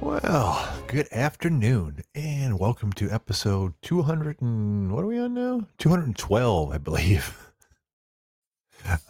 Well, 0.00 0.66
good 0.86 1.08
afternoon, 1.12 2.02
and 2.14 2.58
welcome 2.58 2.90
to 2.94 3.10
episode 3.10 3.74
200 3.82 4.40
and 4.40 4.90
what 4.90 5.04
are 5.04 5.06
we 5.06 5.18
on 5.18 5.34
now? 5.34 5.66
212, 5.78 6.72
I 6.72 6.78
believe. 6.78 7.36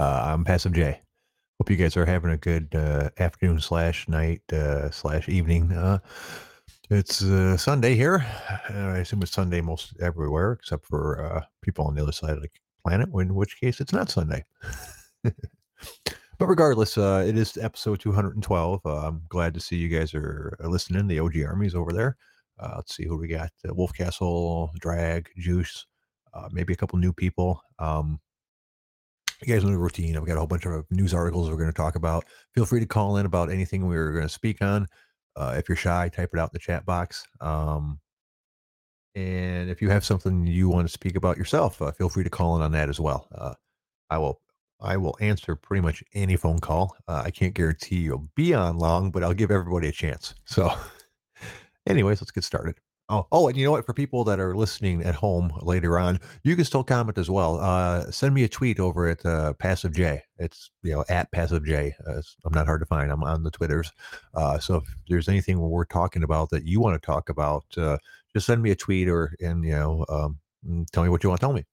Uh, 0.00 0.32
I'm 0.34 0.44
Passive 0.44 0.72
J. 0.72 1.00
Hope 1.60 1.70
you 1.70 1.76
guys 1.76 1.96
are 1.96 2.04
having 2.04 2.32
a 2.32 2.36
good 2.36 2.74
uh, 2.74 3.10
afternoon 3.20 3.60
slash 3.60 4.08
night 4.08 4.42
uh, 4.52 4.90
slash 4.90 5.28
evening. 5.28 5.70
Uh, 5.70 6.00
it's 6.90 7.22
uh, 7.22 7.56
Sunday 7.56 7.94
here. 7.94 8.26
I 8.68 8.98
assume 8.98 9.22
it's 9.22 9.30
Sunday 9.30 9.60
most 9.60 9.94
everywhere, 10.00 10.54
except 10.54 10.86
for 10.86 11.24
uh, 11.24 11.44
people 11.62 11.86
on 11.86 11.94
the 11.94 12.02
other 12.02 12.10
side 12.10 12.30
of 12.36 12.42
the 12.42 12.48
planet, 12.84 13.10
in 13.14 13.36
which 13.36 13.60
case 13.60 13.80
it's 13.80 13.92
not 13.92 14.10
Sunday. 14.10 14.44
But 16.40 16.48
regardless, 16.48 16.96
uh, 16.96 17.22
it 17.28 17.36
is 17.36 17.58
episode 17.58 18.00
212. 18.00 18.80
Uh, 18.86 18.96
I'm 19.06 19.20
glad 19.28 19.52
to 19.52 19.60
see 19.60 19.76
you 19.76 19.90
guys 19.90 20.14
are 20.14 20.56
listening. 20.60 21.06
The 21.06 21.20
OG 21.20 21.34
Army's 21.46 21.74
over 21.74 21.92
there. 21.92 22.16
Uh, 22.58 22.72
let's 22.76 22.96
see 22.96 23.04
who 23.04 23.18
we 23.18 23.28
got: 23.28 23.50
uh, 23.68 23.74
Wolf 23.74 23.92
Castle, 23.92 24.70
Drag, 24.80 25.28
Juice, 25.36 25.84
uh, 26.32 26.48
maybe 26.50 26.72
a 26.72 26.76
couple 26.76 26.98
new 26.98 27.12
people. 27.12 27.62
Um, 27.78 28.18
you 29.42 29.52
guys 29.52 29.64
know 29.64 29.70
the 29.70 29.76
routine. 29.76 30.16
I've 30.16 30.24
got 30.24 30.36
a 30.36 30.38
whole 30.38 30.46
bunch 30.46 30.64
of 30.64 30.86
news 30.90 31.12
articles 31.12 31.50
we're 31.50 31.58
going 31.58 31.68
to 31.68 31.76
talk 31.76 31.94
about. 31.94 32.24
Feel 32.54 32.64
free 32.64 32.80
to 32.80 32.86
call 32.86 33.18
in 33.18 33.26
about 33.26 33.50
anything 33.50 33.86
we 33.86 33.98
are 33.98 34.10
going 34.10 34.26
to 34.26 34.28
speak 34.30 34.62
on. 34.62 34.86
Uh, 35.36 35.56
if 35.58 35.68
you're 35.68 35.76
shy, 35.76 36.08
type 36.08 36.30
it 36.32 36.40
out 36.40 36.48
in 36.48 36.54
the 36.54 36.58
chat 36.58 36.86
box. 36.86 37.22
Um, 37.42 38.00
and 39.14 39.68
if 39.68 39.82
you 39.82 39.90
have 39.90 40.06
something 40.06 40.46
you 40.46 40.70
want 40.70 40.88
to 40.88 40.92
speak 40.92 41.16
about 41.16 41.36
yourself, 41.36 41.82
uh, 41.82 41.92
feel 41.92 42.08
free 42.08 42.24
to 42.24 42.30
call 42.30 42.56
in 42.56 42.62
on 42.62 42.72
that 42.72 42.88
as 42.88 42.98
well. 42.98 43.28
Uh, 43.34 43.52
I 44.08 44.16
will 44.16 44.40
I 44.80 44.96
will 44.96 45.16
answer 45.20 45.56
pretty 45.56 45.82
much 45.82 46.02
any 46.14 46.36
phone 46.36 46.58
call. 46.58 46.96
Uh, 47.08 47.22
I 47.24 47.30
can't 47.30 47.54
guarantee 47.54 47.96
you'll 47.96 48.28
be 48.34 48.54
on 48.54 48.78
long, 48.78 49.10
but 49.10 49.22
I'll 49.22 49.34
give 49.34 49.50
everybody 49.50 49.88
a 49.88 49.92
chance. 49.92 50.34
So, 50.46 50.72
anyways, 51.86 52.20
let's 52.20 52.32
get 52.32 52.44
started. 52.44 52.74
Oh, 53.08 53.26
oh, 53.32 53.48
and 53.48 53.56
you 53.56 53.64
know 53.64 53.72
what? 53.72 53.84
For 53.84 53.92
people 53.92 54.22
that 54.24 54.38
are 54.38 54.54
listening 54.54 55.02
at 55.02 55.16
home 55.16 55.52
later 55.62 55.98
on, 55.98 56.20
you 56.44 56.54
can 56.54 56.64
still 56.64 56.84
comment 56.84 57.18
as 57.18 57.28
well. 57.28 57.58
Uh, 57.58 58.08
send 58.10 58.34
me 58.34 58.44
a 58.44 58.48
tweet 58.48 58.78
over 58.78 59.08
at 59.08 59.26
uh, 59.26 59.52
Passive 59.54 59.92
J. 59.92 60.22
It's 60.38 60.70
you 60.82 60.92
know 60.92 61.04
at 61.08 61.30
Passive 61.32 61.64
J. 61.64 61.94
Uh, 62.06 62.22
I'm 62.44 62.52
not 62.52 62.66
hard 62.66 62.80
to 62.80 62.86
find. 62.86 63.10
I'm 63.10 63.24
on 63.24 63.42
the 63.42 63.50
Twitters. 63.50 63.90
Uh, 64.34 64.60
so 64.60 64.76
if 64.76 64.84
there's 65.08 65.28
anything 65.28 65.58
we're 65.58 65.86
talking 65.86 66.22
about 66.22 66.50
that 66.50 66.64
you 66.64 66.80
want 66.80 67.00
to 67.00 67.04
talk 67.04 67.28
about, 67.28 67.64
uh, 67.76 67.98
just 68.32 68.46
send 68.46 68.62
me 68.62 68.70
a 68.70 68.76
tweet 68.76 69.08
or 69.08 69.34
and 69.40 69.64
you 69.64 69.72
know 69.72 70.04
um, 70.08 70.38
tell 70.92 71.02
me 71.02 71.08
what 71.08 71.24
you 71.24 71.30
want 71.30 71.40
to 71.40 71.46
tell 71.46 71.52
me. 71.52 71.64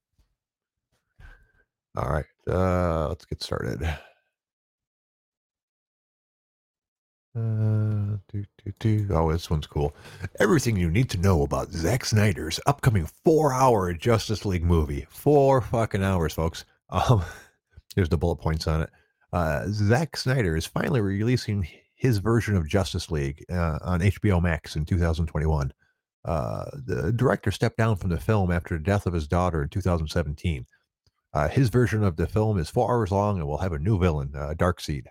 All 1.97 2.09
right, 2.09 2.25
uh, 2.47 3.07
let's 3.07 3.25
get 3.25 3.41
started. 3.41 3.81
Uh, 7.35 8.17
do, 8.31 8.45
do, 8.63 8.73
do. 8.79 9.07
Oh, 9.09 9.31
this 9.31 9.49
one's 9.49 9.65
cool. 9.65 9.95
Everything 10.39 10.77
you 10.77 10.91
need 10.91 11.09
to 11.09 11.17
know 11.17 11.41
about 11.41 11.71
Zack 11.71 12.05
Snyder's 12.05 12.59
upcoming 12.67 13.07
four-hour 13.25 13.93
Justice 13.93 14.45
League 14.45 14.63
movie. 14.63 15.07
Four 15.09 15.59
fucking 15.61 16.03
hours, 16.03 16.33
folks. 16.33 16.65
Um, 16.89 17.21
here's 17.97 18.07
the 18.07 18.17
bullet 18.17 18.37
points 18.37 18.65
on 18.65 18.83
it. 18.83 18.89
Uh, 19.33 19.65
Zack 19.67 20.15
Snyder 20.15 20.55
is 20.55 20.65
finally 20.65 21.01
releasing 21.01 21.67
his 21.95 22.19
version 22.19 22.55
of 22.55 22.65
Justice 22.65 23.11
League 23.11 23.43
uh, 23.51 23.79
on 23.81 23.99
HBO 23.99 24.41
Max 24.41 24.77
in 24.77 24.85
2021. 24.85 25.73
Uh, 26.23 26.65
the 26.85 27.11
director 27.11 27.51
stepped 27.51 27.75
down 27.75 27.97
from 27.97 28.09
the 28.09 28.19
film 28.19 28.51
after 28.51 28.77
the 28.77 28.83
death 28.83 29.05
of 29.05 29.11
his 29.11 29.27
daughter 29.27 29.63
in 29.63 29.67
2017. 29.67 30.65
Uh, 31.33 31.47
his 31.47 31.69
version 31.69 32.03
of 32.03 32.15
the 32.15 32.27
film 32.27 32.57
is 32.57 32.69
four 32.69 32.91
hours 32.91 33.11
long 33.11 33.37
and 33.37 33.47
will 33.47 33.57
have 33.57 33.73
a 33.73 33.79
new 33.79 33.99
villain, 33.99 34.31
uh, 34.35 34.53
Darkseid. 34.57 35.05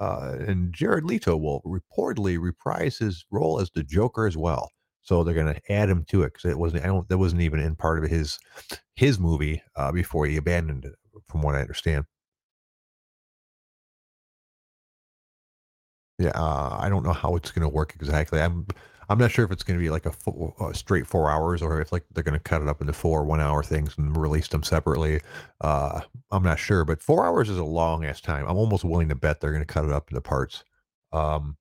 Uh, 0.00 0.36
and 0.46 0.72
Jared 0.74 1.04
Leto 1.04 1.36
will 1.36 1.62
reportedly 1.62 2.40
reprise 2.40 2.98
his 2.98 3.24
role 3.30 3.60
as 3.60 3.70
the 3.74 3.84
Joker 3.84 4.26
as 4.26 4.36
well. 4.36 4.70
So 5.02 5.22
they're 5.22 5.34
going 5.34 5.54
to 5.54 5.72
add 5.72 5.88
him 5.90 6.04
to 6.08 6.22
it 6.22 6.32
because 6.34 6.50
it 6.50 6.58
wasn't. 6.58 6.84
I 6.84 6.88
don't. 6.88 7.08
That 7.08 7.18
wasn't 7.18 7.42
even 7.42 7.60
in 7.60 7.76
part 7.76 8.02
of 8.02 8.10
his 8.10 8.38
his 8.96 9.18
movie 9.18 9.62
uh, 9.76 9.92
before 9.92 10.26
he 10.26 10.36
abandoned 10.36 10.84
it, 10.86 10.94
from 11.28 11.42
what 11.42 11.54
I 11.54 11.60
understand. 11.60 12.06
Yeah, 16.18 16.30
uh, 16.34 16.76
I 16.80 16.88
don't 16.88 17.04
know 17.04 17.12
how 17.12 17.34
it's 17.36 17.50
going 17.50 17.62
to 17.62 17.68
work 17.68 17.94
exactly. 17.96 18.40
I'm 18.40 18.66
I'm 19.08 19.18
not 19.18 19.30
sure 19.30 19.44
if 19.44 19.50
it's 19.50 19.62
going 19.62 19.78
to 19.78 19.82
be 19.82 19.90
like 19.90 20.06
a, 20.06 20.12
full, 20.12 20.54
a 20.60 20.74
straight 20.74 21.06
four 21.06 21.30
hours 21.30 21.62
or 21.62 21.80
if 21.80 21.92
like 21.92 22.04
they're 22.12 22.24
going 22.24 22.38
to 22.38 22.40
cut 22.40 22.62
it 22.62 22.68
up 22.68 22.80
into 22.80 22.92
four 22.92 23.24
one 23.24 23.40
hour 23.40 23.62
things 23.62 23.96
and 23.98 24.16
release 24.16 24.48
them 24.48 24.62
separately. 24.62 25.20
Uh, 25.60 26.00
I'm 26.30 26.42
not 26.42 26.58
sure, 26.58 26.84
but 26.84 27.02
four 27.02 27.26
hours 27.26 27.50
is 27.50 27.58
a 27.58 27.64
long 27.64 28.04
ass 28.04 28.20
time. 28.20 28.46
I'm 28.46 28.56
almost 28.56 28.84
willing 28.84 29.08
to 29.08 29.14
bet 29.14 29.40
they're 29.40 29.52
going 29.52 29.62
to 29.62 29.66
cut 29.66 29.84
it 29.84 29.92
up 29.92 30.10
into 30.10 30.20
parts. 30.20 30.64
Um, 31.12 31.56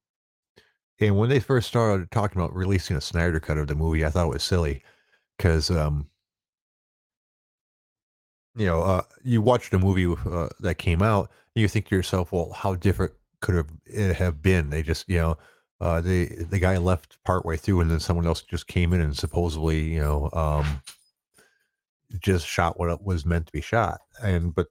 and 0.99 1.17
when 1.17 1.29
they 1.29 1.39
first 1.39 1.67
started 1.67 2.11
talking 2.11 2.41
about 2.41 2.55
releasing 2.55 2.95
a 2.95 3.01
Snyder 3.01 3.39
cut 3.39 3.57
of 3.57 3.67
the 3.67 3.75
movie, 3.75 4.05
I 4.05 4.09
thought 4.09 4.27
it 4.27 4.33
was 4.33 4.43
silly 4.43 4.83
because, 5.37 5.69
um, 5.69 6.07
you 8.55 8.65
know, 8.65 8.81
uh, 8.83 9.01
you 9.23 9.41
watched 9.41 9.73
a 9.73 9.79
movie 9.79 10.05
uh, 10.29 10.49
that 10.59 10.75
came 10.75 11.01
out, 11.01 11.29
and 11.55 11.61
you 11.61 11.67
think 11.67 11.87
to 11.87 11.95
yourself, 11.95 12.31
well, 12.31 12.51
how 12.53 12.75
different 12.75 13.13
could 13.41 13.55
have 13.55 13.69
it 13.85 14.15
have 14.15 14.41
been? 14.41 14.69
They 14.69 14.83
just, 14.83 15.09
you 15.09 15.17
know, 15.17 15.37
uh, 15.81 16.01
the 16.01 16.45
the 16.49 16.59
guy 16.59 16.77
left 16.77 17.17
partway 17.23 17.57
through, 17.57 17.81
and 17.81 17.91
then 17.91 17.99
someone 17.99 18.27
else 18.27 18.41
just 18.41 18.67
came 18.67 18.93
in 18.93 19.01
and 19.01 19.17
supposedly, 19.17 19.81
you 19.81 19.99
know, 19.99 20.29
um, 20.33 20.81
just 22.19 22.47
shot 22.47 22.79
what 22.79 23.03
was 23.03 23.25
meant 23.25 23.47
to 23.47 23.51
be 23.51 23.61
shot. 23.61 24.01
And 24.21 24.53
but 24.53 24.67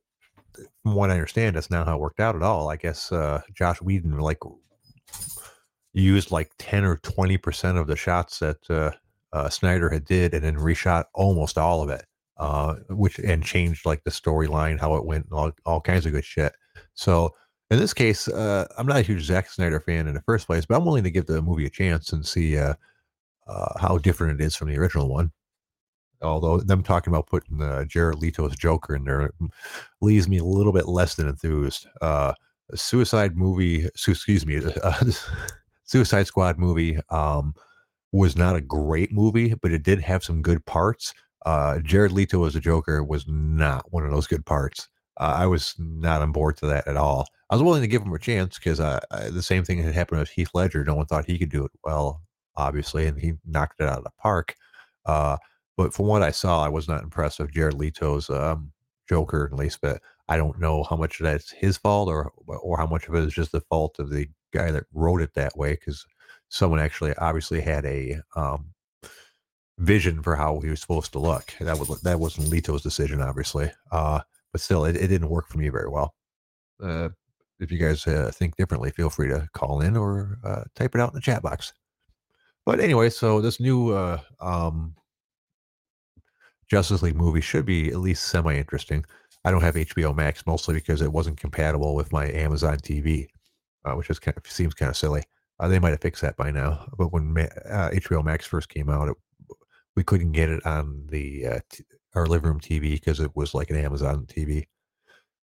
from 0.83 0.95
what 0.95 1.11
I 1.11 1.15
understand, 1.15 1.57
that's 1.57 1.71
not 1.71 1.87
how 1.87 1.97
it 1.97 2.01
worked 2.01 2.21
out 2.21 2.37
at 2.37 2.43
all. 2.43 2.71
I 2.71 2.77
guess 2.77 3.13
uh, 3.13 3.43
Joss 3.55 3.81
Whedon 3.83 4.19
like 4.19 4.39
used 5.93 6.31
like 6.31 6.51
ten 6.59 6.85
or 6.85 6.97
twenty 6.99 7.37
percent 7.37 7.79
of 7.79 7.87
the 7.87 7.97
shots 7.97 8.39
that 8.39 8.71
uh, 8.71 8.93
uh, 9.33 9.49
Snyder 9.49 9.91
had 9.91 10.05
did, 10.05 10.35
and 10.35 10.45
then 10.45 10.57
reshot 10.57 11.05
almost 11.15 11.59
all 11.59 11.83
of 11.83 11.91
it, 11.91 12.05
uh, 12.39 12.77
which 12.91 13.19
and 13.19 13.45
changed 13.45 13.87
like 13.87 14.05
the 14.05 14.11
storyline, 14.11 14.81
how 14.81 14.95
it 14.97 15.05
went, 15.05 15.27
all 15.33 15.53
all 15.67 15.81
kinds 15.81 16.07
of 16.07 16.13
good 16.13 16.25
shit. 16.25 16.55
So 16.95 17.35
in 17.73 17.79
this 17.79 17.95
case, 17.95 18.29
uh, 18.29 18.67
I'm 18.77 18.87
not 18.87 18.99
a 18.99 19.03
huge 19.03 19.23
Zack 19.23 19.49
Snyder 19.49 19.81
fan 19.81 20.07
in 20.07 20.13
the 20.13 20.21
first 20.21 20.47
place, 20.47 20.67
but 20.67 20.77
I'm 20.77 20.85
willing 20.85 21.05
to 21.05 21.11
give 21.11 21.25
the 21.25 21.41
movie 21.41 21.65
a 21.65 21.71
chance 21.71 22.13
and 22.13 22.25
see 22.25 22.59
uh, 22.59 22.75
uh, 23.47 23.79
how 23.81 23.97
different 23.97 24.39
it 24.39 24.45
is 24.45 24.55
from 24.55 24.69
the 24.69 24.77
original 24.77 25.09
one. 25.09 25.33
Although 26.21 26.59
them 26.59 26.83
talking 26.83 27.11
about 27.11 27.29
putting 27.29 27.63
uh, 27.63 27.87
Jared 27.87 28.21
Leto's 28.21 28.55
Joker 28.57 28.95
in 28.95 29.05
there 29.05 29.31
leaves 30.03 30.29
me 30.29 30.37
a 30.37 30.45
little 30.45 30.73
bit 30.73 30.87
less 30.87 31.15
than 31.15 31.29
enthused. 31.29 31.87
Uh, 32.03 32.35
Suicide 32.75 33.39
movie, 33.39 33.87
excuse 33.87 34.45
me, 34.45 34.61
uh, 34.85 35.05
Suicide 35.85 36.27
Squad 36.27 36.59
movie 36.59 36.99
um, 37.09 37.55
was 38.13 38.37
not 38.37 38.55
a 38.55 38.61
great 38.61 39.13
movie, 39.13 39.55
but 39.55 39.73
it 39.73 39.83
did 39.83 39.99
have 40.01 40.23
some 40.23 40.43
good 40.43 40.65
parts. 40.67 41.15
Jared 41.83 42.13
Leto 42.13 42.45
as 42.45 42.55
a 42.55 42.61
Joker 42.61 43.03
was 43.03 43.25
not 43.27 43.91
one 43.91 44.05
of 44.05 44.11
those 44.11 44.27
good 44.27 44.45
parts. 44.45 44.91
I 45.17 45.47
was 45.47 45.75
not 45.79 46.21
on 46.21 46.33
board 46.33 46.59
to 46.59 46.67
that 46.67 46.87
at 46.87 46.99
all. 46.99 47.27
I 47.53 47.55
was 47.55 47.63
willing 47.63 47.83
to 47.83 47.87
give 47.87 48.01
him 48.01 48.15
a 48.15 48.19
chance 48.19 48.59
because 48.59 48.79
the 48.79 49.43
same 49.43 49.63
thing 49.63 49.83
had 49.83 49.93
happened 49.93 50.21
with 50.21 50.31
Heath 50.31 50.49
Ledger. 50.55 50.85
No 50.85 50.95
one 50.95 51.05
thought 51.05 51.27
he 51.27 51.39
could 51.39 51.51
do 51.51 51.67
it 51.67 51.71
well, 51.85 52.23
obviously, 52.57 53.05
and 53.07 53.21
he 53.21 53.35
knocked 53.45 53.79
it 53.79 53.87
out 53.87 53.99
of 53.99 54.05
the 54.05 54.11
park. 54.19 54.57
Uh, 55.05 55.37
but 55.77 55.93
from 55.93 56.07
what 56.07 56.23
I 56.23 56.31
saw, 56.31 56.65
I 56.65 56.71
was 56.71 56.89
not 56.89 57.03
impressed 57.03 57.41
with 57.41 57.53
Jared 57.53 57.75
Leto's 57.75 58.31
um, 58.31 58.73
Joker, 59.07 59.51
at 59.53 59.59
least. 59.59 59.81
But 59.83 60.01
I 60.29 60.39
don't 60.39 60.59
know 60.61 60.83
how 60.85 60.97
much 60.97 61.21
of 61.21 61.25
that's 61.25 61.51
his 61.51 61.77
fault 61.77 62.09
or 62.09 62.33
or 62.47 62.79
how 62.79 62.87
much 62.87 63.07
of 63.07 63.15
it 63.17 63.25
is 63.25 63.35
just 63.35 63.53
the 63.53 63.61
fault 63.61 63.99
of 63.99 64.09
the 64.09 64.27
guy 64.55 64.71
that 64.71 64.85
wrote 64.95 65.21
it 65.21 65.35
that 65.35 65.55
way. 65.55 65.73
Because 65.73 66.07
someone 66.49 66.81
actually 66.81 67.15
obviously 67.17 67.61
had 67.61 67.85
a 67.85 68.19
um, 68.35 68.73
vision 69.77 70.23
for 70.23 70.37
how 70.37 70.59
he 70.61 70.71
was 70.71 70.81
supposed 70.81 71.13
to 71.13 71.19
look. 71.19 71.53
That 71.61 71.79
was 71.79 72.01
that 72.01 72.19
wasn't 72.19 72.49
Leto's 72.49 72.83
decision, 72.83 73.21
obviously. 73.21 73.71
Uh, 73.91 74.21
but 74.53 74.63
still, 74.63 74.87
it, 74.87 74.97
it 74.97 75.09
didn't 75.09 75.29
work 75.29 75.49
for 75.49 75.59
me 75.59 75.69
very 75.69 75.91
well. 75.91 76.15
Uh, 76.83 77.11
if 77.63 77.71
you 77.71 77.79
guys 77.79 78.07
uh, 78.07 78.31
think 78.35 78.57
differently, 78.57 78.91
feel 78.91 79.09
free 79.09 79.29
to 79.29 79.49
call 79.55 79.81
in 79.81 79.97
or 79.97 80.39
uh, 80.45 80.65
type 80.75 80.95
it 80.95 81.01
out 81.01 81.11
in 81.11 81.15
the 81.15 81.21
chat 81.21 81.43
box. 81.43 81.73
But 82.67 82.81
anyway, 82.81 83.11
so 83.11 83.41
this 83.41 83.61
new 83.61 83.93
uh, 83.93 84.21
um, 84.41 84.95
Justice 86.69 87.03
League 87.03 87.17
movie 87.17 87.41
should 87.41 87.65
be 87.65 87.89
at 87.89 87.99
least 87.99 88.25
semi 88.25 88.57
interesting. 88.57 89.05
I 89.45 89.51
don't 89.51 89.63
have 89.63 89.75
HBO 89.75 90.15
Max 90.15 90.47
mostly 90.47 90.75
because 90.75 91.03
it 91.03 91.13
wasn't 91.13 91.41
compatible 91.41 91.95
with 91.95 92.13
my 92.13 92.31
Amazon 92.31 92.79
TV, 92.79 93.27
uh, 93.85 93.95
which 93.95 94.11
is 94.11 94.19
kind 94.19 94.37
of, 94.37 94.47
seems 94.51 94.75
kind 94.75 94.91
of 94.91 94.97
silly. 94.97 95.23
Uh, 95.59 95.69
they 95.69 95.79
might 95.79 95.91
have 95.91 96.01
fixed 96.01 96.23
that 96.23 96.37
by 96.37 96.51
now. 96.51 96.87
But 96.97 97.13
when 97.13 97.33
Ma- 97.33 97.89
HBO 97.91 98.21
uh, 98.21 98.23
Max 98.23 98.47
first 98.47 98.69
came 98.69 98.89
out, 98.89 99.09
it, 99.09 99.17
we 99.97 100.05
couldn't 100.05 100.33
get 100.33 100.49
it 100.49 100.65
on 100.65 101.07
the 101.09 101.61
t- 101.71 101.85
our 102.15 102.27
living 102.27 102.51
room 102.51 102.61
TV 102.61 102.93
because 102.93 103.21
it 103.21 103.35
was 103.35 103.55
like 103.55 103.71
an 103.71 103.77
Amazon 103.77 104.27
TV, 104.27 104.67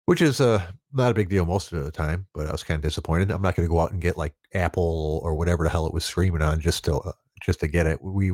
which 0.06 0.22
is 0.22 0.42
uh, 0.42 0.66
not 0.94 1.12
a 1.12 1.16
big 1.16 1.30
deal 1.30 1.46
most 1.46 1.72
of 1.72 1.84
the 1.84 1.92
time. 1.92 2.28
But 2.34 2.48
I 2.48 2.52
was 2.52 2.64
kind 2.64 2.78
of 2.78 2.84
disappointed. 2.84 3.32
I'm 3.32 3.42
not 3.42 3.56
going 3.56 3.68
to 3.68 3.74
go 3.74 3.80
out 3.80 3.92
and 3.92 4.02
get 4.02 4.18
like 4.18 4.34
Apple 4.54 5.22
or 5.24 5.36
whatever 5.36 5.64
the 5.64 5.70
hell 5.70 5.88
it 5.88 5.94
was 5.94 6.06
streaming 6.06 6.42
on 6.42 6.60
just 6.60 6.84
to 6.86 6.96
uh, 6.98 7.12
just 7.42 7.60
to 7.62 7.68
get 7.68 7.88
it. 7.88 8.02
We 8.02 8.34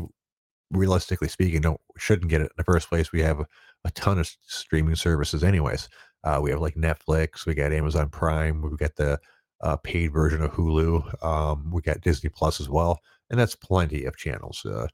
realistically 0.72 1.30
speaking 1.30 1.62
don't 1.62 1.80
shouldn't 1.98 2.30
get 2.30 2.42
it 2.42 2.46
in 2.46 2.58
the 2.58 2.64
first 2.64 2.90
place. 2.90 3.12
We 3.12 3.22
have 3.22 3.40
a, 3.40 3.48
a 3.86 3.92
ton 3.92 4.19
of 4.19 4.30
streaming 4.46 4.96
services, 4.96 5.44
anyways. 5.44 5.90
Uh, 6.24 6.40
we 6.42 6.50
have 6.50 6.60
like 6.60 6.75
Netflix, 6.75 7.46
we 7.46 7.54
got 7.54 7.72
Amazon 7.72 8.10
Prime, 8.10 8.62
we've 8.62 8.78
got 8.78 8.96
the 8.96 9.19
uh, 9.62 9.78
paid 9.78 10.12
version 10.12 10.42
of 10.42 10.52
Hulu, 10.52 11.24
um, 11.24 11.72
we 11.72 11.81
got 11.81 12.02
Disney 12.02 12.30
Plus 12.30 12.60
as 12.60 12.68
well, 12.68 13.00
and 13.30 13.40
that's 13.40 13.56
plenty 13.56 14.04
of 14.04 14.18
channels. 14.18 14.66
Uh, 14.66 14.88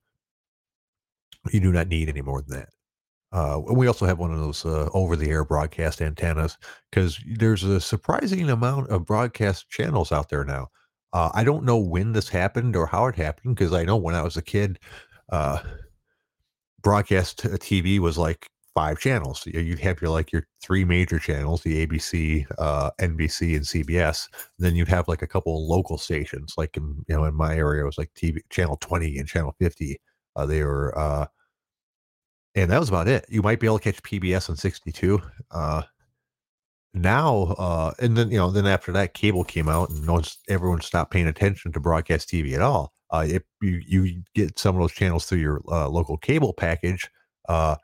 you 1.51 1.59
do 1.59 1.71
not 1.71 1.87
need 1.87 2.09
any 2.09 2.21
more 2.21 2.41
than 2.41 2.59
that. 2.59 2.69
Uh, 3.33 3.59
and 3.67 3.77
we 3.77 3.87
also 3.87 4.05
have 4.05 4.19
one 4.19 4.31
of 4.31 4.39
those 4.39 4.65
uh, 4.65 4.89
over-the-air 4.93 5.43
broadcast 5.43 6.01
antennas 6.01 6.57
because 6.91 7.19
there's 7.25 7.63
a 7.63 7.81
surprising 7.81 8.49
amount 8.49 8.89
of 8.89 9.05
broadcast 9.05 9.69
channels 9.69 10.11
out 10.11 10.29
there 10.29 10.45
now. 10.45 10.67
Uh, 11.13 11.31
I 11.33 11.43
don't 11.43 11.65
know 11.65 11.77
when 11.77 12.13
this 12.13 12.29
happened 12.29 12.75
or 12.75 12.85
how 12.85 13.07
it 13.07 13.15
happened 13.15 13.55
because 13.55 13.73
I 13.73 13.83
know 13.83 13.97
when 13.97 14.15
I 14.15 14.21
was 14.21 14.37
a 14.37 14.41
kid, 14.41 14.79
uh, 15.31 15.59
broadcast 16.81 17.39
TV 17.43 17.99
was 17.99 18.17
like 18.17 18.47
five 18.75 18.99
channels. 18.99 19.43
You'd 19.45 19.79
have 19.79 20.01
your 20.01 20.11
like 20.11 20.31
your 20.31 20.45
three 20.61 20.85
major 20.85 21.19
channels: 21.19 21.61
the 21.61 21.85
ABC, 21.85 22.45
uh, 22.57 22.91
NBC, 22.99 23.55
and 23.55 23.65
CBS. 23.65 24.27
then 24.59 24.75
you'd 24.75 24.87
have 24.87 25.07
like 25.07 25.21
a 25.21 25.27
couple 25.27 25.55
of 25.57 25.69
local 25.69 25.97
stations. 25.97 26.53
Like 26.57 26.77
in 26.77 27.03
you 27.07 27.15
know 27.15 27.25
in 27.25 27.35
my 27.35 27.55
area, 27.55 27.83
it 27.83 27.85
was 27.85 27.97
like 27.97 28.11
TV 28.15 28.39
channel 28.49 28.77
twenty 28.77 29.17
and 29.17 29.27
channel 29.27 29.55
fifty. 29.59 29.99
Uh, 30.35 30.45
they 30.47 30.63
were, 30.63 30.97
uh, 30.97 31.27
and 32.55 32.71
that 32.71 32.79
was 32.79 32.89
about 32.89 33.07
it. 33.07 33.25
You 33.29 33.41
might 33.41 33.59
be 33.59 33.67
able 33.67 33.79
to 33.79 33.91
catch 33.91 34.01
PBS 34.03 34.49
on 34.49 34.55
sixty 34.55 34.91
two. 34.91 35.21
Uh, 35.51 35.83
now, 36.93 37.55
uh, 37.57 37.91
and 37.99 38.15
then 38.15 38.29
you 38.29 38.37
know, 38.37 38.51
then 38.51 38.67
after 38.67 38.91
that, 38.91 39.13
cable 39.13 39.43
came 39.43 39.67
out, 39.67 39.89
and 39.89 40.05
no 40.05 40.13
one's, 40.13 40.37
everyone 40.47 40.81
stopped 40.81 41.11
paying 41.11 41.27
attention 41.27 41.71
to 41.71 41.79
broadcast 41.79 42.29
TV 42.29 42.53
at 42.53 42.61
all. 42.61 42.93
Uh, 43.11 43.25
if 43.27 43.43
you 43.61 43.81
you 43.85 44.23
get 44.35 44.57
some 44.59 44.75
of 44.75 44.81
those 44.81 44.91
channels 44.91 45.25
through 45.25 45.39
your 45.39 45.61
uh, 45.69 45.87
local 45.87 46.17
cable 46.17 46.53
package, 46.53 47.09
uh, 47.49 47.75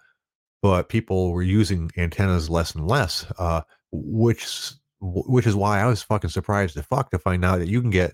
but 0.62 0.90
people 0.90 1.32
were 1.32 1.42
using 1.44 1.90
antennas 1.98 2.50
less 2.50 2.76
and 2.76 2.88
less, 2.88 3.26
uh, 3.40 3.62
which 3.92 4.74
which 5.02 5.48
is 5.48 5.56
why 5.56 5.80
I 5.80 5.86
was 5.86 6.04
fucking 6.04 6.30
surprised 6.30 6.76
to 6.76 6.84
fuck 6.84 7.12
to 7.12 7.20
find 7.20 7.46
out 7.46 7.60
that 7.60 7.70
you 7.70 7.82
can 7.82 7.90
get 7.90 8.14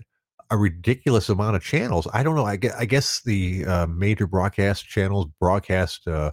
a 0.50 0.56
ridiculous 0.56 1.28
amount 1.28 1.56
of 1.56 1.62
channels. 1.62 2.06
I 2.12 2.22
don't 2.22 2.36
know. 2.36 2.46
I 2.46 2.56
guess, 2.56 2.74
I 2.78 2.84
guess 2.84 3.20
the 3.22 3.64
uh, 3.64 3.86
major 3.86 4.26
broadcast 4.26 4.86
channels 4.86 5.26
broadcast 5.40 6.06
uh, 6.06 6.30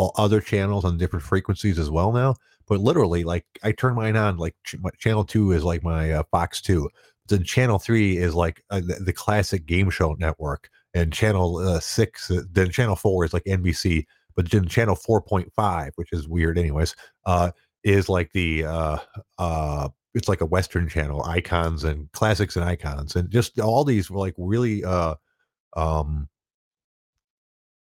all 0.00 0.12
other 0.16 0.40
channels 0.40 0.84
on 0.84 0.98
different 0.98 1.24
frequencies 1.24 1.78
as 1.78 1.90
well 1.90 2.12
now. 2.12 2.34
But 2.66 2.80
literally, 2.80 3.24
like 3.24 3.44
I 3.62 3.72
turn 3.72 3.94
mine 3.94 4.16
on, 4.16 4.36
like 4.36 4.54
ch- 4.64 4.76
channel 4.98 5.24
two 5.24 5.52
is 5.52 5.64
like 5.64 5.82
my 5.82 6.12
uh, 6.12 6.22
Fox 6.30 6.60
two. 6.60 6.88
Then 7.28 7.44
channel 7.44 7.78
three 7.78 8.16
is 8.16 8.34
like 8.34 8.62
uh, 8.70 8.80
the, 8.80 8.94
the, 9.04 9.12
classic 9.12 9.66
game 9.66 9.90
show 9.90 10.16
network, 10.18 10.68
and 10.94 11.12
channel 11.12 11.58
uh, 11.58 11.80
six, 11.80 12.30
uh, 12.30 12.42
then 12.50 12.70
channel 12.70 12.96
four 12.96 13.24
is 13.24 13.32
like 13.32 13.44
NBC 13.44 14.06
but 14.36 14.50
then 14.50 14.66
channel 14.66 14.96
4.5 14.96 15.90
which 15.96 16.12
is 16.12 16.28
weird 16.28 16.58
anyways 16.58 16.94
uh 17.26 17.50
is 17.84 18.08
like 18.08 18.32
the 18.32 18.64
uh 18.64 18.98
uh 19.38 19.88
it's 20.14 20.28
like 20.28 20.40
a 20.40 20.46
western 20.46 20.88
channel 20.88 21.22
icons 21.24 21.84
and 21.84 22.10
classics 22.12 22.56
and 22.56 22.64
icons 22.64 23.16
and 23.16 23.30
just 23.30 23.58
all 23.60 23.84
these 23.84 24.10
were 24.10 24.18
like 24.18 24.34
really 24.38 24.84
uh 24.84 25.14
um 25.76 26.28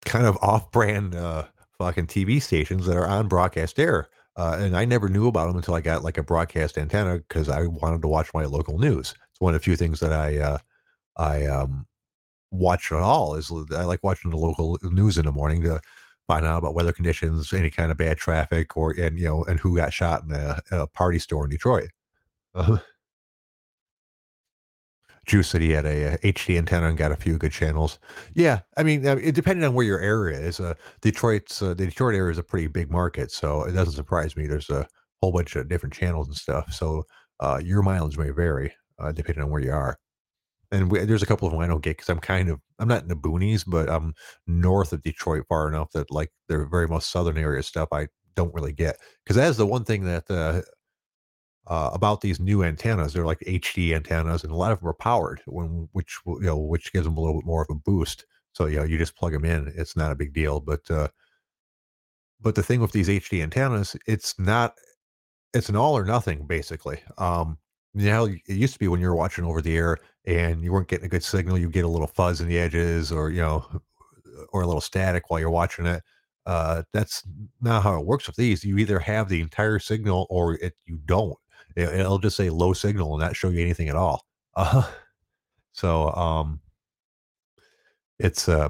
kind 0.05 0.27
of 0.27 0.37
off-brand 0.43 1.15
uh 1.15 1.45
fucking 1.85 2.07
tv 2.07 2.41
stations 2.41 2.87
that 2.87 2.97
are 2.97 3.07
on 3.07 3.29
broadcast 3.29 3.79
air 3.79 4.09
uh, 4.37 4.57
and 4.59 4.77
I 4.77 4.85
never 4.85 5.09
knew 5.09 5.29
about 5.29 5.47
them 5.47 5.57
until 5.57 5.75
I 5.75 5.81
got 5.81 6.03
like 6.03 6.19
a 6.19 6.23
broadcast 6.23 6.77
antenna 6.77 7.19
because 7.19 7.49
I 7.49 7.67
wanted 7.67 8.03
to 8.03 8.09
watch 8.09 8.35
my 8.35 8.45
local 8.45 8.79
news. 8.79 9.15
It's 9.31 9.41
one 9.41 9.55
of 9.55 9.61
the 9.61 9.65
few 9.65 9.77
things 9.77 10.01
that 10.01 10.13
I 10.13 10.39
uh, 10.39 10.59
I 11.17 11.47
um, 11.47 11.87
watch 12.51 12.91
at 12.91 12.99
all. 12.99 13.37
Is 13.37 13.53
I 13.73 13.85
like 13.85 14.03
watching 14.03 14.33
the 14.33 14.37
local 14.37 14.79
news 14.83 15.19
in 15.19 15.27
the 15.27 15.33
morning 15.33 15.63
to 15.63 15.81
find 16.27 16.45
out 16.45 16.59
about 16.59 16.75
weather 16.75 16.93
conditions, 16.93 17.53
any 17.53 17.71
kind 17.71 17.93
of 17.93 17.97
bad 17.97 18.17
traffic, 18.17 18.77
or 18.77 18.91
and 18.93 19.19
you 19.19 19.27
know, 19.27 19.45
and 19.45 19.61
who 19.61 19.77
got 19.77 19.93
shot 19.93 20.25
in 20.25 20.33
a, 20.33 20.61
a 20.73 20.87
party 20.89 21.21
store 21.21 21.45
in 21.45 21.51
Detroit. 21.51 21.91
Uh-huh. 22.55 22.79
Juice 25.27 25.53
he 25.53 25.71
had 25.71 25.87
a, 25.87 26.15
a, 26.15 26.19
HD 26.19 26.59
antenna 26.59 26.89
and 26.89 26.99
got 26.99 27.13
a 27.13 27.17
few 27.17 27.39
good 27.39 27.53
channels. 27.53 27.99
Yeah, 28.35 28.61
I 28.77 28.83
mean, 28.83 29.07
uh, 29.07 29.17
it 29.17 29.35
depending 29.35 29.65
on 29.65 29.75
where 29.75 29.87
your 29.87 30.01
area 30.01 30.39
is. 30.39 30.61
Uh, 30.61 30.75
Detroit's 31.01 31.63
uh, 31.63 31.75
the 31.75 31.87
Detroit 31.87 32.15
area 32.15 32.33
is 32.33 32.39
a 32.39 32.43
pretty 32.43 32.67
big 32.67 32.91
market, 32.91 33.31
so 33.31 33.65
it 33.65 33.73
doesn't 33.73 33.95
surprise 33.95 34.37
me. 34.37 34.47
There's 34.47 34.71
a 34.71 34.87
whole 35.21 35.33
bunch 35.33 35.57
of 35.57 35.69
different 35.69 35.95
channels 35.95 36.29
and 36.29 36.37
stuff. 36.37 36.73
So 36.73 37.05
uh, 37.41 37.61
your 37.63 37.83
mileage 37.83 38.19
may 38.19 38.31
vary 38.31 38.75
uh, 38.99 39.13
depending 39.13 39.45
on 39.45 39.51
where 39.51 39.63
you 39.63 39.73
are 39.73 39.99
and 40.75 40.91
we, 40.91 41.05
there's 41.05 41.23
a 41.23 41.27
couple 41.27 41.47
of 41.47 41.53
them 41.53 41.61
I 41.61 41.67
don't 41.67 41.83
get 41.83 41.97
because 41.97 42.09
I'm 42.09 42.19
kind 42.19 42.51
of 42.51 42.61
I'm 42.79 42.89
not 42.89 43.03
in 43.03 43.09
the 43.09 43.17
boonies, 43.17 43.65
but 43.67 43.89
I'm 43.89 44.15
north 44.47 44.93
of 44.93 45.03
Detroit 45.03 45.45
far 45.49 45.69
enough 45.69 45.91
that 45.93 46.11
like 46.11 46.31
the 46.49 46.67
very 46.67 46.89
most 46.89 47.11
southern 47.11 47.39
area 47.39 47.63
stuff 47.63 47.89
I 47.93 48.09
don't 48.35 48.55
really 48.55 48.73
get 48.73 48.97
because 49.25 49.37
that 49.37 49.49
is 49.49 49.57
the 49.57 49.67
one 49.67 49.85
thing 49.85 50.05
that 50.05 50.29
uh, 51.67 51.91
about 51.93 52.21
these 52.21 52.41
new 52.41 52.63
antennas. 52.63 53.13
They're 53.13 53.27
like 53.27 53.41
HD 53.41 53.95
antennas, 53.95 54.45
and 54.45 54.53
a 54.53 54.57
lot 54.57 54.73
of 54.73 54.81
them 54.81 54.89
are 54.89 54.95
powered, 54.95 55.41
when 55.47 55.89
which 55.93 56.19
you 56.27 56.41
know 56.41 56.59
which 56.59 56.93
gives 56.93 57.05
them 57.07 57.17
a 57.17 57.21
little 57.21 57.41
bit 57.41 57.47
more 57.47 57.63
of 57.63 57.71
a 57.71 57.75
boost. 57.75 58.27
So 58.53 58.67
you 58.67 58.77
know 58.77 58.85
you 58.85 58.99
just 58.99 59.17
plug 59.17 59.33
them 59.33 59.45
in; 59.45 59.73
it's 59.77 59.97
not 59.97 60.13
a 60.13 60.17
big 60.17 60.33
deal. 60.33 60.61
But 60.61 60.91
uh, 60.91 61.09
but 62.41 62.55
the 62.55 62.63
thing 62.63 62.81
with 62.81 62.93
these 62.93 63.09
HD 63.09 63.43
antennas, 63.43 63.97
it's 64.07 64.39
not 64.39 64.75
it's 65.55 65.69
an 65.69 65.77
all 65.77 65.97
or 65.97 66.05
nothing 66.05 66.47
basically. 66.47 67.01
Um, 67.19 67.59
now 67.95 68.25
it 68.27 68.41
used 68.47 68.75
to 68.75 68.79
be 68.79 68.89
when 68.89 69.01
you 69.01 69.09
were 69.09 69.15
watching 69.15 69.45
over 69.45 69.63
the 69.63 69.77
air 69.77 69.99
and 70.27 70.63
you 70.63 70.73
weren't 70.73 70.89
getting 70.89 71.07
a 71.07 71.09
good 71.09 71.25
signal, 71.25 71.59
you 71.59 71.71
get 71.71 71.85
a 71.85 71.89
little 71.89 72.09
fuzz 72.09 72.41
in 72.41 72.49
the 72.49 72.59
edges 72.59 73.13
or, 73.13 73.31
you 73.31 73.41
know, 73.41 73.65
or 74.53 74.63
a 74.63 74.67
little 74.67 74.81
static 74.81 75.31
while 75.31 75.41
you're 75.41 75.51
watching 75.51 75.87
it. 75.87 76.03
Uh, 76.47 76.83
that's 76.93 77.23
not 77.63 77.83
how 77.83 77.99
it 77.99 78.05
works 78.05 78.27
with 78.27 78.37
these. 78.37 78.65
You 78.65 78.77
either 78.79 78.99
have 78.99 79.29
the 79.29 79.41
entire 79.41 79.79
signal 79.79 80.27
or 80.29 80.55
it, 80.57 80.75
you 80.87 80.99
don't. 81.07 81.39
It, 81.77 82.07
will 82.07 82.19
just 82.19 82.37
say 82.37 82.51
low 82.51 82.73
signal 82.73 83.15
and 83.15 83.21
not 83.21 83.37
show 83.37 83.49
you 83.51 83.61
anything 83.61 83.89
at 83.89 83.97
all. 83.97 84.25
Uh, 84.55 84.89
so 85.73 86.11
um, 86.15 86.61
it's 88.19 88.49
uh, 88.49 88.69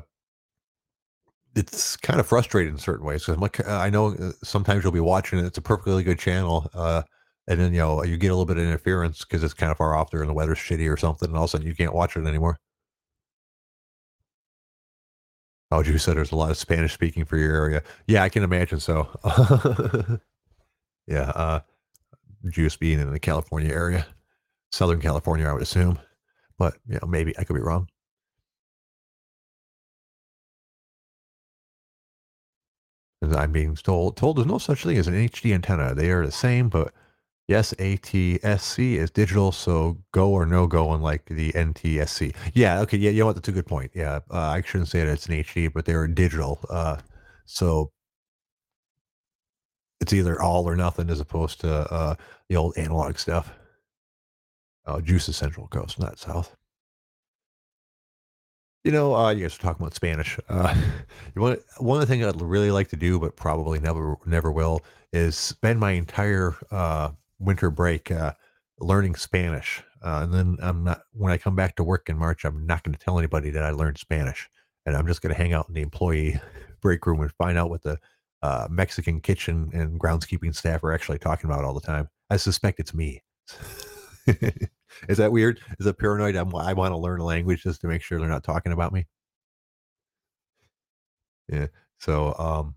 it's 1.54 1.96
kind 1.96 2.20
of 2.20 2.26
frustrating 2.26 2.74
in 2.74 2.78
certain 2.78 3.06
ways. 3.06 3.24
Because 3.26 3.40
like, 3.40 3.66
I 3.66 3.90
know 3.90 4.14
uh, 4.14 4.32
sometimes 4.42 4.82
you'll 4.82 4.92
be 4.92 5.00
watching 5.00 5.38
it; 5.38 5.44
it's 5.44 5.58
a 5.58 5.62
perfectly 5.62 6.02
good 6.02 6.18
channel, 6.18 6.70
uh, 6.74 7.02
and 7.46 7.60
then 7.60 7.72
you 7.72 7.80
know 7.80 8.02
you 8.04 8.16
get 8.16 8.28
a 8.28 8.34
little 8.34 8.46
bit 8.46 8.56
of 8.56 8.64
interference 8.64 9.20
because 9.20 9.44
it's 9.44 9.54
kind 9.54 9.70
of 9.70 9.78
far 9.78 9.94
off 9.94 10.10
there 10.10 10.20
and 10.20 10.30
the 10.30 10.34
weather's 10.34 10.58
shitty 10.58 10.90
or 10.92 10.96
something, 10.96 11.28
and 11.28 11.36
all 11.36 11.44
of 11.44 11.50
a 11.50 11.52
sudden 11.52 11.66
you 11.66 11.74
can't 11.74 11.94
watch 11.94 12.16
it 12.16 12.26
anymore. 12.26 12.58
Oh, 15.70 15.82
you 15.82 15.98
said 15.98 16.16
there's 16.16 16.32
a 16.32 16.36
lot 16.36 16.50
of 16.50 16.56
Spanish 16.56 16.94
speaking 16.94 17.24
for 17.24 17.36
your 17.36 17.54
area. 17.54 17.82
Yeah, 18.06 18.22
I 18.22 18.28
can 18.28 18.44
imagine 18.44 18.78
so. 18.80 19.08
yeah, 21.06 21.30
uh, 21.30 21.60
Juice 22.50 22.76
being 22.76 23.00
in 23.00 23.10
the 23.12 23.20
California 23.20 23.72
area, 23.72 24.06
Southern 24.72 25.00
California, 25.00 25.46
I 25.48 25.52
would 25.54 25.62
assume, 25.62 25.98
but 26.58 26.76
you 26.88 26.98
know 27.00 27.08
maybe 27.08 27.36
I 27.38 27.44
could 27.44 27.54
be 27.56 27.62
wrong. 27.62 27.88
I'm 33.22 33.52
being 33.52 33.74
told 33.76 34.16
told 34.16 34.36
there's 34.36 34.46
no 34.46 34.58
such 34.58 34.84
thing 34.84 34.98
as 34.98 35.08
an 35.08 35.14
HD 35.14 35.52
antenna. 35.52 35.94
They 35.94 36.10
are 36.10 36.24
the 36.26 36.32
same, 36.32 36.68
but 36.68 36.92
Yes, 37.48 37.74
ATSC 37.78 38.96
is 38.96 39.12
digital, 39.12 39.52
so 39.52 39.98
go 40.12 40.32
or 40.32 40.48
no 40.48 40.66
go 40.66 40.90
on 40.90 41.02
like 41.02 41.26
the 41.26 41.54
NTSC. 41.54 42.34
Yeah, 42.56 42.80
okay, 42.82 42.98
yeah, 42.98 43.12
you 43.12 43.20
know 43.20 43.28
what? 43.28 43.36
That's 43.36 43.48
a 43.50 43.52
good 43.52 43.68
point. 43.68 43.92
Yeah, 43.94 44.20
uh, 44.32 44.38
I 44.40 44.62
shouldn't 44.62 44.90
say 44.90 45.00
that 45.06 45.12
it's 45.12 45.28
an 45.28 45.34
HD, 45.36 45.68
but 45.68 45.86
they're 45.86 46.08
digital. 46.08 46.60
Uh, 46.68 46.98
so 47.46 47.92
it's 50.00 50.12
either 50.12 50.40
all 50.40 50.68
or 50.68 50.76
nothing 50.76 51.10
as 51.10 51.20
opposed 51.20 51.60
to 51.60 51.72
uh, 51.92 52.14
the 52.48 52.56
old 52.56 52.76
analog 52.76 53.18
stuff. 53.18 53.52
Oh, 54.86 55.00
Juice 55.00 55.28
is 55.28 55.36
Central 55.36 55.66
Coast, 55.68 55.98
not 55.98 56.18
South. 56.18 56.54
You 58.84 58.92
know, 58.92 59.16
uh, 59.16 59.30
you 59.30 59.42
guys 59.42 59.56
are 59.56 59.62
talking 59.62 59.82
about 59.82 59.94
Spanish. 59.94 60.38
Uh, 60.48 60.74
one 61.34 61.56
one 61.78 62.02
of 62.02 62.06
the 62.06 62.12
things 62.12 62.26
I'd 62.26 62.40
really 62.40 62.70
like 62.70 62.88
to 62.88 62.96
do, 62.96 63.18
but 63.18 63.34
probably 63.34 63.80
never 63.80 64.16
never 64.26 64.52
will, 64.52 64.82
is 65.12 65.38
spend 65.38 65.80
my 65.80 65.92
entire 65.92 66.54
uh, 66.70 67.10
winter 67.38 67.70
break 67.70 68.10
uh, 68.10 68.34
learning 68.78 69.14
Spanish. 69.14 69.82
Uh, 70.02 70.20
and 70.24 70.34
then 70.34 70.58
I'm 70.60 70.84
not 70.84 71.00
when 71.12 71.32
I 71.32 71.38
come 71.38 71.56
back 71.56 71.76
to 71.76 71.84
work 71.84 72.10
in 72.10 72.18
March, 72.18 72.44
I'm 72.44 72.66
not 72.66 72.82
going 72.82 72.94
to 72.94 73.02
tell 73.02 73.18
anybody 73.18 73.48
that 73.50 73.64
I 73.64 73.70
learned 73.70 73.96
Spanish, 73.96 74.50
and 74.84 74.94
I'm 74.94 75.06
just 75.06 75.22
going 75.22 75.34
to 75.34 75.40
hang 75.40 75.54
out 75.54 75.68
in 75.68 75.74
the 75.74 75.80
employee 75.80 76.38
break 76.82 77.06
room 77.06 77.22
and 77.22 77.32
find 77.32 77.56
out 77.56 77.70
what 77.70 77.82
the 77.82 77.98
uh, 78.44 78.68
Mexican 78.70 79.20
kitchen 79.20 79.70
and 79.74 80.00
groundskeeping 80.00 80.54
staff 80.54 80.84
are 80.84 80.92
actually 80.92 81.18
talking 81.18 81.50
about 81.50 81.64
all 81.64 81.74
the 81.74 81.80
time. 81.80 82.08
I 82.30 82.36
suspect 82.36 82.80
it's 82.80 82.94
me. 82.94 83.22
Is 85.08 85.18
that 85.18 85.32
weird? 85.32 85.60
Is 85.80 85.86
it 85.86 85.98
paranoid? 85.98 86.36
I'm, 86.36 86.54
I 86.54 86.72
want 86.74 86.92
to 86.92 86.98
learn 86.98 87.20
a 87.20 87.24
language 87.24 87.62
just 87.64 87.80
to 87.82 87.88
make 87.88 88.02
sure 88.02 88.18
they're 88.18 88.28
not 88.28 88.44
talking 88.44 88.72
about 88.72 88.92
me. 88.92 89.06
Yeah. 91.48 91.68
So, 91.98 92.34
um, 92.38 92.76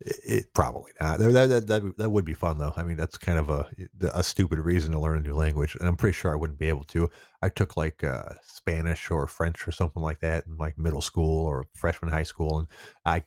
It, 0.00 0.16
it 0.24 0.54
probably 0.54 0.92
not. 1.00 1.18
That, 1.20 1.48
that, 1.48 1.66
that, 1.68 1.96
that 1.98 2.10
would 2.10 2.24
be 2.24 2.34
fun 2.34 2.58
though. 2.58 2.72
I 2.76 2.82
mean, 2.82 2.96
that's 2.96 3.16
kind 3.18 3.38
of 3.38 3.50
a 3.50 3.70
a 4.14 4.22
stupid 4.24 4.58
reason 4.58 4.92
to 4.92 4.98
learn 5.00 5.18
a 5.18 5.20
new 5.22 5.34
language, 5.34 5.76
and 5.76 5.88
I'm 5.88 5.96
pretty 5.96 6.14
sure 6.14 6.32
I 6.32 6.36
wouldn't 6.36 6.58
be 6.58 6.68
able 6.68 6.84
to. 6.84 7.08
I 7.42 7.48
took 7.48 7.76
like 7.76 8.02
uh, 8.02 8.30
Spanish 8.44 9.10
or 9.10 9.26
French 9.28 9.66
or 9.68 9.72
something 9.72 10.02
like 10.02 10.18
that 10.20 10.46
in 10.46 10.56
like 10.56 10.76
middle 10.78 11.00
school 11.02 11.46
or 11.46 11.66
freshman 11.74 12.10
high 12.12 12.24
school, 12.24 12.58
and 12.58 12.68
I 13.04 13.24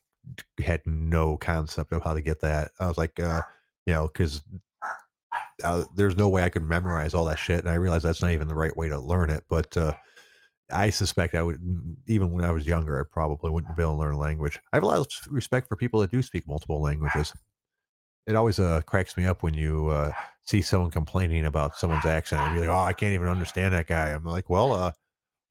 had 0.63 0.81
no 0.85 1.37
concept 1.37 1.91
of 1.91 2.03
how 2.03 2.13
to 2.13 2.21
get 2.21 2.41
that. 2.41 2.71
I 2.79 2.87
was 2.87 2.97
like, 2.97 3.19
uh, 3.19 3.41
you 3.85 3.93
know, 3.93 4.07
because 4.07 4.41
uh, 5.63 5.83
there's 5.95 6.17
no 6.17 6.29
way 6.29 6.43
I 6.43 6.49
could 6.49 6.63
memorize 6.63 7.13
all 7.13 7.25
that 7.25 7.39
shit, 7.39 7.59
and 7.59 7.69
I 7.69 7.75
realized 7.75 8.05
that's 8.05 8.21
not 8.21 8.31
even 8.31 8.47
the 8.47 8.55
right 8.55 8.75
way 8.75 8.89
to 8.89 8.99
learn 8.99 9.29
it. 9.29 9.43
But 9.49 9.75
uh, 9.77 9.93
I 10.71 10.89
suspect 10.89 11.35
I 11.35 11.43
would, 11.43 11.59
even 12.07 12.31
when 12.31 12.43
I 12.43 12.51
was 12.51 12.65
younger, 12.65 12.99
I 12.99 13.03
probably 13.11 13.51
wouldn't 13.51 13.75
be 13.75 13.83
able 13.83 13.93
to 13.93 13.99
learn 13.99 14.15
a 14.15 14.19
language. 14.19 14.59
I 14.73 14.77
have 14.77 14.83
a 14.83 14.87
lot 14.87 14.99
of 14.99 15.07
respect 15.29 15.67
for 15.67 15.75
people 15.75 15.99
that 16.01 16.11
do 16.11 16.21
speak 16.21 16.47
multiple 16.47 16.81
languages. 16.81 17.33
It 18.27 18.35
always 18.35 18.59
uh, 18.59 18.81
cracks 18.81 19.15
me 19.17 19.25
up 19.25 19.43
when 19.43 19.53
you 19.53 19.89
uh, 19.89 20.11
see 20.45 20.61
someone 20.61 20.91
complaining 20.91 21.45
about 21.45 21.77
someone's 21.77 22.05
accent 22.05 22.41
and 22.41 22.55
be 22.55 22.61
like, 22.61 22.69
"Oh, 22.69 22.83
I 22.83 22.93
can't 22.93 23.13
even 23.13 23.27
understand 23.27 23.73
that 23.73 23.87
guy." 23.87 24.09
I'm 24.09 24.25
like, 24.25 24.49
"Well, 24.49 24.73
uh, 24.73 24.91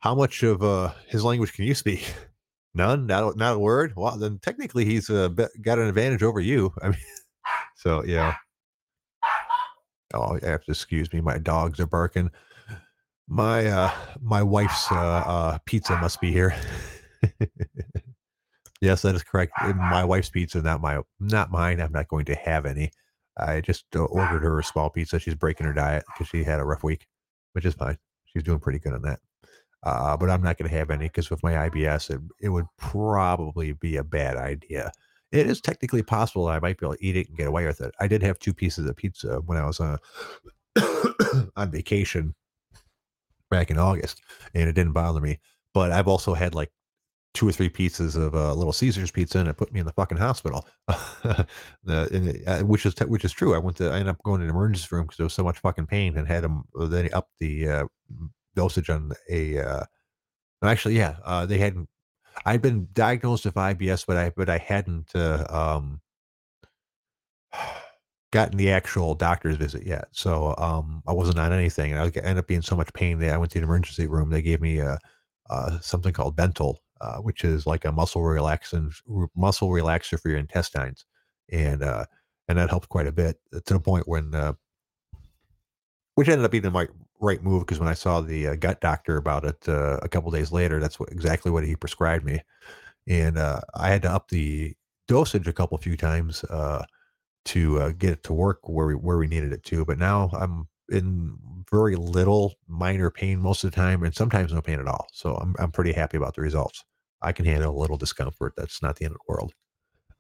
how 0.01 0.15
much 0.15 0.43
of 0.43 0.63
uh, 0.63 0.93
his 1.07 1.25
language 1.25 1.53
can 1.53 1.65
you 1.65 1.75
speak?" 1.75 2.13
None, 2.75 3.07
not 3.07 3.37
not 3.37 3.57
a 3.57 3.59
word. 3.59 3.93
Well, 3.97 4.17
then 4.17 4.39
technically 4.41 4.85
he's 4.85 5.09
uh, 5.09 5.29
got 5.63 5.79
an 5.79 5.87
advantage 5.87 6.23
over 6.23 6.41
you. 6.41 6.73
I 6.83 6.89
mean, 6.89 6.99
so 7.77 8.05
yeah. 8.05 8.35
Oh, 10.13 10.35
you 10.35 10.47
have 10.49 10.65
to 10.65 10.73
excuse 10.73 11.13
me. 11.13 11.21
My 11.21 11.39
dogs 11.39 11.81
are 11.81 11.87
barking. 11.87 12.31
My 13.29 13.67
uh, 13.67 13.93
my 14.21 14.43
wife's 14.43 14.91
uh, 14.91 14.95
uh, 14.95 15.59
pizza 15.67 15.97
must 15.99 16.21
be 16.21 16.33
here. 16.33 16.55
yes, 18.81 19.03
that 19.03 19.15
is 19.15 19.23
correct. 19.23 19.53
My 19.77 20.05
wife's 20.05 20.31
pizza, 20.31 20.61
not 20.61 20.81
my 20.81 21.01
not 21.21 21.51
mine. 21.51 21.81
I'm 21.81 21.93
not 21.93 22.09
going 22.09 22.27
to 22.27 22.35
have 22.35 22.67
any. 22.67 22.91
I 23.37 23.61
just 23.61 23.85
uh, 23.97 24.01
ordered 24.01 24.43
her 24.43 24.59
a 24.59 24.65
small 24.65 24.91
pizza. 24.91 25.19
She's 25.19 25.35
breaking 25.35 25.67
her 25.67 25.73
diet 25.73 26.05
because 26.07 26.29
she 26.29 26.45
had 26.45 26.61
a 26.61 26.65
rough 26.65 26.85
week, 26.85 27.07
which 27.53 27.65
is 27.65 27.75
fine. 27.75 27.99
She's 28.27 28.43
doing 28.43 28.61
pretty 28.61 28.79
good 28.79 28.93
on 28.93 29.03
that. 29.03 29.21
Uh, 29.85 30.17
but 30.17 30.31
I'm 30.31 30.43
not 30.43 30.57
going 30.57 30.71
to 30.71 30.77
have 30.77 30.91
any 30.91 31.05
because 31.07 31.31
with 31.31 31.43
my 31.43 31.69
IBS, 31.69 32.11
it, 32.11 32.21
it 32.41 32.49
would 32.49 32.67
probably 32.79 33.73
be 33.73 33.97
a 33.97 34.05
bad 34.05 34.37
idea. 34.37 34.91
It 35.31 35.47
is 35.47 35.61
technically 35.61 36.03
possible 36.03 36.49
I 36.49 36.59
might 36.59 36.79
be 36.79 36.87
able 36.87 36.97
to 36.97 37.05
eat 37.05 37.17
it 37.17 37.29
and 37.29 37.37
get 37.37 37.49
away 37.49 37.67
with 37.67 37.81
it. 37.81 37.95
I 38.01 38.09
did 38.09 38.23
have 38.23 38.39
two 38.39 38.55
pieces 38.55 38.87
of 38.87 38.97
pizza 38.97 39.41
when 39.45 39.59
I 39.59 39.67
was 39.67 39.81
uh, 39.81 39.99
on 41.57 41.71
vacation 41.71 42.35
back 43.51 43.71
in 43.71 43.79
August, 43.79 44.23
and 44.55 44.69
it 44.69 44.73
didn't 44.73 44.93
bother 44.93 45.21
me. 45.21 45.39
But 45.75 45.93
I've 45.93 46.09
also 46.09 46.35
had 46.35 46.55
like 46.55 46.71
two 47.35 47.49
or 47.49 47.53
three 47.53 47.69
pieces 47.69 48.17
of 48.17 48.35
uh, 48.35 48.55
Little 48.55 48.73
Caesars 48.73 49.11
pizza, 49.11 49.39
and 49.39 49.49
it 49.49 49.57
put 49.57 49.73
me 49.73 49.81
in 49.81 49.87
the 49.87 49.93
fucking 49.93 50.19
hospital. 50.19 50.67
the, 51.85 52.43
uh, 52.47 52.61
which 52.61 52.87
is 52.87 52.95
which 53.01 53.25
is 53.25 53.33
true. 53.33 53.55
I 53.55 53.59
went 53.59 53.77
to 53.79 53.91
I 53.91 53.95
ended 53.95 54.09
up 54.09 54.23
going 54.23 54.41
to 54.41 54.47
the 54.47 54.53
emergency 54.53 54.87
room 54.91 55.05
because 55.05 55.17
there 55.19 55.27
was 55.27 55.35
so 55.35 55.45
much 55.45 55.59
fucking 55.59 55.87
pain, 55.87 56.17
and 56.17 56.27
had 56.27 56.45
them. 56.45 56.65
They 56.81 57.11
upped 57.11 57.33
the 57.41 57.69
uh, 57.69 57.85
dosage 58.55 58.91
on 58.91 59.13
a. 59.29 59.59
Uh, 59.59 59.85
actually, 60.63 60.97
yeah, 60.97 61.17
uh, 61.25 61.47
they 61.47 61.59
hadn't. 61.59 61.89
I'd 62.45 62.63
been 62.63 62.89
diagnosed 62.93 63.45
with 63.45 63.55
IBS, 63.55 64.05
but 64.07 64.17
I 64.17 64.31
but 64.31 64.49
I 64.49 64.59
hadn't 64.59 65.15
uh, 65.15 65.47
um, 65.49 66.01
gotten 68.33 68.57
the 68.57 68.71
actual 68.71 69.15
doctor's 69.15 69.57
visit 69.57 69.87
yet. 69.87 70.09
So 70.13 70.55
um, 70.59 71.03
I 71.07 71.13
wasn't 71.13 71.39
on 71.39 71.53
anything, 71.53 71.93
and 71.93 72.01
I 72.01 72.05
ended 72.05 72.39
up 72.39 72.47
being 72.47 72.63
so 72.63 72.77
much 72.77 72.93
pain 72.93 73.19
that 73.21 73.33
I 73.33 73.39
went 73.39 73.53
to 73.53 73.59
the 73.59 73.65
emergency 73.65 74.07
room. 74.07 74.31
They 74.31 74.43
gave 74.43 74.61
me 74.61 74.79
a, 74.79 74.99
uh, 75.51 75.79
something 75.81 76.13
called 76.13 76.37
Bentyl, 76.37 76.77
uh, 77.01 77.19
which 77.19 77.45
is 77.45 77.67
like 77.67 77.85
a 77.85 77.93
muscle 77.93 78.23
relaxant 78.23 78.95
muscle 79.37 79.69
relaxer 79.69 80.19
for 80.19 80.31
your 80.31 80.39
intestines, 80.39 81.05
and 81.53 81.83
uh, 81.83 82.07
and 82.49 82.59
that 82.59 82.71
helped 82.71 82.89
quite 82.89 83.07
a 83.07 83.13
bit 83.13 83.39
to 83.53 83.75
the 83.75 83.81
point 83.81 84.09
when 84.09 84.35
uh, 84.35 84.55
which 86.15 86.29
ended 86.29 86.45
up 86.45 86.51
being 86.51 86.63
the 86.63 86.71
right, 87.21 87.43
move 87.43 87.61
because 87.63 87.79
when 87.79 87.89
I 87.89 87.95
saw 87.95 88.21
the 88.21 88.49
uh, 88.49 88.55
gut 88.57 88.81
doctor 88.81 89.17
about 89.17 89.45
it 89.45 89.69
uh, 89.69 89.99
a 90.03 90.09
couple 90.09 90.31
days 90.31 90.53
later, 90.53 90.81
that's 90.81 90.99
what, 90.99 91.11
exactly 91.11 91.51
what 91.51 91.65
he 91.65 91.77
prescribed 91.77 92.25
me, 92.25 92.41
and 93.07 93.39
uh, 93.39 93.61
I 93.75 93.89
had 93.89 94.03
to 94.03 94.11
up 94.11 94.29
the 94.29 94.75
dosage 95.09 95.49
a 95.49 95.53
couple 95.53 95.77
few 95.79 95.97
times 95.97 96.45
uh, 96.45 96.85
to 97.47 97.81
uh, 97.81 97.93
get 97.93 98.13
it 98.13 98.23
to 98.25 98.33
work 98.33 98.69
where 98.69 98.87
we 98.87 98.95
where 98.95 99.19
we 99.19 99.27
needed 99.27 99.53
it 99.53 99.65
to. 99.65 99.85
But 99.85 99.99
now 99.99 100.31
I'm 100.33 100.69
in 100.91 101.37
very 101.71 101.97
little 101.97 102.55
minor 102.69 103.11
pain 103.11 103.41
most 103.41 103.65
of 103.65 103.71
the 103.71 103.77
time, 103.77 104.03
and 104.03 104.15
sometimes 104.15 104.53
no 104.53 104.63
pain 104.63 104.81
at 104.81 104.89
all. 104.89 105.07
So 105.13 105.35
I'm 105.37 105.55
I'm 105.59 105.73
pretty 105.73 105.93
happy 105.93 106.17
about 106.17 106.35
the 106.35 106.43
results. 106.43 106.85
I 107.23 107.33
can 107.33 107.47
handle 107.47 107.77
a 107.77 107.81
little 107.81 107.97
discomfort. 107.97 108.55
That's 108.57 108.83
not 108.83 108.97
the 108.97 109.07
end 109.07 109.15
of 109.15 109.21
the 109.27 109.33
world. 109.33 109.55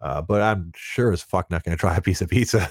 Uh, 0.00 0.22
but 0.22 0.42
I'm 0.42 0.72
sure 0.74 1.12
as 1.12 1.22
fuck 1.22 1.50
not 1.50 1.64
going 1.64 1.76
to 1.76 1.80
try 1.80 1.96
a 1.96 2.00
piece 2.00 2.22
of 2.22 2.28
pizza. 2.28 2.70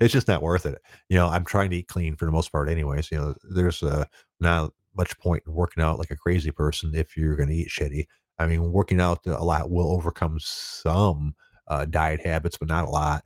It's 0.00 0.12
just 0.12 0.28
not 0.28 0.42
worth 0.42 0.66
it. 0.66 0.80
You 1.08 1.16
know, 1.16 1.28
I'm 1.28 1.44
trying 1.44 1.70
to 1.70 1.76
eat 1.76 1.88
clean 1.88 2.16
for 2.16 2.24
the 2.24 2.32
most 2.32 2.52
part, 2.52 2.68
anyways. 2.68 3.10
You 3.10 3.18
know, 3.18 3.34
there's 3.50 3.82
uh, 3.82 4.04
not 4.40 4.72
much 4.96 5.18
point 5.18 5.42
in 5.46 5.52
working 5.52 5.82
out 5.82 5.98
like 5.98 6.10
a 6.10 6.16
crazy 6.16 6.50
person 6.50 6.92
if 6.94 7.16
you're 7.16 7.36
going 7.36 7.48
to 7.48 7.54
eat 7.54 7.68
shitty. 7.68 8.06
I 8.38 8.46
mean, 8.46 8.72
working 8.72 9.00
out 9.00 9.20
a 9.26 9.44
lot 9.44 9.70
will 9.70 9.92
overcome 9.92 10.38
some 10.40 11.34
uh, 11.68 11.84
diet 11.84 12.24
habits, 12.24 12.56
but 12.56 12.68
not 12.68 12.86
a 12.86 12.90
lot. 12.90 13.24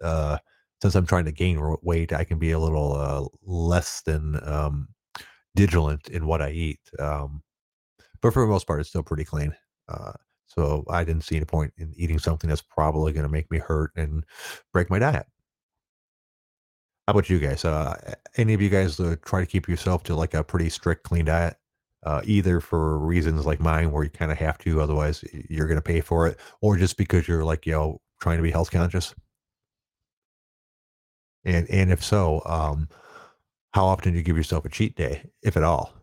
Uh, 0.00 0.38
since 0.80 0.94
I'm 0.94 1.06
trying 1.06 1.24
to 1.24 1.32
gain 1.32 1.60
weight, 1.82 2.12
I 2.12 2.22
can 2.22 2.38
be 2.38 2.52
a 2.52 2.58
little 2.60 2.94
uh, 2.94 3.26
less 3.42 4.00
than 4.02 4.38
um, 4.44 4.86
vigilant 5.56 6.08
in 6.08 6.24
what 6.24 6.40
I 6.40 6.50
eat. 6.50 6.78
Um, 7.00 7.42
but 8.22 8.32
for 8.32 8.42
the 8.44 8.52
most 8.52 8.68
part, 8.68 8.78
it's 8.78 8.88
still 8.88 9.02
pretty 9.02 9.24
clean. 9.24 9.56
Uh, 9.88 10.12
so 10.46 10.84
I 10.88 11.02
didn't 11.02 11.24
see 11.24 11.34
any 11.36 11.46
point 11.46 11.72
in 11.78 11.92
eating 11.96 12.20
something 12.20 12.48
that's 12.48 12.62
probably 12.62 13.12
going 13.12 13.26
to 13.26 13.32
make 13.32 13.50
me 13.50 13.58
hurt 13.58 13.90
and 13.96 14.24
break 14.72 14.88
my 14.88 15.00
diet. 15.00 15.26
How 17.08 17.12
about 17.12 17.30
you 17.30 17.38
guys? 17.38 17.64
Uh, 17.64 17.96
any 18.36 18.52
of 18.52 18.60
you 18.60 18.68
guys 18.68 19.00
uh, 19.00 19.16
try 19.24 19.40
to 19.40 19.46
keep 19.46 19.66
yourself 19.66 20.02
to 20.02 20.14
like 20.14 20.34
a 20.34 20.44
pretty 20.44 20.68
strict, 20.68 21.04
clean 21.04 21.24
diet? 21.24 21.56
Uh, 22.02 22.20
either 22.24 22.60
for 22.60 22.98
reasons 22.98 23.46
like 23.46 23.60
mine, 23.60 23.90
where 23.92 24.04
you 24.04 24.10
kind 24.10 24.30
of 24.30 24.36
have 24.36 24.58
to, 24.58 24.82
otherwise 24.82 25.24
you're 25.48 25.66
going 25.66 25.78
to 25.78 25.82
pay 25.82 26.02
for 26.02 26.26
it, 26.26 26.38
or 26.60 26.76
just 26.76 26.98
because 26.98 27.26
you're 27.26 27.44
like 27.46 27.64
you 27.64 27.72
know 27.72 28.02
trying 28.20 28.36
to 28.36 28.42
be 28.42 28.50
health 28.50 28.70
conscious. 28.70 29.14
And 31.44 31.68
and 31.70 31.90
if 31.90 32.04
so, 32.04 32.42
um, 32.46 32.88
how 33.72 33.86
often 33.86 34.12
do 34.12 34.18
you 34.18 34.24
give 34.24 34.36
yourself 34.36 34.64
a 34.64 34.68
cheat 34.70 34.96
day, 34.96 35.24
if 35.42 35.56
at 35.56 35.64
all? 35.64 35.94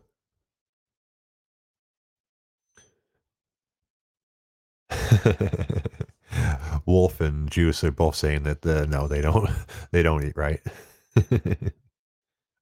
Wolf 6.86 7.20
and 7.20 7.50
Juice 7.50 7.82
are 7.84 7.90
both 7.90 8.14
saying 8.16 8.42
that 8.44 8.64
uh, 8.66 8.86
no, 8.86 9.08
they 9.08 9.20
don't. 9.20 9.48
They 9.92 10.02
don't 10.02 10.24
eat 10.24 10.36
right. 10.36 10.60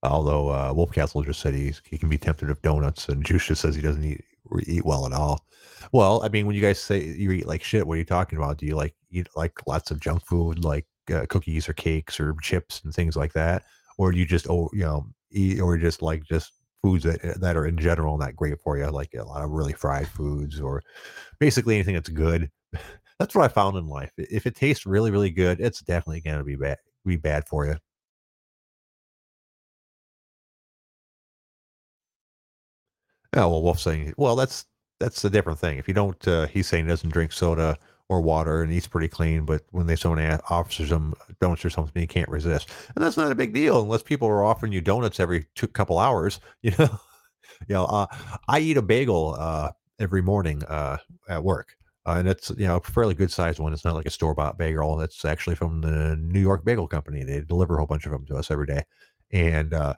Although 0.03 0.51
uh, 0.51 0.73
Wolfcastle 0.73 1.25
just 1.25 1.41
said 1.41 1.55
he's, 1.55 1.81
he 1.89 1.97
can 1.97 2.09
be 2.09 2.19
tempted 2.19 2.51
of 2.51 2.61
donuts, 2.63 3.09
and 3.09 3.25
Juice 3.27 3.47
just 3.47 3.63
says 3.63 3.75
he 3.75 3.83
doesn't 3.83 4.05
eat 4.05 4.25
eat 4.67 4.85
well 4.85 5.07
at 5.07 5.13
all. 5.13 5.47
Well, 5.93 6.23
I 6.23 6.29
mean, 6.29 6.47
when 6.47 6.55
you 6.55 6.63
guys 6.63 6.79
say 6.79 7.03
you 7.03 7.33
eat 7.33 7.47
like 7.47 7.63
shit, 7.63 7.87
what 7.87 7.95
are 7.95 7.99
you 7.99 8.05
talking 8.05 8.39
about? 8.39 8.59
Do 8.59 8.67
you 8.67 8.77
like 8.77 8.95
eat 9.11 9.29
like 9.37 9.67
lots 9.67 9.91
of 9.91 10.01
junk 10.01 10.25
food, 10.25 10.65
like 10.65 10.87
uh, 11.13 11.27
cookies 11.29 11.69
or 11.69 11.73
cakes 11.73 12.21
or 12.21 12.35
chips 12.43 12.83
and 12.85 12.93
things 12.93 13.17
like 13.17 13.33
that, 13.33 13.65
or 13.99 14.13
do 14.13 14.19
you 14.19 14.27
just 14.27 14.49
oh 14.51 14.69
you 14.73 14.85
know 14.85 15.07
eat 15.31 15.61
or 15.61 15.79
just 15.79 16.03
like 16.03 16.25
just 16.25 16.53
foods 16.83 17.05
that 17.05 17.41
that 17.41 17.57
are 17.57 17.67
in 17.67 17.79
general 17.79 18.19
not 18.19 18.37
great 18.37 18.61
for 18.61 18.77
you, 18.77 18.87
like 18.91 19.15
a 19.15 19.25
lot 19.25 19.43
of 19.43 19.51
really 19.51 19.73
fried 19.73 20.09
foods 20.09 20.61
or 20.61 20.83
basically 21.39 21.75
anything 21.77 21.95
that's 21.95 22.11
good. 22.11 22.51
that's 23.19 23.35
what 23.35 23.45
I 23.45 23.49
found 23.49 23.77
in 23.79 23.87
life. 23.87 24.13
If 24.19 24.47
it 24.47 24.55
tastes 24.55 24.85
really 24.85 25.11
really 25.11 25.31
good, 25.31 25.61
it's 25.61 25.81
definitely 25.81 26.21
going 26.21 26.39
to 26.39 26.45
be 26.45 26.57
bad 26.57 26.79
be 27.07 27.17
bad 27.17 27.47
for 27.49 27.67
you. 27.67 27.77
Yeah, 33.35 33.47
well, 33.47 33.63
Wolf's 33.63 33.83
saying, 33.83 34.15
well, 34.17 34.37
that's 34.37 34.67
that's 35.01 35.25
a 35.25 35.31
different 35.31 35.59
thing. 35.59 35.79
If 35.79 35.89
you 35.89 35.95
don't, 35.95 36.27
uh, 36.29 36.47
he's 36.47 36.69
saying 36.69 36.85
he 36.85 36.89
doesn't 36.89 37.11
drink 37.11 37.33
soda 37.33 37.77
or 38.09 38.21
water 38.21 38.63
and 38.63 38.73
eats 38.73 38.87
pretty 38.87 39.09
clean, 39.09 39.45
but 39.45 39.63
when 39.71 39.87
they 39.87 39.97
someone 39.97 40.21
offers 40.51 40.91
him 40.93 41.15
donuts 41.41 41.65
or 41.65 41.71
something, 41.71 42.01
he 42.01 42.07
can't 42.07 42.29
resist, 42.29 42.71
and 42.95 43.05
that's 43.05 43.17
not 43.17 43.33
a 43.33 43.35
big 43.35 43.53
deal 43.53 43.83
unless 43.83 44.03
people 44.03 44.29
are 44.29 44.45
offering 44.45 44.73
you 44.73 44.81
donuts 44.81 45.19
every 45.21 45.47
two 45.55 45.69
couple 45.69 45.99
hours. 45.99 46.41
You 46.63 46.73
know, 46.79 47.01
you 47.69 47.75
know, 47.75 47.85
uh, 47.87 48.07
I 48.49 48.61
eat 48.61 48.77
a 48.79 48.83
bagel 48.83 49.37
uh, 49.39 49.71
every 50.01 50.23
morning 50.23 50.63
uh, 50.65 50.99
at 51.29 51.45
work. 51.45 51.77
Uh, 52.07 52.17
and 52.19 52.29
it's 52.29 52.51
you 52.59 52.67
know 52.67 52.77
a 52.77 52.81
fairly 52.81 53.15
good 53.15 53.31
sized 53.31 53.59
one. 53.61 53.73
It's 53.73 53.85
not 53.85 53.95
like 53.95 54.07
a 54.07 54.11
store 54.11 54.35
bought 54.35 54.59
bagel. 54.59 55.01
It's 55.01 55.25
actually 55.25 55.57
from 55.57 55.81
the 55.81 56.17
New 56.17 56.41
York 56.41 56.65
Bagel 56.65 56.89
Company. 56.89 57.25
They 57.25 57.41
deliver 57.43 57.75
a 57.75 57.79
whole 57.79 57.87
bunch 57.87 58.07
of 58.07 58.13
them 58.13 58.27
to 58.27 58.37
us 58.37 58.51
every 58.51 58.67
day, 58.67 58.85
and 59.33 59.75
uh, 59.75 59.95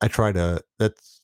I 0.00 0.08
try 0.08 0.32
to. 0.32 0.62
That's 0.78 1.17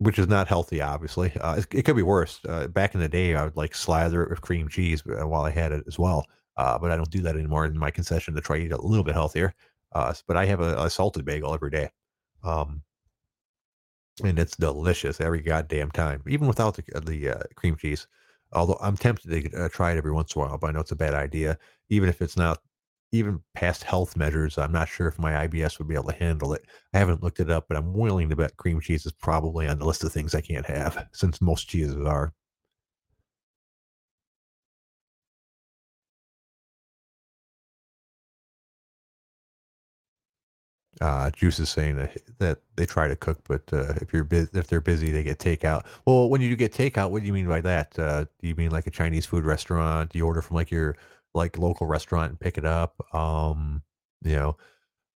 which 0.00 0.18
is 0.18 0.28
not 0.28 0.48
healthy, 0.48 0.80
obviously. 0.80 1.30
Uh, 1.40 1.56
it, 1.56 1.66
it, 1.72 1.82
could 1.82 1.94
be 1.94 2.02
worse. 2.02 2.40
Uh, 2.48 2.66
back 2.68 2.94
in 2.94 3.00
the 3.00 3.08
day, 3.08 3.34
I 3.34 3.44
would 3.44 3.56
like 3.56 3.74
slather 3.74 4.22
it 4.22 4.30
with 4.30 4.40
cream 4.40 4.66
cheese 4.66 5.02
uh, 5.06 5.28
while 5.28 5.42
I 5.42 5.50
had 5.50 5.72
it 5.72 5.84
as 5.86 5.98
well. 5.98 6.24
Uh, 6.56 6.78
but 6.78 6.90
I 6.90 6.96
don't 6.96 7.10
do 7.10 7.20
that 7.20 7.36
anymore 7.36 7.66
in 7.66 7.78
my 7.78 7.90
concession 7.90 8.34
to 8.34 8.40
try 8.40 8.58
to 8.58 8.64
eat 8.64 8.72
a 8.72 8.80
little 8.80 9.04
bit 9.04 9.14
healthier. 9.14 9.54
Uh, 9.92 10.14
but 10.26 10.38
I 10.38 10.46
have 10.46 10.60
a, 10.60 10.84
a, 10.84 10.88
salted 10.88 11.26
bagel 11.26 11.52
every 11.52 11.70
day. 11.70 11.90
Um, 12.42 12.82
and 14.24 14.38
it's 14.38 14.56
delicious 14.56 15.20
every 15.20 15.42
goddamn 15.42 15.90
time, 15.90 16.22
even 16.26 16.46
without 16.46 16.76
the, 16.76 17.00
the 17.00 17.36
uh, 17.36 17.42
cream 17.54 17.76
cheese. 17.76 18.06
Although 18.52 18.78
I'm 18.80 18.96
tempted 18.96 19.52
to 19.52 19.68
try 19.68 19.92
it 19.92 19.98
every 19.98 20.12
once 20.12 20.34
in 20.34 20.40
a 20.40 20.46
while, 20.46 20.58
but 20.58 20.68
I 20.68 20.72
know 20.72 20.80
it's 20.80 20.92
a 20.92 20.96
bad 20.96 21.14
idea. 21.14 21.58
Even 21.90 22.08
if 22.08 22.22
it's 22.22 22.38
not 22.38 22.62
even 23.12 23.42
past 23.54 23.84
health 23.84 24.16
measures, 24.16 24.58
I'm 24.58 24.72
not 24.72 24.88
sure 24.88 25.08
if 25.08 25.18
my 25.18 25.32
IBS 25.46 25.78
would 25.78 25.88
be 25.88 25.94
able 25.94 26.10
to 26.10 26.14
handle 26.16 26.52
it. 26.54 26.64
I 26.94 26.98
haven't 26.98 27.22
looked 27.22 27.40
it 27.40 27.50
up, 27.50 27.66
but 27.68 27.76
I'm 27.76 27.92
willing 27.94 28.28
to 28.30 28.36
bet 28.36 28.56
cream 28.56 28.80
cheese 28.80 29.06
is 29.06 29.12
probably 29.12 29.66
on 29.68 29.78
the 29.78 29.86
list 29.86 30.04
of 30.04 30.12
things 30.12 30.34
I 30.34 30.40
can't 30.40 30.66
have, 30.66 31.08
since 31.12 31.40
most 31.40 31.68
cheeses 31.68 31.96
are. 32.06 32.32
Uh, 41.00 41.30
Juice 41.30 41.58
is 41.60 41.70
saying 41.70 41.96
that 41.96 42.16
that 42.38 42.58
they 42.76 42.84
try 42.84 43.08
to 43.08 43.16
cook, 43.16 43.38
but 43.48 43.62
uh, 43.72 43.94
if 44.02 44.12
you're 44.12 44.24
bus 44.24 44.48
if 44.52 44.66
they're 44.66 44.80
busy, 44.82 45.10
they 45.10 45.22
get 45.22 45.38
takeout. 45.38 45.86
Well, 46.04 46.28
when 46.28 46.42
you 46.42 46.54
get 46.56 46.72
takeout, 46.74 47.10
what 47.10 47.20
do 47.22 47.26
you 47.26 47.32
mean 47.32 47.46
by 47.48 47.60
that? 47.62 47.98
Uh, 47.98 48.24
do 48.40 48.48
you 48.48 48.54
mean 48.54 48.70
like 48.70 48.86
a 48.86 48.90
Chinese 48.90 49.24
food 49.24 49.44
restaurant? 49.44 50.10
Do 50.10 50.18
you 50.18 50.26
order 50.26 50.42
from 50.42 50.56
like 50.56 50.70
your 50.70 50.96
like 51.34 51.58
local 51.58 51.86
restaurant 51.86 52.30
and 52.30 52.40
pick 52.40 52.58
it 52.58 52.64
up? 52.64 52.94
Um, 53.14 53.82
you 54.22 54.36
know, 54.36 54.56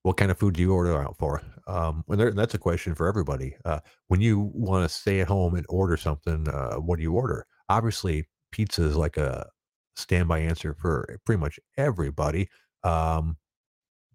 what 0.04 0.18
kind 0.18 0.32
of 0.32 0.38
food 0.38 0.56
do 0.56 0.62
you 0.62 0.74
order 0.74 1.02
out 1.02 1.18
for? 1.18 1.42
Um, 1.68 2.04
well, 2.08 2.18
there, 2.18 2.32
that's 2.32 2.54
a 2.54 2.60
question 2.60 2.94
for 2.94 3.08
everybody. 3.08 3.56
Uh, 3.66 3.80
when 4.08 4.22
you 4.22 4.52
want 4.54 4.84
to 4.88 4.94
stay 4.94 5.22
at 5.22 5.28
home 5.28 5.56
and 5.56 5.66
order 5.70 5.98
something, 5.98 6.48
uh, 6.50 6.76
what 6.76 6.98
do 6.98 7.04
you 7.04 7.14
order? 7.14 7.46
Obviously, 7.70 8.28
pizza 8.52 8.84
is 8.84 8.96
like 8.96 9.18
a 9.18 9.50
standby 9.96 10.40
answer 10.40 10.76
for 10.80 11.20
pretty 11.26 11.40
much 11.40 11.60
everybody. 11.78 12.50
Um, 12.84 13.38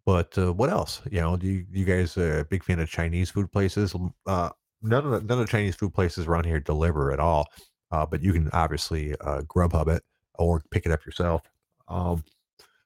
but, 0.05 0.37
uh, 0.38 0.52
what 0.52 0.71
else? 0.71 1.02
You 1.11 1.21
know, 1.21 1.37
do 1.37 1.47
you 1.47 1.67
you 1.71 1.85
guys 1.85 2.17
a 2.17 2.47
big 2.49 2.64
fan 2.64 2.81
of 2.81 2.88
Chinese 2.90 3.31
food 3.31 3.50
places? 3.52 3.95
Uh, 4.26 4.50
none 4.83 5.05
of 5.05 5.11
the 5.11 5.21
none 5.21 5.40
of 5.40 5.47
the 5.47 5.50
Chinese 5.50 5.76
food 5.76 5.93
places 5.95 6.26
around 6.26 6.45
here 6.45 6.61
deliver 6.61 7.12
at 7.12 7.21
all, 7.21 7.47
uh, 7.90 8.07
but 8.07 8.23
you 8.23 8.33
can 8.33 8.49
obviously, 8.52 9.14
uh, 9.21 9.43
Grubhub 9.43 9.88
it 9.88 10.02
or 10.38 10.62
pick 10.71 10.87
it 10.87 10.93
up 10.93 11.05
yourself. 11.05 11.43
Um, 11.88 12.25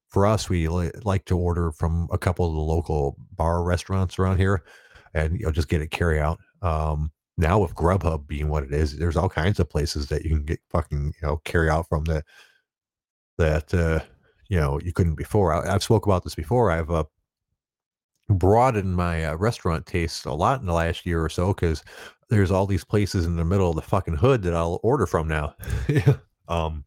for 0.09 0.27
us, 0.27 0.49
we 0.49 0.69
li 0.69 0.91
like 1.05 1.25
to 1.27 1.39
order 1.39 1.73
from 1.73 2.09
a 2.13 2.19
couple 2.19 2.47
of 2.47 2.55
the 2.55 2.61
local 2.61 3.17
bar 3.33 3.63
restaurants 3.63 4.19
around 4.19 4.39
here 4.39 4.63
and, 5.15 5.39
you 5.39 5.47
know, 5.47 5.53
just 5.53 5.69
get 5.69 5.81
it 5.83 5.91
carry 5.91 6.21
out. 6.21 6.39
Um, 6.63 7.13
now 7.39 7.59
with 7.61 7.75
Grubhub 7.75 8.27
being 8.27 8.49
what 8.49 8.65
it 8.65 8.73
is, 8.73 8.99
there's 8.99 9.17
all 9.17 9.29
kinds 9.29 9.59
of 9.61 9.71
places 9.71 10.09
that 10.09 10.25
you 10.25 10.31
can 10.31 10.45
get 10.45 10.61
fucking, 10.71 11.15
you 11.21 11.27
know, 11.27 11.39
carry 11.45 11.71
out 11.71 11.89
from 11.89 12.05
that 12.05 12.25
that, 13.39 13.73
uh, 13.75 14.01
you 14.49 14.59
know, 14.61 14.79
you 14.81 14.93
couldn't 14.93 15.15
before. 15.15 15.53
I 15.53 15.75
I've 15.75 15.83
spoke 15.83 16.07
about 16.07 16.25
this 16.25 16.35
before. 16.35 16.71
I've, 16.71 16.91
uh 16.91 17.05
broadened 18.29 18.97
my, 18.97 19.25
uh, 19.25 19.37
restaurant 19.37 19.87
tastes 19.87 20.25
a 20.25 20.33
lot 20.33 20.61
in 20.61 20.67
the 20.67 20.73
last 20.73 21.05
year 21.05 21.23
or 21.23 21.29
so 21.29 21.53
because 21.53 21.83
there's 22.31 22.51
all 22.51 22.67
these 22.67 22.85
places 22.85 23.27
in 23.27 23.37
the 23.37 23.45
middle 23.45 23.69
of 23.71 23.77
the 23.77 23.83
fucking 23.83 24.17
hood 24.17 24.43
that 24.43 24.55
I'll 24.55 24.81
order 24.83 25.07
from 25.07 25.29
now. 25.29 25.55
Um, 26.49 26.85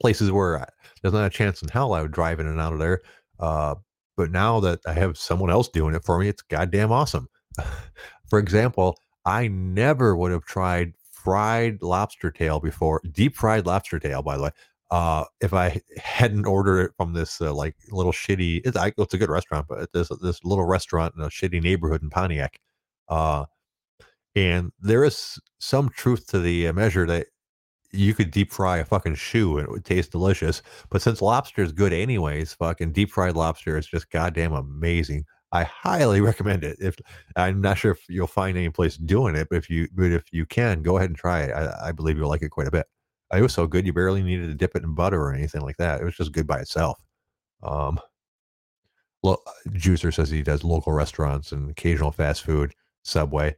places 0.00 0.30
where 0.30 0.60
I 0.60 0.66
there's 1.02 1.14
not 1.14 1.26
a 1.26 1.30
chance 1.30 1.62
in 1.62 1.68
hell 1.68 1.92
I 1.92 2.02
would 2.02 2.12
drive 2.12 2.40
in 2.40 2.46
and 2.46 2.60
out 2.60 2.72
of 2.72 2.78
there, 2.78 3.02
uh, 3.40 3.76
but 4.16 4.30
now 4.30 4.60
that 4.60 4.80
I 4.86 4.94
have 4.94 5.16
someone 5.18 5.50
else 5.50 5.68
doing 5.68 5.94
it 5.94 6.04
for 6.04 6.18
me, 6.18 6.28
it's 6.28 6.42
goddamn 6.42 6.92
awesome. 6.92 7.28
For 8.30 8.38
example, 8.38 8.98
I 9.24 9.48
never 9.48 10.16
would 10.16 10.32
have 10.32 10.44
tried 10.44 10.92
fried 11.12 11.82
lobster 11.82 12.30
tail 12.30 12.60
before 12.60 13.00
deep 13.12 13.36
fried 13.36 13.66
lobster 13.66 13.98
tail, 13.98 14.22
by 14.22 14.36
the 14.36 14.44
way, 14.44 14.50
uh, 14.90 15.24
if 15.40 15.52
I 15.54 15.80
hadn't 16.02 16.46
ordered 16.46 16.80
it 16.80 16.92
from 16.96 17.12
this, 17.12 17.40
uh, 17.40 17.52
like, 17.54 17.76
little 17.90 18.12
shitty 18.12 18.62
it's 18.64 18.76
I 18.76 18.92
it's 18.98 19.14
a 19.14 19.18
good 19.18 19.30
restaurant, 19.30 19.66
but 19.68 19.92
this 19.92 20.08
this 20.22 20.44
little 20.44 20.64
restaurant 20.64 21.14
in 21.16 21.22
a 21.22 21.28
shitty 21.28 21.62
neighborhood 21.62 22.02
in 22.02 22.10
Pontiac. 22.10 22.58
Uh, 23.08 23.44
and 24.36 24.72
there 24.80 25.04
is 25.04 25.38
some 25.58 25.88
truth 25.90 26.28
to 26.28 26.38
the, 26.40 26.68
uh, 26.68 26.72
measure 26.72 27.06
that 27.06 27.28
you 27.92 28.14
could 28.14 28.30
deep 28.30 28.52
fry 28.52 28.78
a 28.78 28.84
fucking 28.84 29.14
shoe 29.14 29.58
and 29.58 29.66
it 29.66 29.70
would 29.70 29.84
taste 29.84 30.12
delicious. 30.12 30.62
But 30.90 31.02
since 31.02 31.22
lobster 31.22 31.62
is 31.62 31.72
good 31.72 31.92
anyways, 31.92 32.52
fucking 32.54 32.92
deep 32.92 33.10
fried 33.10 33.36
lobster 33.36 33.78
is 33.78 33.86
just 33.86 34.10
goddamn 34.10 34.52
amazing. 34.52 35.24
I 35.52 35.64
highly 35.64 36.20
recommend 36.22 36.64
it. 36.64 36.76
If 36.80 36.96
I'm 37.36 37.60
not 37.60 37.78
sure 37.78 37.92
if 37.92 38.00
you'll 38.08 38.26
find 38.26 38.56
any 38.56 38.70
place 38.70 38.96
doing 38.96 39.34
it, 39.36 39.48
but 39.50 39.56
if 39.56 39.70
you 39.70 39.88
but 39.94 40.12
if 40.12 40.24
you 40.32 40.46
can, 40.46 40.82
go 40.82 40.96
ahead 40.98 41.10
and 41.10 41.18
try 41.18 41.42
it. 41.42 41.52
I, 41.52 41.88
I 41.88 41.92
believe 41.92 42.16
you'll 42.16 42.28
like 42.28 42.42
it 42.42 42.50
quite 42.50 42.68
a 42.68 42.72
bit. 42.72 42.86
It 43.34 43.42
was 43.42 43.52
so 43.52 43.66
good 43.66 43.86
you 43.86 43.92
barely 43.92 44.22
needed 44.22 44.46
to 44.46 44.54
dip 44.54 44.74
it 44.74 44.82
in 44.82 44.94
butter 44.94 45.20
or 45.20 45.34
anything 45.34 45.60
like 45.60 45.76
that. 45.76 46.00
It 46.00 46.04
was 46.04 46.16
just 46.16 46.32
good 46.32 46.46
by 46.46 46.60
itself. 46.60 46.98
Um, 47.62 48.00
Juicer 49.24 50.14
says 50.14 50.30
he 50.30 50.42
does 50.42 50.64
local 50.64 50.92
restaurants 50.92 51.52
and 51.52 51.70
occasional 51.70 52.12
fast 52.12 52.42
food, 52.42 52.74
Subway. 53.02 53.56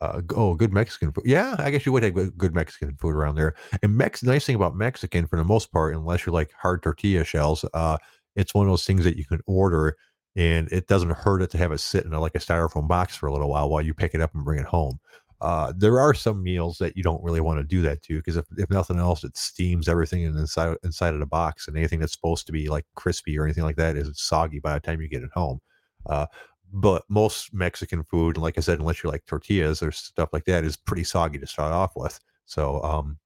Uh, 0.00 0.20
oh, 0.34 0.54
good 0.54 0.72
Mexican 0.72 1.12
food. 1.12 1.24
Yeah, 1.26 1.56
I 1.58 1.70
guess 1.70 1.86
you 1.86 1.92
would 1.92 2.02
have 2.02 2.36
good 2.36 2.54
Mexican 2.54 2.96
food 2.96 3.14
around 3.14 3.36
there. 3.36 3.54
And 3.82 3.96
Mex 3.96 4.22
nice 4.22 4.44
thing 4.44 4.56
about 4.56 4.76
Mexican 4.76 5.26
for 5.26 5.36
the 5.36 5.44
most 5.44 5.72
part, 5.72 5.94
unless 5.94 6.26
you're 6.26 6.34
like 6.34 6.50
hard 6.60 6.82
tortilla 6.82 7.24
shells, 7.24 7.64
uh, 7.72 7.96
it's 8.34 8.54
one 8.54 8.66
of 8.66 8.72
those 8.72 8.84
things 8.84 9.04
that 9.04 9.16
you 9.16 9.24
can 9.24 9.40
order 9.46 9.96
and 10.36 10.68
it 10.70 10.86
doesn't 10.86 11.10
hurt 11.12 11.40
it 11.40 11.50
to 11.50 11.58
have 11.58 11.72
it 11.72 11.78
sit 11.78 12.04
in 12.04 12.12
a, 12.12 12.20
like 12.20 12.34
a 12.34 12.38
styrofoam 12.38 12.86
box 12.86 13.16
for 13.16 13.26
a 13.26 13.32
little 13.32 13.48
while 13.48 13.70
while 13.70 13.80
you 13.82 13.94
pick 13.94 14.14
it 14.14 14.20
up 14.20 14.34
and 14.34 14.44
bring 14.44 14.58
it 14.58 14.66
home. 14.66 14.98
Uh, 15.40 15.72
there 15.76 15.98
are 15.98 16.14
some 16.14 16.42
meals 16.42 16.78
that 16.78 16.96
you 16.96 17.02
don't 17.02 17.22
really 17.22 17.40
want 17.40 17.58
to 17.58 17.64
do 17.64 17.82
that 17.82 18.02
to 18.02 18.16
because 18.16 18.36
if, 18.36 18.46
if 18.56 18.70
nothing 18.70 18.98
else, 18.98 19.22
it 19.24 19.36
steams 19.36 19.88
everything 19.88 20.22
inside 20.24 20.76
inside 20.82 21.12
of 21.14 21.20
the 21.20 21.26
box, 21.26 21.68
and 21.68 21.76
anything 21.76 22.00
that's 22.00 22.12
supposed 22.14 22.46
to 22.46 22.52
be 22.52 22.68
like 22.68 22.86
crispy 22.94 23.38
or 23.38 23.44
anything 23.44 23.64
like 23.64 23.76
that 23.76 23.96
is 23.96 24.10
soggy 24.14 24.60
by 24.60 24.74
the 24.74 24.80
time 24.80 25.00
you 25.00 25.08
get 25.08 25.22
it 25.22 25.30
home. 25.34 25.58
Uh, 26.06 26.26
but 26.72 27.04
most 27.08 27.52
Mexican 27.54 28.02
food, 28.02 28.36
like 28.36 28.58
I 28.58 28.60
said, 28.60 28.78
unless 28.78 29.02
you 29.02 29.10
like 29.10 29.24
tortillas 29.26 29.82
or 29.82 29.92
stuff 29.92 30.30
like 30.32 30.44
that, 30.46 30.64
is 30.64 30.76
pretty 30.76 31.04
soggy 31.04 31.38
to 31.38 31.46
start 31.46 31.72
off 31.72 31.92
with. 31.96 32.18
So 32.44 32.82
um, 32.82 33.18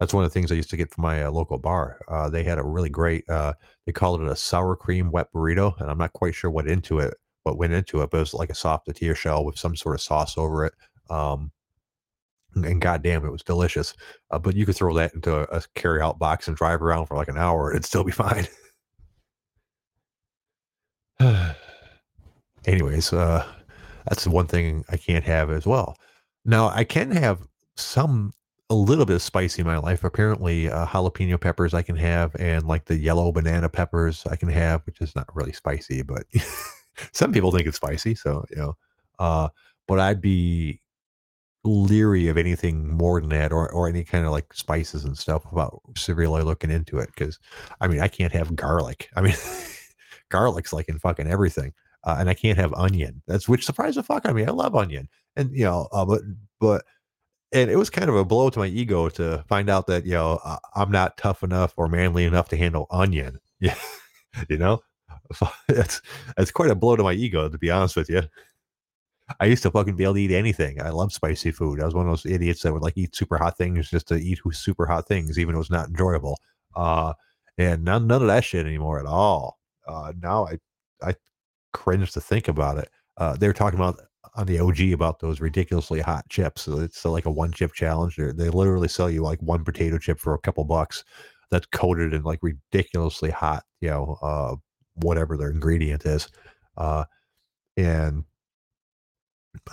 that's 0.00 0.14
one 0.14 0.24
of 0.24 0.30
the 0.30 0.34
things 0.34 0.50
I 0.50 0.56
used 0.56 0.70
to 0.70 0.76
get 0.76 0.92
from 0.92 1.02
my 1.02 1.24
uh, 1.24 1.30
local 1.30 1.58
bar. 1.58 2.00
Uh, 2.08 2.28
they 2.28 2.42
had 2.44 2.58
a 2.58 2.64
really 2.64 2.90
great, 2.90 3.28
uh, 3.28 3.54
they 3.86 3.92
called 3.92 4.22
it 4.22 4.28
a 4.28 4.36
sour 4.36 4.76
cream 4.76 5.10
wet 5.10 5.28
burrito, 5.34 5.78
and 5.80 5.90
I'm 5.90 5.98
not 5.98 6.12
quite 6.12 6.34
sure 6.34 6.50
what 6.50 6.66
into 6.68 6.98
it, 6.98 7.14
what 7.42 7.58
went 7.58 7.72
into 7.72 8.02
it, 8.02 8.10
but 8.10 8.18
it 8.18 8.20
was 8.20 8.34
like 8.34 8.50
a 8.50 8.54
soft 8.54 8.86
tortilla 8.86 9.14
shell 9.14 9.44
with 9.44 9.58
some 9.58 9.76
sort 9.76 9.94
of 9.94 10.00
sauce 10.00 10.38
over 10.38 10.64
it. 10.66 10.74
Um, 11.10 11.52
and 12.54 12.80
goddamn, 12.80 13.24
it 13.24 13.32
was 13.32 13.42
delicious. 13.42 13.94
Uh, 14.30 14.38
but 14.38 14.56
you 14.56 14.66
could 14.66 14.76
throw 14.76 14.94
that 14.94 15.14
into 15.14 15.34
a, 15.34 15.42
a 15.56 15.62
carry-out 15.74 16.18
box 16.18 16.48
and 16.48 16.56
drive 16.56 16.82
around 16.82 17.06
for 17.06 17.16
like 17.16 17.28
an 17.28 17.38
hour, 17.38 17.68
and 17.68 17.76
it'd 17.76 17.84
still 17.86 18.04
be 18.04 18.12
fine. 18.12 18.46
Anyways, 22.66 23.12
uh, 23.12 23.46
that's 24.08 24.24
the 24.24 24.30
one 24.30 24.46
thing 24.46 24.84
I 24.88 24.96
can't 24.96 25.24
have 25.24 25.50
as 25.50 25.66
well. 25.66 25.96
Now, 26.44 26.68
I 26.70 26.84
can 26.84 27.10
have 27.10 27.46
some 27.76 28.32
a 28.70 28.74
little 28.74 29.06
bit 29.06 29.16
of 29.16 29.22
spicy 29.22 29.62
in 29.62 29.66
my 29.66 29.78
life. 29.78 30.04
Apparently, 30.04 30.68
uh, 30.68 30.86
jalapeno 30.86 31.40
peppers 31.40 31.74
I 31.74 31.82
can 31.82 31.96
have, 31.96 32.34
and 32.38 32.66
like 32.66 32.84
the 32.84 32.96
yellow 32.96 33.32
banana 33.32 33.68
peppers 33.68 34.26
I 34.26 34.36
can 34.36 34.48
have, 34.48 34.82
which 34.86 35.00
is 35.00 35.14
not 35.16 35.34
really 35.34 35.52
spicy, 35.52 36.02
but 36.02 36.24
some 37.12 37.32
people 37.32 37.50
think 37.52 37.66
it's 37.66 37.76
spicy. 37.76 38.14
So 38.14 38.44
you 38.50 38.56
know, 38.56 38.76
uh, 39.18 39.48
but 39.86 40.00
I'd 40.00 40.20
be 40.20 40.80
leery 41.64 42.28
of 42.28 42.38
anything 42.38 42.88
more 42.88 43.20
than 43.20 43.30
that, 43.30 43.52
or 43.52 43.70
or 43.72 43.88
any 43.88 44.04
kind 44.04 44.26
of 44.26 44.32
like 44.32 44.52
spices 44.54 45.04
and 45.04 45.16
stuff 45.16 45.44
about 45.52 45.80
severely 45.96 46.42
looking 46.42 46.70
into 46.70 46.98
it 46.98 47.08
because, 47.14 47.38
I 47.80 47.88
mean, 47.88 48.00
I 48.00 48.08
can't 48.08 48.32
have 48.32 48.56
garlic. 48.56 49.08
I 49.16 49.22
mean, 49.22 49.34
garlic's 50.30 50.72
like 50.72 50.88
in 50.88 50.98
fucking 50.98 51.26
everything 51.28 51.72
uh, 52.08 52.16
and 52.18 52.30
I 52.30 52.34
can't 52.34 52.58
have 52.58 52.72
onion. 52.72 53.22
That's 53.26 53.48
which 53.48 53.66
surprised 53.66 53.98
the 53.98 54.02
fuck 54.02 54.24
out 54.24 54.30
of 54.30 54.36
me. 54.36 54.46
I 54.46 54.50
love 54.50 54.74
onion, 54.74 55.08
and 55.36 55.50
you 55.52 55.64
know, 55.64 55.88
uh, 55.92 56.06
but 56.06 56.22
but 56.58 56.84
and 57.52 57.70
it 57.70 57.76
was 57.76 57.90
kind 57.90 58.08
of 58.08 58.16
a 58.16 58.24
blow 58.24 58.48
to 58.48 58.58
my 58.58 58.66
ego 58.66 59.10
to 59.10 59.44
find 59.46 59.68
out 59.68 59.86
that 59.88 60.06
you 60.06 60.12
know 60.12 60.40
uh, 60.42 60.56
I'm 60.74 60.90
not 60.90 61.18
tough 61.18 61.42
enough 61.42 61.74
or 61.76 61.86
manly 61.88 62.24
enough 62.24 62.48
to 62.50 62.56
handle 62.56 62.86
onion. 62.90 63.38
Yeah, 63.60 63.74
you 64.48 64.56
know, 64.56 64.80
that's 65.68 66.00
that's 66.36 66.52
quite 66.52 66.70
a 66.70 66.76
blow 66.76 66.94
to 66.94 67.02
my 67.02 67.12
ego 67.12 67.48
to 67.48 67.58
be 67.58 67.72
honest 67.72 67.96
with 67.96 68.08
you. 68.08 68.22
I 69.40 69.46
used 69.46 69.64
to 69.64 69.70
fucking 69.72 69.96
be 69.96 70.04
able 70.04 70.14
to 70.14 70.20
eat 70.20 70.30
anything. 70.30 70.80
I 70.80 70.90
love 70.90 71.12
spicy 71.12 71.50
food. 71.50 71.80
I 71.80 71.84
was 71.84 71.94
one 71.94 72.06
of 72.06 72.12
those 72.12 72.24
idiots 72.24 72.62
that 72.62 72.72
would 72.72 72.82
like 72.82 72.96
eat 72.96 73.16
super 73.16 73.36
hot 73.36 73.58
things 73.58 73.90
just 73.90 74.06
to 74.08 74.14
eat 74.14 74.38
super 74.52 74.86
hot 74.86 75.08
things, 75.08 75.40
even 75.40 75.54
though 75.54 75.60
it's 75.60 75.72
not 75.72 75.88
enjoyable. 75.88 76.38
Uh, 76.76 77.14
and 77.58 77.84
none 77.84 78.06
none 78.06 78.22
of 78.22 78.28
that 78.28 78.44
shit 78.44 78.64
anymore 78.64 79.00
at 79.00 79.06
all. 79.06 79.58
Uh, 79.88 80.12
now 80.22 80.46
I 80.46 80.58
I 81.02 81.14
cringe 81.72 82.12
to 82.12 82.20
think 82.20 82.48
about 82.48 82.78
it. 82.78 82.90
Uh, 83.16 83.36
they 83.36 83.46
were 83.46 83.52
talking 83.52 83.78
about 83.78 84.00
on 84.36 84.46
the 84.46 84.60
OG 84.60 84.92
about 84.92 85.20
those 85.20 85.40
ridiculously 85.40 86.00
hot 86.00 86.28
chips. 86.28 86.62
So 86.62 86.78
it's 86.80 87.04
like 87.04 87.26
a 87.26 87.30
one 87.30 87.52
chip 87.52 87.72
challenge. 87.72 88.16
They're, 88.16 88.32
they 88.32 88.50
literally 88.50 88.88
sell 88.88 89.10
you 89.10 89.22
like 89.22 89.40
one 89.40 89.64
potato 89.64 89.98
chip 89.98 90.20
for 90.20 90.34
a 90.34 90.38
couple 90.38 90.64
bucks 90.64 91.04
that's 91.50 91.66
coated 91.66 92.14
in 92.14 92.22
like 92.22 92.40
ridiculously 92.42 93.30
hot, 93.30 93.64
you 93.80 93.88
know, 93.90 94.16
uh, 94.22 94.56
whatever 94.94 95.36
their 95.36 95.50
ingredient 95.50 96.04
is. 96.04 96.28
Uh, 96.76 97.04
and 97.76 98.24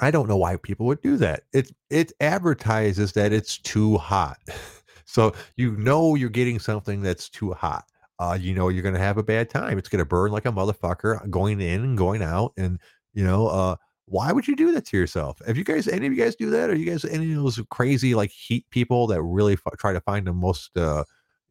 I 0.02 0.12
don't 0.12 0.28
know 0.28 0.38
why 0.38 0.58
people 0.58 0.86
would 0.88 1.02
do 1.02 1.18
that. 1.18 1.44
It 1.54 1.72
it 1.90 2.12
advertises 2.20 3.14
that 3.14 3.34
it's 3.34 3.58
too 3.58 3.98
hot. 3.98 4.38
so 5.06 5.34
you 5.58 5.76
know 5.78 6.16
you're 6.16 6.30
getting 6.30 6.60
something 6.60 7.02
that's 7.02 7.30
too 7.30 7.54
hot 7.54 7.86
uh, 8.20 8.38
you 8.40 8.54
know 8.54 8.70
you're 8.70 8.84
going 8.84 8.96
to 8.96 9.00
have 9.00 9.18
a 9.18 9.24
bad 9.24 9.50
time. 9.50 9.78
It's 9.78 9.90
going 9.90 10.00
to 10.00 10.06
burn 10.06 10.32
like 10.32 10.46
a 10.46 10.52
motherfucker 10.52 11.30
going 11.30 11.62
in 11.62 11.84
and 11.84 11.98
going 11.98 12.22
out, 12.22 12.54
and 12.58 12.80
you 13.14 13.24
know, 13.24 13.48
uh, 13.48 13.76
why 14.06 14.32
would 14.32 14.48
you 14.48 14.56
do 14.56 14.72
that 14.74 14.86
to 14.86 14.98
yourself? 14.98 15.42
Have 15.48 15.58
you 15.58 15.64
guys, 15.64 15.88
any 15.88 16.06
of 16.06 16.14
you 16.14 16.24
guys 16.24 16.36
do 16.36 16.50
that, 16.52 16.70
are 16.70 16.76
you 16.76 16.90
guys 16.90 17.06
any 17.06 17.32
of 17.34 17.42
those 17.42 17.60
crazy 17.72 18.14
like 18.14 18.32
heat 18.32 18.66
people 18.70 19.08
that 19.08 19.22
really 19.22 19.54
f- 19.54 19.78
try 19.78 19.94
to 19.94 20.02
find 20.02 20.28
the 20.28 20.34
most, 20.34 20.78
uh, 20.78 21.04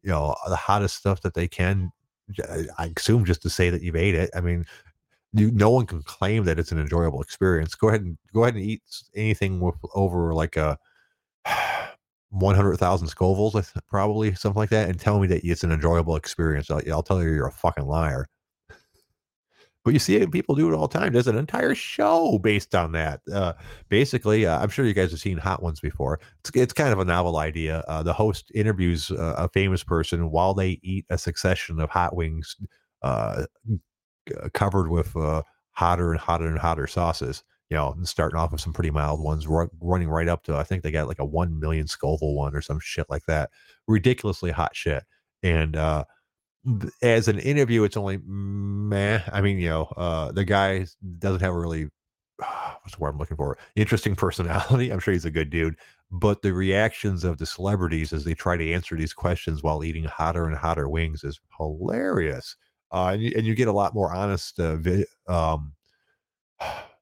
you 0.03 0.09
know, 0.09 0.35
the 0.47 0.55
hottest 0.55 0.95
stuff 0.95 1.21
that 1.21 1.33
they 1.33 1.47
can? 1.47 1.91
I 2.77 2.91
assume 2.95 3.25
just 3.25 3.41
to 3.43 3.49
say 3.49 3.69
that 3.69 3.81
you've 3.81 3.95
ate 3.95 4.15
it. 4.15 4.29
I 4.35 4.41
mean, 4.41 4.65
you, 5.33 5.51
no 5.51 5.69
one 5.69 5.85
can 5.85 6.01
claim 6.01 6.45
that 6.45 6.57
it's 6.57 6.71
an 6.71 6.79
enjoyable 6.79 7.21
experience. 7.21 7.75
Go 7.75 7.89
ahead 7.89 8.01
and 8.01 8.17
go 8.33 8.43
ahead 8.43 8.55
and 8.55 8.63
eat 8.63 8.81
anything 9.13 9.59
with 9.59 9.75
over 9.93 10.33
like 10.33 10.55
a 10.55 10.79
100,000 12.35 13.07
Scovilles, 13.07 13.71
probably 13.89 14.35
something 14.35 14.59
like 14.59 14.69
that, 14.69 14.89
and 14.89 14.99
tell 14.99 15.19
me 15.19 15.27
that 15.27 15.43
it's 15.43 15.63
an 15.63 15.71
enjoyable 15.71 16.15
experience. 16.15 16.69
I'll, 16.69 16.81
I'll 16.91 17.03
tell 17.03 17.21
you 17.21 17.29
you're 17.29 17.47
a 17.47 17.51
fucking 17.51 17.85
liar. 17.85 18.27
But 19.83 19.93
you 19.93 19.99
see 19.99 20.25
people 20.25 20.55
do 20.55 20.67
it 20.67 20.75
all 20.75 20.87
the 20.87 20.97
time. 20.97 21.13
There's 21.13 21.27
an 21.27 21.37
entire 21.37 21.75
show 21.75 22.39
based 22.39 22.73
on 22.73 22.91
that. 22.93 23.21
Uh, 23.31 23.53
basically, 23.87 24.47
uh, 24.47 24.59
I'm 24.59 24.69
sure 24.69 24.83
you 24.83 24.95
guys 24.95 25.11
have 25.11 25.19
seen 25.19 25.37
Hot 25.37 25.61
Ones 25.61 25.79
before. 25.79 26.19
It's, 26.39 26.49
it's 26.55 26.73
kind 26.73 26.91
of 26.91 26.97
a 26.97 27.05
novel 27.05 27.37
idea. 27.37 27.83
Uh, 27.87 28.01
the 28.01 28.11
host 28.11 28.51
interviews 28.55 29.11
uh, 29.11 29.35
a 29.37 29.47
famous 29.49 29.83
person 29.83 30.31
while 30.31 30.55
they 30.55 30.79
eat 30.81 31.05
a 31.11 31.19
succession 31.19 31.79
of 31.79 31.91
hot 31.91 32.15
wings 32.15 32.55
uh, 33.03 33.45
covered 34.53 34.89
with 34.89 35.15
uh, 35.15 35.43
hotter 35.73 36.11
and 36.11 36.19
hotter 36.19 36.47
and 36.47 36.57
hotter 36.57 36.87
sauces. 36.87 37.43
You 37.69 37.77
know, 37.77 37.95
starting 38.03 38.37
off 38.37 38.51
with 38.51 38.61
some 38.61 38.73
pretty 38.73 38.91
mild 38.91 39.19
ones, 39.19 39.47
running 39.47 40.07
right 40.07 40.27
up 40.27 40.43
to 40.43 40.55
I 40.55 40.63
think 40.63 40.83
they 40.83 40.91
got 40.91 41.07
like 41.07 41.19
a 41.19 41.25
one 41.25 41.59
million 41.59 41.87
Scoville 41.87 42.35
one 42.35 42.55
or 42.55 42.61
some 42.61 42.79
shit 42.79 43.07
like 43.09 43.25
that. 43.25 43.49
Ridiculously 43.87 44.51
hot 44.51 44.75
shit. 44.75 45.03
And 45.41 45.75
as 47.01 47.27
an 47.27 47.39
interview, 47.39 47.83
it's 47.83 47.97
only 47.97 48.19
meh. 48.25 49.21
I 49.31 49.41
mean, 49.41 49.59
you 49.59 49.69
know, 49.69 49.83
uh, 49.97 50.31
the 50.31 50.45
guy 50.45 50.85
doesn't 51.19 51.41
have 51.41 51.53
a 51.53 51.59
really 51.59 51.89
what's 52.37 52.95
the 52.95 53.01
word 53.01 53.09
I'm 53.09 53.17
looking 53.17 53.37
for? 53.37 53.57
Interesting 53.75 54.15
personality. 54.15 54.89
I'm 54.91 54.99
sure 54.99 55.13
he's 55.13 55.25
a 55.25 55.31
good 55.31 55.49
dude. 55.49 55.75
But 56.11 56.41
the 56.41 56.53
reactions 56.53 57.23
of 57.23 57.37
the 57.37 57.45
celebrities 57.45 58.13
as 58.13 58.23
they 58.23 58.33
try 58.33 58.57
to 58.57 58.71
answer 58.73 58.95
these 58.95 59.13
questions 59.13 59.63
while 59.63 59.83
eating 59.83 60.03
hotter 60.03 60.45
and 60.45 60.55
hotter 60.55 60.87
wings 60.87 61.23
is 61.23 61.39
hilarious. 61.57 62.55
Uh, 62.91 63.11
and, 63.13 63.21
you, 63.23 63.33
and 63.35 63.45
you 63.45 63.55
get 63.55 63.67
a 63.67 63.73
lot 63.73 63.95
more 63.95 64.13
honest 64.13 64.59
uh, 64.59 64.75
vi- 64.77 65.05
um, 65.27 65.73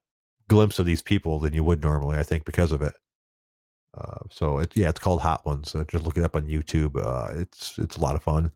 glimpse 0.48 0.78
of 0.78 0.86
these 0.86 1.02
people 1.02 1.38
than 1.38 1.54
you 1.54 1.64
would 1.64 1.82
normally, 1.82 2.18
I 2.18 2.22
think, 2.22 2.44
because 2.44 2.72
of 2.72 2.82
it. 2.82 2.94
Uh, 3.96 4.18
so 4.30 4.58
it, 4.58 4.72
yeah, 4.76 4.88
it's 4.88 5.00
called 5.00 5.20
Hot 5.20 5.44
Ones. 5.46 5.74
Just 5.88 6.04
look 6.04 6.16
it 6.16 6.24
up 6.24 6.36
on 6.36 6.46
YouTube. 6.46 6.96
Uh, 6.96 7.32
it's 7.38 7.78
it's 7.78 7.96
a 7.96 8.00
lot 8.00 8.16
of 8.16 8.22
fun. 8.22 8.50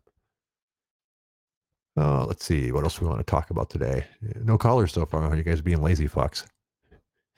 Uh, 1.97 2.25
let's 2.25 2.45
see 2.45 2.71
what 2.71 2.83
else 2.83 3.01
we 3.01 3.07
want 3.07 3.19
to 3.19 3.29
talk 3.29 3.49
about 3.49 3.69
today. 3.69 4.05
No 4.41 4.57
callers 4.57 4.93
so 4.93 5.05
far. 5.05 5.35
You 5.35 5.43
guys 5.43 5.61
being 5.61 5.81
lazy 5.81 6.07
fucks. 6.07 6.45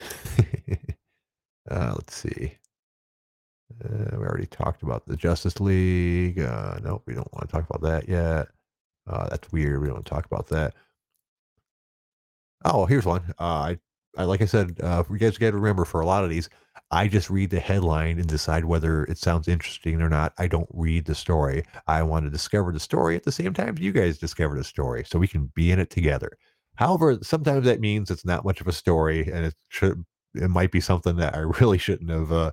uh, 1.70 1.92
let's 1.94 2.14
see. 2.14 2.56
Uh, 3.84 4.16
we 4.16 4.24
already 4.24 4.46
talked 4.46 4.82
about 4.82 5.06
the 5.06 5.16
Justice 5.16 5.58
League. 5.60 6.40
Uh, 6.40 6.78
nope, 6.82 7.02
we 7.06 7.14
don't 7.14 7.32
want 7.32 7.48
to 7.48 7.52
talk 7.52 7.68
about 7.68 7.82
that 7.82 8.08
yet. 8.08 8.48
That's 9.06 9.50
weird. 9.52 9.80
We 9.80 9.86
don't 9.86 9.96
want 9.96 10.06
to 10.06 10.10
talk 10.10 10.26
about 10.26 10.48
that. 10.48 10.74
Oh, 12.64 12.86
here's 12.86 13.06
one. 13.06 13.34
I, 13.38 13.78
I 14.16 14.24
like 14.24 14.42
I 14.42 14.46
said, 14.46 14.78
uh, 14.82 15.02
you 15.10 15.18
guys 15.18 15.38
got 15.38 15.50
to 15.50 15.56
remember 15.56 15.84
for 15.84 16.00
a 16.00 16.06
lot 16.06 16.24
of 16.24 16.30
these, 16.30 16.48
I 16.90 17.08
just 17.08 17.30
read 17.30 17.50
the 17.50 17.60
headline 17.60 18.18
and 18.18 18.28
decide 18.28 18.64
whether 18.66 19.04
it 19.04 19.18
sounds 19.18 19.48
interesting 19.48 20.02
or 20.02 20.08
not. 20.08 20.34
I 20.38 20.46
don't 20.46 20.68
read 20.72 21.06
the 21.06 21.14
story. 21.14 21.64
I 21.86 22.02
want 22.02 22.26
to 22.26 22.30
discover 22.30 22.72
the 22.72 22.80
story 22.80 23.16
at 23.16 23.24
the 23.24 23.32
same 23.32 23.54
time 23.54 23.76
you 23.78 23.92
guys 23.92 24.18
discover 24.18 24.56
the 24.56 24.64
story 24.64 25.04
so 25.06 25.18
we 25.18 25.28
can 25.28 25.50
be 25.54 25.70
in 25.70 25.78
it 25.78 25.90
together. 25.90 26.32
However, 26.74 27.18
sometimes 27.22 27.64
that 27.64 27.80
means 27.80 28.10
it's 28.10 28.24
not 28.24 28.44
much 28.44 28.60
of 28.60 28.68
a 28.68 28.72
story 28.72 29.30
and 29.30 29.46
it 29.46 29.54
should 29.68 30.04
it 30.34 30.48
might 30.48 30.70
be 30.70 30.80
something 30.80 31.16
that 31.16 31.34
I 31.34 31.38
really 31.60 31.78
shouldn't 31.78 32.10
have 32.10 32.32
uh, 32.32 32.50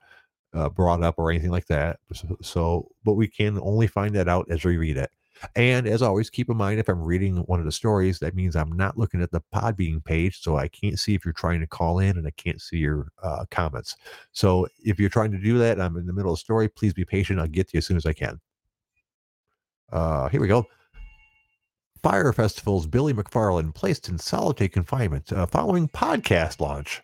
uh, 0.54 0.70
brought 0.70 1.04
up 1.04 1.16
or 1.18 1.32
anything 1.32 1.52
like 1.52 1.68
that. 1.68 2.00
So, 2.14 2.38
so, 2.42 2.88
but 3.04 3.14
we 3.14 3.28
can 3.28 3.60
only 3.60 3.88
find 3.88 4.16
that 4.16 4.28
out 4.28 4.48
as 4.50 4.64
we 4.64 4.78
read 4.78 4.98
it. 4.98 5.10
And 5.56 5.88
as 5.88 6.02
always, 6.02 6.30
keep 6.30 6.50
in 6.50 6.58
mind 6.58 6.80
if 6.80 6.90
I'm 6.90 7.02
reading 7.02 7.38
one 7.44 7.60
of 7.60 7.66
the 7.66 7.72
stories, 7.72 8.20
that 8.20 8.36
means 8.36 8.56
I'm 8.56 8.72
not 8.72 8.98
looking 8.98 9.22
at 9.22 9.32
the 9.32 9.42
Podbean 9.54 10.04
page, 10.04 10.42
so 10.42 10.58
I 10.58 10.68
can't 10.68 11.00
see 11.00 11.16
if 11.16 11.26
you're 11.26 11.34
trying 11.34 11.60
to 11.62 11.68
call 11.68 12.00
in, 12.00 12.18
and 12.18 12.28
I 12.28 12.32
can't 12.32 12.62
see 12.62 12.78
your 12.78 13.12
uh, 13.24 13.46
comments. 13.52 13.96
So 14.32 14.68
if 14.84 15.00
you're 15.00 15.10
trying 15.10 15.32
to 15.32 15.38
do 15.38 15.58
that, 15.58 15.80
I'm 15.80 15.98
in 15.98 16.06
the 16.06 16.14
middle 16.14 16.32
of 16.32 16.38
the 16.38 16.42
story. 16.42 16.68
Please 16.68 16.94
be 16.94 17.06
patient. 17.06 17.40
I'll 17.40 17.48
get 17.48 17.70
to 17.70 17.76
you 17.76 17.80
as 17.80 17.86
soon 17.86 17.98
as 17.98 18.06
I 18.06 18.14
can. 18.14 18.40
Uh, 19.92 20.30
here 20.30 20.42
we 20.42 20.48
go. 20.48 20.66
Fyre 22.02 22.32
Festival's 22.32 22.88
Billy 22.88 23.14
McFarland 23.14 23.76
placed 23.76 24.08
in 24.08 24.18
solitary 24.18 24.70
confinement 24.70 25.34
uh, 25.34 25.46
following 25.46 25.90
podcast 25.90 26.62
launch. 26.62 27.02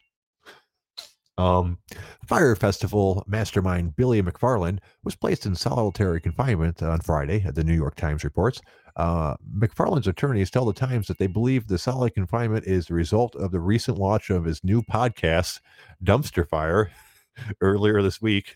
Um, 1.38 1.80
Fyre 2.26 2.56
Festival 2.56 3.24
mastermind 3.28 3.96
Billy 3.96 4.22
McFarland 4.22 4.80
was 5.04 5.16
placed 5.16 5.46
in 5.46 5.56
solitary 5.56 6.22
confinement 6.22 6.82
on 6.82 7.02
Friday, 7.02 7.40
the 7.54 7.64
New 7.64 7.74
York 7.74 7.96
Times 7.96 8.24
reports. 8.24 8.62
Uh, 8.96 9.36
McFarland's 9.58 10.08
attorneys 10.08 10.50
tell 10.50 10.66
the 10.66 10.74
Times 10.74 11.08
that 11.08 11.18
they 11.18 11.28
believe 11.28 11.68
the 11.68 11.78
solitary 11.78 12.12
confinement 12.12 12.66
is 12.66 12.86
the 12.86 12.94
result 12.94 13.36
of 13.36 13.52
the 13.52 13.60
recent 13.60 13.98
launch 13.98 14.30
of 14.30 14.46
his 14.46 14.64
new 14.64 14.82
podcast, 14.82 15.60
Dumpster 16.04 16.48
Fire, 16.48 16.92
earlier 17.62 18.02
this 18.02 18.22
week. 18.22 18.56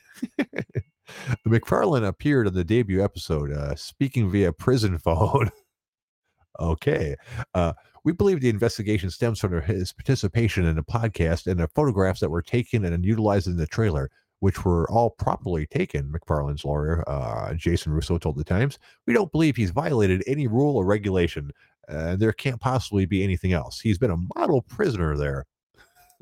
McFarland 1.48 2.08
appeared 2.08 2.48
in 2.48 2.54
the 2.54 2.64
debut 2.64 3.04
episode, 3.04 3.52
uh, 3.52 3.76
speaking 3.76 4.30
via 4.30 4.54
prison 4.54 4.98
phone. 5.00 5.50
okay. 6.60 7.16
Uh, 7.54 7.74
we 8.10 8.14
believe 8.14 8.42
the 8.42 8.50
investigation 8.50 9.12
stems 9.12 9.40
from 9.40 9.62
his 9.62 9.94
participation 9.94 10.66
in 10.66 10.76
the 10.76 10.82
podcast 10.82 11.46
and 11.46 11.60
the 11.60 11.68
photographs 11.68 12.20
that 12.22 12.32
were 12.32 12.42
taken 12.42 12.84
and 12.84 13.06
utilized 13.06 13.46
in 13.46 13.56
the 13.56 13.68
trailer, 13.68 14.10
which 14.40 14.66
were 14.66 14.90
all 14.90 15.12
properly 15.12 15.68
taken, 15.68 16.12
McFarland's 16.12 16.66
lawyer, 16.66 17.08
uh, 17.08 17.54
Jason 17.54 17.92
Russo, 17.94 18.18
told 18.18 18.36
the 18.38 18.44
Times. 18.44 18.80
We 19.06 19.14
don't 19.14 19.32
believe 19.32 19.56
he's 19.56 19.70
violated 19.70 20.24
any 20.26 20.48
rule 20.48 20.76
or 20.76 20.86
regulation. 20.86 21.52
Uh, 21.88 22.16
there 22.16 22.34
can't 22.34 22.60
possibly 22.60 23.06
be 23.06 23.24
anything 23.24 23.54
else. 23.54 23.80
He's 23.80 24.00
been 24.00 24.10
a 24.10 24.18
model 24.36 24.64
prisoner 24.64 25.16
there. 25.16 25.46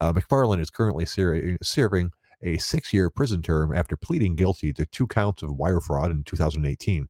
uh, 0.00 0.12
McFarland 0.12 0.60
is 0.60 0.70
currently 0.70 1.06
ser- 1.06 1.58
serving 1.60 2.12
a 2.44 2.56
six 2.58 2.92
year 2.92 3.10
prison 3.10 3.42
term 3.42 3.74
after 3.74 3.96
pleading 3.96 4.36
guilty 4.36 4.72
to 4.74 4.86
two 4.86 5.08
counts 5.08 5.42
of 5.42 5.56
wire 5.56 5.80
fraud 5.80 6.12
in 6.12 6.22
2018. 6.22 7.08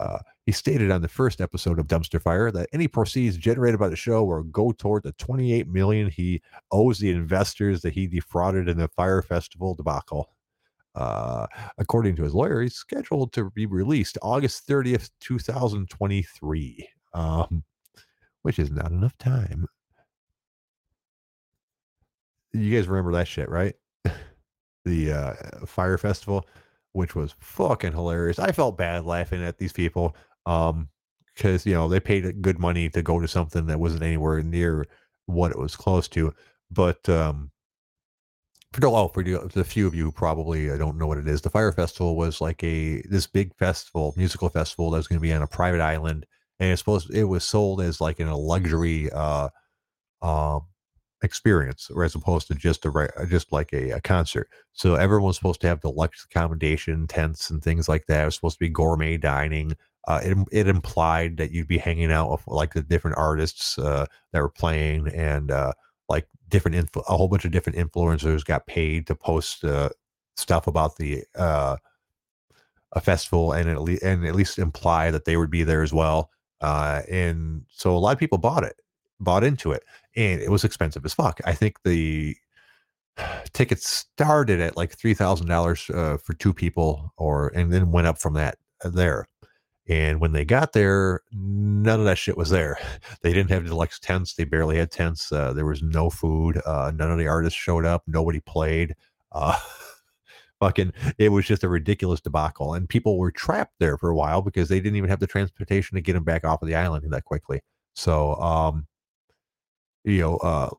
Uh, 0.00 0.18
he 0.46 0.52
stated 0.52 0.90
on 0.90 1.02
the 1.02 1.08
first 1.08 1.40
episode 1.40 1.78
of 1.78 1.86
Dumpster 1.86 2.20
Fire 2.20 2.50
that 2.50 2.68
any 2.72 2.88
proceeds 2.88 3.36
generated 3.36 3.78
by 3.78 3.88
the 3.88 3.96
show 3.96 4.24
will 4.24 4.42
go 4.44 4.72
toward 4.72 5.02
the 5.02 5.12
28 5.12 5.68
million 5.68 6.08
he 6.08 6.42
owes 6.70 6.98
the 6.98 7.10
investors 7.10 7.82
that 7.82 7.92
he 7.92 8.06
defrauded 8.06 8.68
in 8.68 8.78
the 8.78 8.88
Fyre 8.88 9.22
Festival 9.22 9.74
debacle. 9.74 10.30
Uh, 10.94 11.46
according 11.78 12.16
to 12.16 12.22
his 12.22 12.34
lawyer, 12.34 12.60
he's 12.60 12.74
scheduled 12.74 13.32
to 13.32 13.50
be 13.50 13.66
released 13.66 14.18
August 14.20 14.66
30th, 14.68 15.10
2023, 15.20 16.88
um, 17.14 17.64
which 18.42 18.58
is 18.58 18.70
not 18.70 18.90
enough 18.90 19.16
time. 19.18 19.66
You 22.52 22.76
guys 22.76 22.88
remember 22.88 23.12
that 23.12 23.28
shit, 23.28 23.48
right? 23.48 23.74
the 24.84 25.12
uh, 25.12 25.66
Fyre 25.66 25.96
Festival 25.96 26.46
which 26.92 27.14
was 27.14 27.34
fucking 27.40 27.92
hilarious. 27.92 28.38
I 28.38 28.52
felt 28.52 28.76
bad 28.76 29.04
laughing 29.04 29.42
at 29.42 29.58
these 29.58 29.72
people 29.72 30.16
um 30.46 30.88
because 31.34 31.64
you 31.64 31.74
know 31.74 31.88
they 31.88 32.00
paid 32.00 32.42
good 32.42 32.58
money 32.58 32.88
to 32.90 33.02
go 33.02 33.20
to 33.20 33.28
something 33.28 33.66
that 33.66 33.80
wasn't 33.80 34.02
anywhere 34.02 34.42
near 34.42 34.86
what 35.26 35.50
it 35.50 35.58
was 35.58 35.76
close 35.76 36.08
to 36.08 36.34
but 36.70 37.08
um 37.08 37.50
for 38.72 38.86
oh 38.86 39.08
for 39.08 39.22
the, 39.22 39.64
few 39.64 39.86
of 39.86 39.94
you 39.94 40.10
probably 40.10 40.70
I 40.70 40.74
uh, 40.74 40.78
don't 40.78 40.98
know 40.98 41.06
what 41.06 41.18
it 41.18 41.28
is 41.28 41.40
the 41.40 41.50
Fyre 41.50 41.72
Festival 41.72 42.16
was 42.16 42.40
like 42.40 42.62
a 42.64 43.02
this 43.02 43.26
big 43.26 43.54
festival 43.56 44.14
musical 44.16 44.48
festival 44.48 44.90
that 44.90 44.98
was 44.98 45.08
going 45.08 45.18
to 45.18 45.22
be 45.22 45.32
on 45.32 45.42
a 45.42 45.46
private 45.46 45.80
island 45.80 46.26
and 46.58 46.70
it's 46.70 46.80
supposed 46.80 47.14
it 47.14 47.24
was 47.24 47.44
sold 47.44 47.80
as 47.80 48.00
like 48.00 48.20
in 48.20 48.28
a 48.28 48.36
luxury 48.36 49.10
uh 49.12 49.48
um 50.22 50.62
experience, 51.22 51.90
or 51.90 52.04
as 52.04 52.14
opposed 52.14 52.48
to 52.48 52.54
just 52.54 52.84
a 52.84 53.10
just 53.28 53.52
like 53.52 53.72
a, 53.72 53.90
a 53.90 54.00
concert. 54.00 54.48
So 54.72 54.94
everyone 54.94 55.28
was 55.28 55.36
supposed 55.36 55.60
to 55.62 55.68
have 55.68 55.80
deluxe 55.80 56.24
accommodation, 56.24 57.06
tents, 57.06 57.50
and 57.50 57.62
things 57.62 57.88
like 57.88 58.06
that. 58.06 58.22
It 58.22 58.24
was 58.26 58.34
supposed 58.34 58.56
to 58.56 58.64
be 58.64 58.68
gourmet 58.68 59.16
dining. 59.16 59.76
Uh, 60.08 60.20
it, 60.24 60.36
it 60.50 60.68
implied 60.68 61.36
that 61.36 61.52
you'd 61.52 61.68
be 61.68 61.78
hanging 61.78 62.10
out 62.10 62.30
with 62.30 62.46
like 62.48 62.74
the 62.74 62.82
different 62.82 63.16
artists 63.16 63.78
uh, 63.78 64.06
that 64.32 64.42
were 64.42 64.48
playing, 64.48 65.08
and 65.08 65.50
uh, 65.50 65.72
like 66.08 66.26
different 66.48 66.76
influ- 66.76 67.04
a 67.08 67.16
whole 67.16 67.28
bunch 67.28 67.44
of 67.44 67.52
different 67.52 67.78
influencers 67.78 68.44
got 68.44 68.66
paid 68.66 69.06
to 69.06 69.14
post 69.14 69.64
uh, 69.64 69.90
stuff 70.36 70.66
about 70.66 70.96
the 70.96 71.24
uh, 71.36 71.76
a 72.92 73.00
festival, 73.00 73.52
and 73.52 73.68
at 73.68 73.80
least 73.80 74.02
and 74.02 74.26
at 74.26 74.34
least 74.34 74.58
imply 74.58 75.10
that 75.10 75.24
they 75.24 75.36
would 75.36 75.50
be 75.50 75.62
there 75.62 75.82
as 75.82 75.92
well. 75.92 76.30
Uh, 76.60 77.02
and 77.10 77.64
so 77.68 77.96
a 77.96 77.98
lot 77.98 78.12
of 78.12 78.18
people 78.18 78.38
bought 78.38 78.64
it 78.64 78.76
bought 79.22 79.44
into 79.44 79.72
it, 79.72 79.84
and 80.16 80.40
it 80.40 80.50
was 80.50 80.64
expensive 80.64 81.04
as 81.04 81.14
fuck. 81.14 81.40
I 81.44 81.54
think 81.54 81.82
the 81.84 82.36
tickets 83.52 83.88
started 83.88 84.60
at 84.60 84.76
like 84.76 84.92
three 84.92 85.14
thousand 85.14 85.50
uh, 85.50 85.54
dollars 85.54 85.82
for 85.82 86.34
two 86.38 86.52
people, 86.52 87.12
or 87.16 87.48
and 87.48 87.72
then 87.72 87.92
went 87.92 88.06
up 88.06 88.18
from 88.18 88.34
that 88.34 88.58
uh, 88.84 88.90
there. 88.90 89.26
And 89.88 90.20
when 90.20 90.32
they 90.32 90.44
got 90.44 90.72
there, 90.72 91.22
none 91.32 91.98
of 91.98 92.06
that 92.06 92.18
shit 92.18 92.36
was 92.36 92.50
there. 92.50 92.78
They 93.22 93.32
didn't 93.32 93.50
have 93.50 93.66
deluxe 93.66 94.00
tents. 94.00 94.34
They 94.34 94.44
barely 94.44 94.78
had 94.78 94.90
tents. 94.90 95.30
Uh, 95.30 95.52
there 95.52 95.66
was 95.66 95.80
no 95.80 96.10
food. 96.10 96.60
Uh, 96.66 96.90
none 96.92 97.12
of 97.12 97.18
the 97.18 97.28
artists 97.28 97.58
showed 97.58 97.84
up. 97.84 98.02
Nobody 98.08 98.40
played. 98.40 98.96
Uh, 99.30 99.56
fucking, 100.60 100.92
it 101.18 101.28
was 101.28 101.46
just 101.46 101.62
a 101.62 101.68
ridiculous 101.68 102.20
debacle. 102.20 102.74
And 102.74 102.88
people 102.88 103.18
were 103.18 103.30
trapped 103.30 103.74
there 103.78 103.96
for 103.96 104.10
a 104.10 104.16
while 104.16 104.42
because 104.42 104.68
they 104.68 104.80
didn't 104.80 104.96
even 104.96 105.10
have 105.10 105.20
the 105.20 105.26
transportation 105.28 105.94
to 105.94 106.00
get 106.00 106.14
them 106.14 106.24
back 106.24 106.44
off 106.44 106.62
of 106.62 106.68
the 106.68 106.74
island 106.74 107.04
that 107.12 107.24
quickly. 107.24 107.60
So, 107.94 108.34
um, 108.36 108.86
you 110.04 110.20
know, 110.20 110.36
uh, 110.38 110.70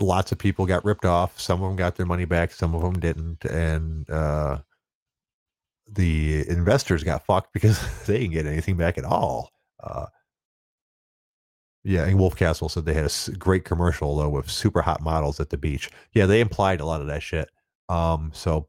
lots 0.00 0.32
of 0.32 0.38
people 0.38 0.66
got 0.66 0.84
ripped 0.84 1.04
off. 1.04 1.38
Some 1.40 1.62
of 1.62 1.68
them 1.68 1.76
got 1.76 1.96
their 1.96 2.06
money 2.06 2.24
back. 2.24 2.52
Some 2.52 2.74
of 2.74 2.82
them 2.82 2.98
didn't. 2.98 3.44
And, 3.44 4.08
uh, 4.10 4.58
the 5.90 6.48
investors 6.48 7.02
got 7.02 7.24
fucked 7.24 7.52
because 7.52 7.80
they 8.06 8.18
didn't 8.18 8.32
get 8.32 8.46
anything 8.46 8.76
back 8.76 8.98
at 8.98 9.04
all. 9.04 9.50
Uh, 9.82 10.06
yeah, 11.84 12.04
and 12.04 12.18
Wolf 12.18 12.36
Castle 12.36 12.68
said 12.68 12.84
they 12.84 12.94
had 12.94 13.10
a 13.10 13.30
great 13.32 13.64
commercial 13.64 14.16
though 14.16 14.28
with 14.28 14.50
super 14.50 14.82
hot 14.82 15.00
models 15.00 15.40
at 15.40 15.50
the 15.50 15.56
beach. 15.56 15.90
Yeah, 16.12 16.26
they 16.26 16.40
implied 16.40 16.80
a 16.80 16.84
lot 16.84 17.00
of 17.00 17.06
that 17.06 17.22
shit. 17.22 17.48
Um, 17.88 18.30
so 18.34 18.68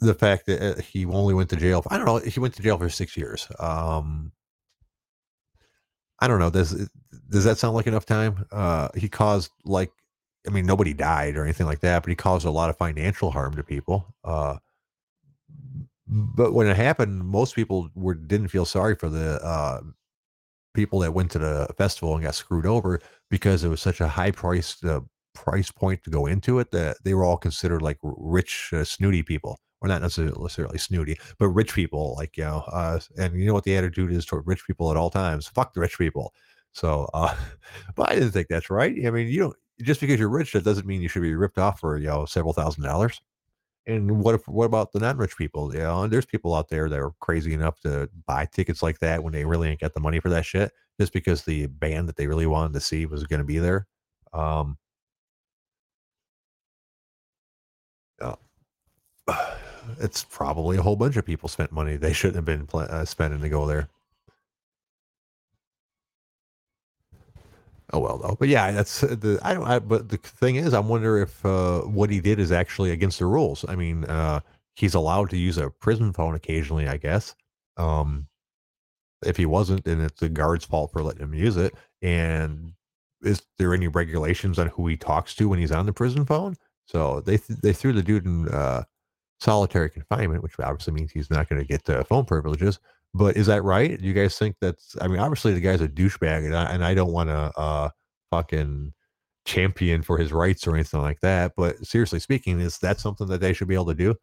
the 0.00 0.14
fact 0.14 0.46
that 0.46 0.62
uh, 0.62 0.80
he 0.80 1.04
only 1.04 1.34
went 1.34 1.50
to 1.50 1.56
jail, 1.56 1.84
I 1.90 1.96
don't 1.96 2.06
know, 2.06 2.18
he 2.18 2.40
went 2.40 2.54
to 2.54 2.62
jail 2.62 2.78
for 2.78 2.88
six 2.88 3.16
years. 3.16 3.48
Um, 3.58 4.32
I 6.20 6.28
don't 6.28 6.38
know. 6.38 6.50
Does 6.50 6.88
does 7.30 7.44
that 7.44 7.58
sound 7.58 7.74
like 7.74 7.86
enough 7.86 8.06
time? 8.06 8.46
Uh, 8.50 8.88
he 8.96 9.08
caused 9.08 9.50
like, 9.64 9.90
I 10.46 10.50
mean, 10.50 10.66
nobody 10.66 10.94
died 10.94 11.36
or 11.36 11.44
anything 11.44 11.66
like 11.66 11.80
that, 11.80 12.02
but 12.02 12.10
he 12.10 12.16
caused 12.16 12.46
a 12.46 12.50
lot 12.50 12.70
of 12.70 12.76
financial 12.76 13.30
harm 13.30 13.54
to 13.56 13.62
people. 13.62 14.14
Uh, 14.24 14.56
but 16.06 16.54
when 16.54 16.66
it 16.66 16.76
happened, 16.76 17.24
most 17.24 17.54
people 17.54 17.90
were 17.94 18.14
didn't 18.14 18.48
feel 18.48 18.64
sorry 18.64 18.94
for 18.94 19.08
the 19.08 19.42
uh, 19.44 19.80
people 20.74 21.00
that 21.00 21.12
went 21.14 21.30
to 21.32 21.38
the 21.38 21.68
festival 21.76 22.14
and 22.14 22.24
got 22.24 22.34
screwed 22.34 22.66
over 22.66 23.00
because 23.30 23.64
it 23.64 23.68
was 23.68 23.82
such 23.82 24.00
a 24.00 24.08
high 24.08 24.30
price 24.30 24.82
uh, 24.84 25.00
price 25.34 25.70
point 25.70 26.02
to 26.04 26.10
go 26.10 26.26
into 26.26 26.58
it 26.58 26.70
that 26.72 26.96
they 27.04 27.14
were 27.14 27.24
all 27.24 27.36
considered 27.36 27.82
like 27.82 27.98
rich, 28.02 28.70
uh, 28.72 28.84
snooty 28.84 29.22
people. 29.22 29.60
Or 29.80 29.88
not 29.88 30.02
necessarily 30.02 30.78
snooty, 30.78 31.18
but 31.38 31.48
rich 31.48 31.72
people, 31.72 32.16
like 32.16 32.36
you 32.36 32.44
know, 32.44 32.64
uh, 32.72 32.98
and 33.16 33.38
you 33.38 33.46
know 33.46 33.54
what 33.54 33.62
the 33.62 33.76
attitude 33.76 34.12
is 34.12 34.26
toward 34.26 34.44
rich 34.44 34.66
people 34.66 34.90
at 34.90 34.96
all 34.96 35.08
times. 35.08 35.46
Fuck 35.46 35.72
the 35.72 35.80
rich 35.80 35.98
people. 35.98 36.34
So, 36.72 37.08
uh, 37.14 37.34
but 37.94 38.10
I 38.10 38.14
didn't 38.14 38.32
think 38.32 38.48
that's 38.48 38.70
right. 38.70 38.94
I 39.06 39.10
mean, 39.10 39.28
you 39.28 39.38
don't 39.40 39.56
just 39.82 40.00
because 40.00 40.18
you're 40.18 40.28
rich, 40.28 40.52
that 40.52 40.64
doesn't 40.64 40.86
mean 40.86 41.02
you 41.02 41.08
should 41.08 41.22
be 41.22 41.34
ripped 41.34 41.58
off 41.58 41.80
for 41.80 41.96
you 41.98 42.08
know 42.08 42.24
several 42.24 42.52
thousand 42.52 42.84
dollars. 42.84 43.20
And 43.86 44.20
what 44.22 44.34
if 44.34 44.46
what 44.48 44.66
about 44.66 44.92
the 44.92 45.00
non-rich 45.00 45.36
people? 45.36 45.72
You 45.74 45.80
know, 45.80 46.06
there's 46.08 46.26
people 46.26 46.54
out 46.54 46.68
there 46.68 46.88
that 46.88 46.98
are 47.00 47.12
crazy 47.20 47.54
enough 47.54 47.80
to 47.80 48.10
buy 48.26 48.46
tickets 48.52 48.82
like 48.82 48.98
that 49.00 49.22
when 49.22 49.32
they 49.32 49.44
really 49.44 49.68
ain't 49.68 49.80
got 49.80 49.94
the 49.94 50.00
money 50.00 50.20
for 50.20 50.28
that 50.30 50.44
shit, 50.44 50.72
just 51.00 51.12
because 51.12 51.44
the 51.44 51.66
band 51.68 52.08
that 52.08 52.16
they 52.16 52.26
really 52.26 52.46
wanted 52.46 52.74
to 52.74 52.80
see 52.80 53.06
was 53.06 53.24
going 53.24 53.40
to 53.40 53.44
be 53.46 53.58
there. 53.58 53.86
Um, 54.32 54.78
it's 60.00 60.24
probably 60.24 60.76
a 60.76 60.82
whole 60.82 60.96
bunch 60.96 61.16
of 61.16 61.24
people 61.24 61.48
spent 61.48 61.72
money 61.72 61.96
they 61.96 62.12
shouldn't 62.12 62.36
have 62.36 62.44
been 62.44 62.66
pl- 62.66 62.80
uh, 62.80 63.04
spending 63.04 63.40
to 63.40 63.48
go 63.48 63.66
there. 63.66 63.88
Oh 67.92 68.00
well, 68.00 68.18
though. 68.18 68.36
But 68.38 68.48
yeah, 68.48 68.70
that's 68.70 69.02
uh, 69.02 69.16
the 69.18 69.38
I 69.42 69.54
don't. 69.54 69.64
I, 69.64 69.78
but 69.78 70.08
the 70.10 70.18
thing 70.18 70.56
is, 70.56 70.74
I 70.74 70.80
wonder 70.80 71.18
if 71.18 71.44
uh, 71.44 71.80
what 71.82 72.10
he 72.10 72.20
did 72.20 72.38
is 72.38 72.52
actually 72.52 72.90
against 72.90 73.18
the 73.18 73.26
rules. 73.26 73.64
I 73.66 73.76
mean, 73.76 74.04
uh, 74.04 74.40
he's 74.74 74.94
allowed 74.94 75.30
to 75.30 75.38
use 75.38 75.56
a 75.58 75.70
prison 75.70 76.12
phone 76.12 76.34
occasionally, 76.34 76.86
I 76.86 76.98
guess. 76.98 77.34
Um, 77.78 78.26
if 79.24 79.36
he 79.36 79.46
wasn't, 79.46 79.84
then 79.84 80.00
it's 80.00 80.20
the 80.20 80.28
guard's 80.28 80.64
fault 80.64 80.92
for 80.92 81.02
letting 81.02 81.22
him 81.22 81.34
use 81.34 81.56
it. 81.56 81.74
And 82.02 82.72
is 83.22 83.42
there 83.58 83.74
any 83.74 83.88
regulations 83.88 84.58
on 84.58 84.68
who 84.68 84.86
he 84.86 84.96
talks 84.96 85.34
to 85.36 85.48
when 85.48 85.58
he's 85.58 85.72
on 85.72 85.86
the 85.86 85.92
prison 85.92 86.24
phone? 86.26 86.56
So 86.86 87.20
they 87.20 87.38
th- 87.38 87.60
they 87.60 87.72
threw 87.72 87.92
the 87.92 88.02
dude 88.02 88.26
in 88.26 88.48
uh, 88.48 88.84
solitary 89.40 89.90
confinement, 89.90 90.42
which 90.42 90.54
obviously 90.58 90.92
means 90.92 91.12
he's 91.12 91.30
not 91.30 91.48
going 91.48 91.60
to 91.60 91.66
get 91.66 91.88
uh, 91.88 92.04
phone 92.04 92.24
privileges. 92.24 92.78
But 93.14 93.36
is 93.36 93.46
that 93.46 93.64
right? 93.64 94.00
Do 94.00 94.06
you 94.06 94.12
guys 94.12 94.38
think 94.38 94.56
that's? 94.60 94.96
I 95.00 95.08
mean, 95.08 95.18
obviously 95.18 95.54
the 95.54 95.60
guy's 95.60 95.80
a 95.80 95.88
douchebag, 95.88 96.44
and 96.44 96.56
I, 96.56 96.64
and 96.72 96.84
I 96.84 96.94
don't 96.94 97.12
want 97.12 97.30
to 97.30 97.52
uh, 97.58 97.88
fucking 98.30 98.92
champion 99.46 100.02
for 100.02 100.18
his 100.18 100.32
rights 100.32 100.66
or 100.66 100.74
anything 100.74 101.00
like 101.00 101.20
that. 101.20 101.52
But 101.56 101.84
seriously 101.86 102.20
speaking, 102.20 102.60
is 102.60 102.78
that 102.78 103.00
something 103.00 103.26
that 103.28 103.40
they 103.40 103.52
should 103.54 103.68
be 103.68 103.74
able 103.74 103.86
to 103.86 103.94
do? 103.94 104.14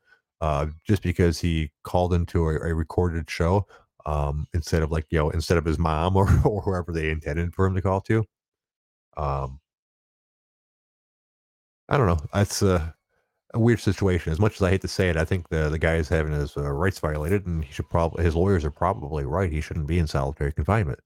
Uh, 0.41 0.67
just 0.85 1.01
because 1.01 1.39
he 1.39 1.71
called 1.83 2.13
into 2.13 2.47
a, 2.47 2.69
a 2.69 2.73
recorded 2.75 3.29
show 3.29 3.65
um, 4.05 4.45
instead 4.53 4.83
of 4.83 4.91
like 4.91 5.05
you 5.09 5.17
know 5.17 5.29
instead 5.31 5.57
of 5.57 5.65
his 5.65 5.79
mom 5.79 6.15
or, 6.15 6.27
or 6.45 6.61
whoever 6.61 6.91
they 6.91 7.09
intended 7.09 7.53
for 7.53 7.65
him 7.65 7.75
to 7.75 7.81
call 7.81 8.01
to. 8.01 8.23
Um, 9.17 9.59
I 11.89 11.97
don't 11.97 12.07
know. 12.07 12.19
That's 12.33 12.61
uh, 12.63 12.91
a 13.55 13.59
weird 13.59 13.79
situation. 13.79 14.31
As 14.31 14.39
much 14.39 14.55
as 14.55 14.61
I 14.61 14.69
hate 14.69 14.81
to 14.81 14.87
say 14.87 15.09
it, 15.09 15.17
I 15.17 15.25
think 15.25 15.49
the 15.49 15.69
the 15.69 15.79
guy 15.79 15.95
is 15.95 16.09
having 16.09 16.33
his 16.33 16.55
uh, 16.57 16.71
rights 16.71 16.99
violated, 16.99 17.47
and 17.47 17.63
he 17.63 17.71
should 17.71 17.89
probably 17.89 18.23
his 18.23 18.35
lawyers 18.35 18.65
are 18.65 18.71
probably 18.71 19.25
right. 19.25 19.51
He 19.51 19.61
shouldn't 19.61 19.87
be 19.87 19.97
in 19.97 20.07
solitary 20.07 20.51
confinement. 20.53 20.99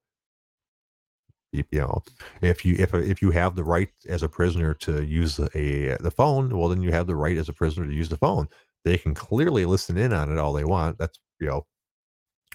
You, 1.52 1.64
you 1.72 1.80
know, 1.80 2.04
if 2.42 2.66
you 2.66 2.76
if 2.78 2.94
if 2.94 3.22
you 3.22 3.32
have 3.32 3.56
the 3.56 3.64
right 3.64 3.90
as 4.08 4.24
a 4.24 4.30
prisoner 4.30 4.74
to 4.76 5.04
use 5.04 5.40
a 5.40 5.98
the 6.00 6.12
phone, 6.12 6.58
well, 6.58 6.70
then 6.70 6.82
you 6.82 6.92
have 6.92 7.08
the 7.08 7.16
right 7.16 7.38
as 7.38 7.50
a 7.50 7.54
prisoner 7.54 7.88
to 7.88 7.94
use 7.94 8.10
the 8.10 8.18
phone. 8.18 8.48
They 8.84 8.98
can 8.98 9.14
clearly 9.14 9.66
listen 9.66 9.98
in 9.98 10.14
on 10.14 10.32
it 10.32 10.40
all 10.40 10.54
they 10.54 10.66
want. 10.66 10.98
That's 10.98 11.20
you 11.40 11.48
know 11.48 11.66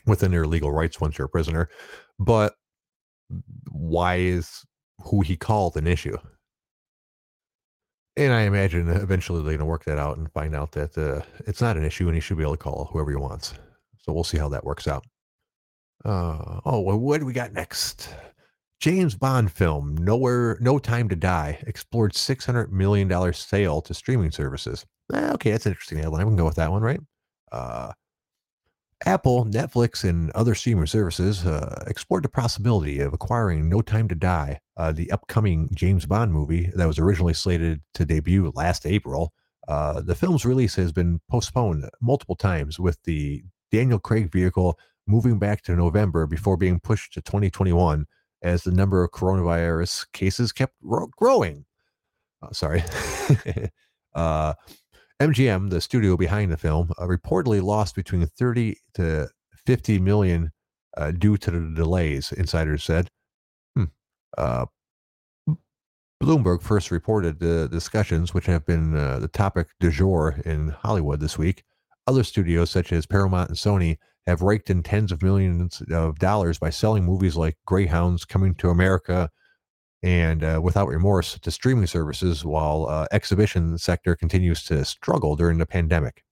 within 0.06 0.32
their 0.32 0.46
legal 0.46 0.72
rights 0.72 1.00
once 1.00 1.18
you're 1.18 1.26
a 1.26 1.30
prisoner. 1.30 1.70
But 2.18 2.54
why 3.70 4.16
is 4.16 4.64
who 5.04 5.22
he 5.22 5.36
called 5.36 5.76
an 5.76 5.86
issue? 5.86 6.16
And 8.16 8.32
I 8.32 8.42
imagine 8.42 8.88
eventually 8.88 9.40
they're 9.40 9.52
going 9.52 9.58
to 9.58 9.64
work 9.64 9.84
that 9.84 9.98
out 9.98 10.18
and 10.18 10.30
find 10.32 10.54
out 10.54 10.72
that 10.72 10.96
uh, 10.96 11.22
it's 11.46 11.60
not 11.60 11.76
an 11.76 11.84
issue 11.84 12.06
and 12.06 12.14
he 12.14 12.20
should 12.20 12.36
be 12.36 12.44
able 12.44 12.56
to 12.56 12.62
call 12.62 12.88
whoever 12.92 13.10
he 13.10 13.16
wants. 13.16 13.54
So 13.98 14.12
we'll 14.12 14.24
see 14.24 14.38
how 14.38 14.48
that 14.50 14.64
works 14.64 14.86
out. 14.86 15.04
Uh, 16.04 16.60
oh, 16.64 16.80
well, 16.80 16.98
what 16.98 17.18
do 17.18 17.26
we 17.26 17.32
got 17.32 17.52
next? 17.52 18.08
James 18.80 19.14
Bond 19.14 19.50
film, 19.50 19.96
Nowhere, 19.96 20.58
No 20.60 20.78
Time 20.78 21.08
to 21.08 21.16
Die, 21.16 21.58
explored 21.66 22.12
$600 22.12 22.70
million 22.70 23.32
sale 23.32 23.80
to 23.80 23.94
streaming 23.94 24.30
services. 24.30 24.84
Eh, 25.12 25.32
okay, 25.32 25.50
that's 25.50 25.66
an 25.66 25.72
interesting 25.72 25.98
headline. 25.98 26.26
We 26.26 26.30
can 26.30 26.36
go 26.36 26.44
with 26.44 26.56
that 26.56 26.70
one, 26.70 26.82
right? 26.82 27.00
Uh, 27.50 27.92
Apple, 29.06 29.44
Netflix, 29.44 30.08
and 30.08 30.30
other 30.32 30.54
streaming 30.54 30.86
services 30.86 31.44
uh, 31.44 31.84
explored 31.86 32.24
the 32.24 32.28
possibility 32.28 33.00
of 33.00 33.12
acquiring 33.12 33.68
No 33.68 33.82
Time 33.82 34.08
to 34.08 34.14
Die, 34.14 34.60
uh, 34.76 34.92
the 34.92 35.10
upcoming 35.10 35.68
James 35.74 36.06
Bond 36.06 36.32
movie 36.32 36.70
that 36.74 36.86
was 36.86 36.98
originally 36.98 37.34
slated 37.34 37.80
to 37.94 38.04
debut 38.04 38.52
last 38.54 38.86
April. 38.86 39.32
Uh, 39.68 40.00
the 40.00 40.14
film's 40.14 40.44
release 40.44 40.74
has 40.74 40.92
been 40.92 41.20
postponed 41.30 41.88
multiple 42.00 42.36
times, 42.36 42.78
with 42.78 42.98
the 43.04 43.42
Daniel 43.70 43.98
Craig 43.98 44.30
vehicle 44.30 44.78
moving 45.06 45.38
back 45.38 45.62
to 45.62 45.74
November 45.74 46.26
before 46.26 46.56
being 46.56 46.80
pushed 46.80 47.12
to 47.14 47.20
2021 47.22 48.06
as 48.42 48.62
the 48.62 48.70
number 48.70 49.02
of 49.02 49.10
coronavirus 49.10 50.06
cases 50.12 50.52
kept 50.52 50.74
growing. 51.16 51.64
Oh, 52.42 52.52
sorry. 52.52 52.84
MGM, 55.24 55.70
the 55.70 55.80
studio 55.80 56.18
behind 56.18 56.52
the 56.52 56.56
film, 56.58 56.92
uh, 56.98 57.04
reportedly 57.04 57.62
lost 57.62 57.94
between 57.94 58.26
30 58.26 58.76
to 58.94 59.28
50 59.64 59.98
million 59.98 60.52
uh, 60.98 61.12
due 61.12 61.38
to 61.38 61.50
the 61.50 61.74
delays, 61.74 62.30
insiders 62.32 62.84
said. 62.84 63.10
Hmm. 63.74 63.84
Uh, 64.36 64.66
Bloomberg 66.22 66.60
first 66.60 66.90
reported 66.90 67.38
the 67.38 67.68
discussions, 67.68 68.34
which 68.34 68.44
have 68.44 68.66
been 68.66 68.94
uh, 68.94 69.18
the 69.18 69.28
topic 69.28 69.68
du 69.80 69.90
jour 69.90 70.40
in 70.44 70.68
Hollywood 70.68 71.20
this 71.20 71.38
week. 71.38 71.64
Other 72.06 72.22
studios, 72.22 72.70
such 72.70 72.92
as 72.92 73.06
Paramount 73.06 73.48
and 73.48 73.58
Sony, 73.58 73.96
have 74.26 74.42
raked 74.42 74.68
in 74.68 74.82
tens 74.82 75.10
of 75.10 75.22
millions 75.22 75.82
of 75.90 76.18
dollars 76.18 76.58
by 76.58 76.68
selling 76.68 77.04
movies 77.04 77.34
like 77.34 77.56
Greyhounds, 77.64 78.26
Coming 78.26 78.54
to 78.56 78.68
America, 78.68 79.30
and 80.04 80.44
uh, 80.44 80.60
without 80.62 80.86
remorse 80.86 81.38
to 81.38 81.50
streaming 81.50 81.86
services 81.86 82.44
while 82.44 82.86
uh, 82.90 83.06
exhibition 83.10 83.78
sector 83.78 84.14
continues 84.14 84.62
to 84.62 84.84
struggle 84.84 85.34
during 85.34 85.56
the 85.56 85.64
pandemic. 85.64 86.22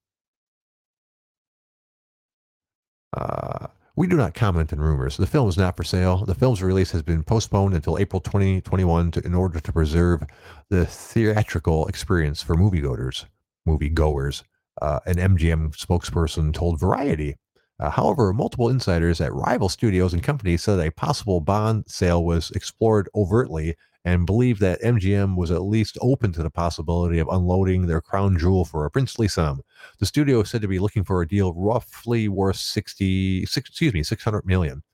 Uh, 3.17 3.69
we 3.97 4.07
do 4.07 4.17
not 4.17 4.35
comment 4.35 4.75
on 4.75 4.79
rumors. 4.79 5.17
The 5.17 5.27
film 5.27 5.49
is 5.49 5.57
not 5.57 5.75
for 5.75 5.85
sale. 5.85 6.27
The 6.27 6.35
film's 6.35 6.63
release 6.63 6.91
has 6.91 7.03
been 7.03 7.23
postponed 7.23 7.73
until 7.73 7.97
April 7.97 8.21
2021 8.21 9.11
to, 9.13 9.25
in 9.25 9.35
order 9.35 9.59
to 9.59 9.73
preserve 9.73 10.23
the 10.69 10.85
theatrical 10.85 11.87
experience 11.87 12.43
for 12.43 12.55
moviegoers. 12.57 13.25
Moviegoers, 13.67 14.43
uh, 14.83 15.01
an 15.07 15.17
MGM 15.17 15.75
spokesperson 15.75 16.53
told 16.53 16.79
Variety. 16.79 17.37
Uh, 17.83 17.91
however, 17.91 18.33
multiple 18.33 18.69
insiders 18.69 19.21
at 19.21 19.35
rival 19.35 19.69
studios 19.69 20.13
and 20.15 20.23
companies 20.23 20.63
said 20.63 20.79
a 20.79 20.93
possible 20.93 21.41
bond 21.41 21.83
sale 21.89 22.25
was 22.25 22.53
explored 22.53 23.09
overtly 23.13 23.75
and 24.05 24.25
believed 24.25 24.61
that 24.61 24.81
MGM 24.83 25.35
was 25.35 25.51
at 25.51 25.63
least 25.63 25.99
open 26.01 26.31
to 26.33 26.45
the 26.45 26.51
possibility 26.51 27.19
of 27.19 27.27
unloading 27.27 27.87
their 27.89 28.01
crown 28.01 28.39
jewel 28.39 28.65
for 28.65 28.85
a 28.85 28.91
princely 28.91 29.27
sum. 29.27 29.63
The 29.99 30.07
studio 30.07 30.43
is 30.43 30.51
said 30.51 30.63
to 30.63 30.69
be 30.69 30.79
looking 30.79 31.03
for 31.03 31.23
a 31.23 31.27
deal 31.27 31.55
roughly 31.55 32.29
worth 32.29 32.55
60, 32.55 33.47
six, 33.47 33.69
excuse 33.69 33.93
me, 33.93 34.05
600 34.05 34.47
million. 34.47 34.85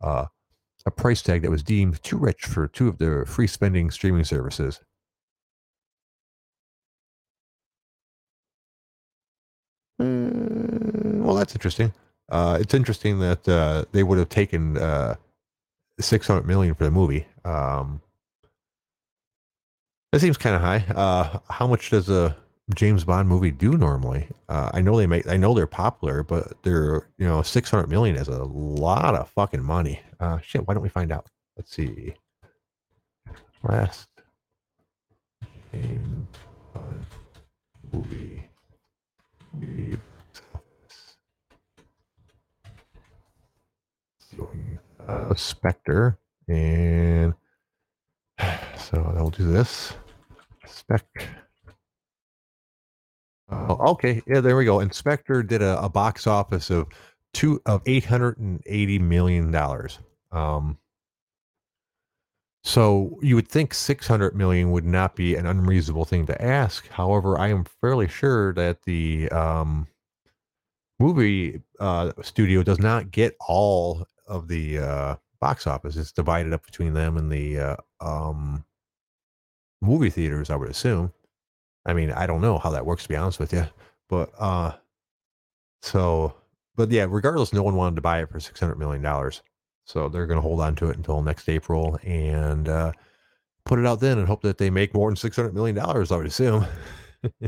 Uh, 0.00 0.26
a 0.86 0.92
price 0.92 1.22
tag 1.22 1.42
that 1.42 1.50
was 1.50 1.64
deemed 1.64 2.00
too 2.04 2.18
rich 2.18 2.44
for 2.44 2.68
two 2.68 2.86
of 2.86 2.98
their 2.98 3.26
free 3.26 3.48
spending 3.48 3.90
streaming 3.90 4.24
services. 4.24 4.80
Mm, 10.00 11.22
well, 11.22 11.34
that's 11.34 11.54
interesting. 11.56 11.92
Uh, 12.32 12.56
it's 12.58 12.72
interesting 12.72 13.18
that 13.18 13.46
uh, 13.46 13.84
they 13.92 14.02
would 14.02 14.18
have 14.18 14.30
taken 14.30 14.78
uh, 14.78 15.14
600 16.00 16.46
million 16.46 16.74
for 16.74 16.84
the 16.84 16.90
movie. 16.90 17.26
Um, 17.44 18.00
that 20.10 20.20
seems 20.20 20.38
kind 20.38 20.56
of 20.56 20.62
high. 20.62 20.84
Uh, 20.94 21.38
how 21.50 21.66
much 21.66 21.90
does 21.90 22.08
a 22.08 22.34
James 22.74 23.04
Bond 23.04 23.28
movie 23.28 23.50
do 23.50 23.76
normally? 23.76 24.28
Uh, 24.48 24.70
I 24.72 24.80
know 24.80 24.96
they 24.96 25.06
make, 25.06 25.28
I 25.28 25.36
know 25.36 25.52
they're 25.52 25.66
popular, 25.66 26.22
but 26.22 26.54
they're 26.62 27.06
you 27.18 27.26
know 27.26 27.42
600 27.42 27.88
million 27.88 28.16
is 28.16 28.28
a 28.28 28.44
lot 28.44 29.14
of 29.14 29.28
fucking 29.28 29.62
money. 29.62 30.00
Uh, 30.18 30.38
shit, 30.40 30.66
why 30.66 30.72
don't 30.72 30.82
we 30.82 30.88
find 30.88 31.12
out? 31.12 31.26
Let's 31.58 31.74
see. 31.74 32.14
Last 33.62 34.08
James 35.70 36.28
Bond 36.72 37.06
movie. 37.92 38.48
Uh, 45.06 45.34
Spectre 45.34 46.18
and 46.48 47.34
so 48.76 49.14
I'll 49.16 49.30
do 49.30 49.50
this 49.50 49.94
spec. 50.66 51.04
Oh, 53.50 53.92
okay, 53.92 54.22
yeah, 54.26 54.40
there 54.40 54.56
we 54.56 54.64
go. 54.64 54.80
Inspector 54.80 55.42
did 55.42 55.60
a, 55.60 55.82
a 55.82 55.88
box 55.88 56.26
office 56.26 56.70
of 56.70 56.88
two 57.34 57.60
of 57.66 57.82
eight 57.86 58.04
hundred 58.04 58.38
and 58.38 58.62
eighty 58.66 58.98
million 58.98 59.50
dollars. 59.50 59.98
Um, 60.30 60.78
so 62.64 63.18
you 63.20 63.34
would 63.34 63.48
think 63.48 63.74
600 63.74 64.36
million 64.36 64.70
would 64.70 64.84
not 64.84 65.16
be 65.16 65.34
an 65.34 65.46
unreasonable 65.46 66.04
thing 66.04 66.26
to 66.26 66.42
ask. 66.42 66.88
However, 66.88 67.36
I 67.38 67.48
am 67.48 67.64
fairly 67.80 68.06
sure 68.06 68.54
that 68.54 68.82
the 68.84 69.28
um, 69.30 69.88
movie 71.00 71.60
uh, 71.80 72.12
studio 72.22 72.62
does 72.62 72.78
not 72.78 73.10
get 73.10 73.36
all 73.40 74.06
of 74.26 74.48
the 74.48 74.78
uh, 74.78 75.16
box 75.40 75.66
office. 75.66 75.96
It's 75.96 76.12
divided 76.12 76.52
up 76.52 76.64
between 76.64 76.94
them 76.94 77.16
and 77.16 77.30
the 77.30 77.58
uh, 77.58 77.76
um, 78.00 78.64
movie 79.80 80.10
theaters, 80.10 80.50
I 80.50 80.56
would 80.56 80.70
assume. 80.70 81.12
I 81.84 81.94
mean, 81.94 82.12
I 82.12 82.26
don't 82.26 82.40
know 82.40 82.58
how 82.58 82.70
that 82.70 82.86
works 82.86 83.02
to 83.02 83.08
be 83.08 83.16
honest 83.16 83.40
with 83.40 83.52
you, 83.52 83.66
but 84.08 84.30
uh, 84.38 84.72
so, 85.82 86.34
but 86.76 86.90
yeah, 86.90 87.06
regardless, 87.08 87.52
no 87.52 87.62
one 87.62 87.74
wanted 87.74 87.96
to 87.96 88.02
buy 88.02 88.22
it 88.22 88.30
for 88.30 88.38
six 88.40 88.60
hundred 88.60 88.78
million 88.78 89.02
dollars, 89.02 89.42
so 89.84 90.08
they're 90.08 90.26
going 90.26 90.38
to 90.38 90.42
hold 90.42 90.60
on 90.60 90.76
to 90.76 90.90
it 90.90 90.96
until 90.96 91.22
next 91.22 91.48
April 91.48 91.98
and 92.04 92.68
uh, 92.68 92.92
put 93.64 93.80
it 93.80 93.86
out 93.86 94.00
then 94.00 94.18
and 94.18 94.28
hope 94.28 94.42
that 94.42 94.58
they 94.58 94.70
make 94.70 94.94
more 94.94 95.10
than 95.10 95.16
six 95.16 95.34
hundred 95.36 95.54
million 95.54 95.74
dollars. 95.74 96.12
I 96.12 96.16
would 96.16 96.26
assume. 96.26 96.66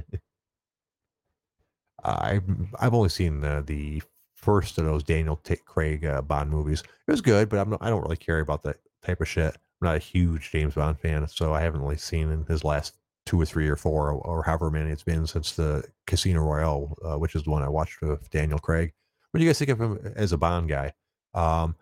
I 2.05 2.41
I've 2.79 2.95
only 2.95 3.09
seen 3.09 3.45
uh, 3.45 3.63
the 3.65 4.03
first 4.45 4.79
of 4.79 4.85
those 4.85 5.03
Daniel 5.03 5.37
T- 5.37 5.57
Craig 5.65 6.05
uh, 6.05 6.21
Bond 6.21 6.51
movies. 6.51 6.83
It 6.83 7.11
was 7.11 7.23
good, 7.23 7.49
but 7.49 7.59
I'm 7.59 7.71
not, 7.71 7.83
I 7.83 7.89
don't 7.89 8.03
really 8.03 8.17
care 8.17 8.41
about 8.41 8.63
that 8.65 8.77
type 9.03 9.21
of 9.21 9.29
shit. 9.29 9.55
I'm 9.55 9.89
not 9.89 9.97
a 9.97 10.01
huge 10.01 10.51
James 10.51 10.75
Bond 10.75 11.01
fan, 11.01 11.27
so 11.29 11.55
I 11.55 11.61
haven't 11.61 11.81
really 11.81 11.97
seen 11.97 12.31
in 12.31 12.45
his 12.47 12.63
last 12.63 12.97
two 13.27 13.41
or 13.41 13.47
three 13.47 13.69
or 13.69 13.77
four 13.77 14.11
or, 14.11 14.21
or 14.21 14.43
however 14.43 14.71
many 14.71 14.91
it's 14.91 15.03
been 15.03 15.27
since 15.27 15.53
the 15.53 15.83
Casino 16.07 16.43
Royale, 16.43 16.95
uh, 17.03 17.19
which 17.19 17.35
is 17.35 17.45
the 17.45 17.51
one 17.51 17.63
I 17.63 17.69
watched 17.69 18.03
with 18.03 18.29
Daniel 18.31 18.59
Craig. 18.59 18.93
What 19.31 19.39
do 19.39 19.45
you 19.45 19.49
guys 19.49 19.59
think 19.59 19.71
of 19.71 19.81
him 19.81 20.13
as 20.15 20.33
a 20.33 20.39
Bond 20.39 20.69
guy? 20.69 20.93
Um, 21.33 21.75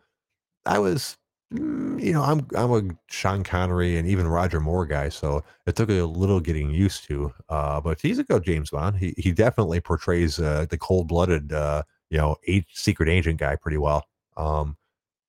I 0.64 0.78
was, 0.78 1.16
mm, 1.52 2.00
you 2.02 2.12
know, 2.12 2.22
I'm 2.22 2.46
I'm 2.56 2.72
a 2.72 2.94
Sean 3.08 3.42
Connery 3.42 3.98
and 3.98 4.08
even 4.08 4.26
Roger 4.26 4.60
Moore 4.60 4.86
guy, 4.86 5.08
so 5.08 5.42
it 5.66 5.76
took 5.76 5.90
a 5.90 6.04
little 6.04 6.40
getting 6.40 6.70
used 6.70 7.04
to. 7.08 7.34
Uh, 7.48 7.80
but 7.80 8.00
he's 8.00 8.20
a 8.20 8.24
good 8.24 8.44
James 8.44 8.70
Bond. 8.70 8.96
He 8.96 9.14
he 9.18 9.32
definitely 9.32 9.80
portrays 9.80 10.38
uh, 10.38 10.66
the 10.70 10.78
cold 10.78 11.08
blooded, 11.08 11.52
uh, 11.52 11.82
you 12.12 12.18
know, 12.18 12.36
eight, 12.46 12.66
secret 12.74 13.08
agent 13.08 13.40
guy 13.40 13.56
pretty 13.56 13.78
well. 13.78 14.04
Um, 14.36 14.76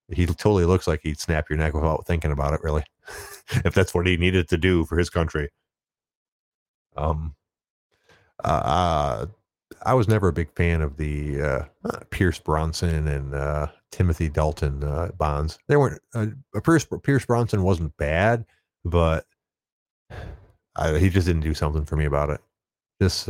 he 0.09 0.25
totally 0.25 0.65
looks 0.65 0.85
like 0.85 0.99
he'd 1.01 1.17
snap 1.17 1.49
your 1.49 1.57
neck 1.57 1.73
without 1.73 2.05
thinking 2.05 2.31
about 2.31 2.53
it, 2.53 2.61
really, 2.61 2.83
if 3.63 3.73
that's 3.73 3.93
what 3.93 4.05
he 4.05 4.17
needed 4.17 4.49
to 4.49 4.57
do 4.57 4.83
for 4.83 4.97
his 4.97 5.09
country. 5.09 5.49
Um, 6.97 7.35
uh, 8.43 8.47
uh, 8.47 9.25
I 9.85 9.93
was 9.93 10.09
never 10.09 10.27
a 10.27 10.33
big 10.33 10.53
fan 10.55 10.81
of 10.81 10.97
the 10.97 11.41
uh, 11.41 11.65
uh 11.85 11.99
Pierce 12.09 12.37
Brosnan 12.37 13.07
and 13.07 13.33
uh, 13.33 13.67
Timothy 13.91 14.27
Dalton 14.27 14.83
uh, 14.83 15.11
Bonds. 15.17 15.57
They 15.67 15.77
weren't 15.77 16.01
Pierce 16.65 16.85
Pierce 17.01 17.25
Brosnan 17.25 17.63
wasn't 17.63 17.95
bad, 17.95 18.45
but 18.83 19.25
I, 20.75 20.97
he 20.97 21.09
just 21.09 21.27
didn't 21.27 21.43
do 21.43 21.53
something 21.53 21.85
for 21.85 21.95
me 21.95 22.05
about 22.05 22.29
it. 22.29 22.41
Just 23.01 23.29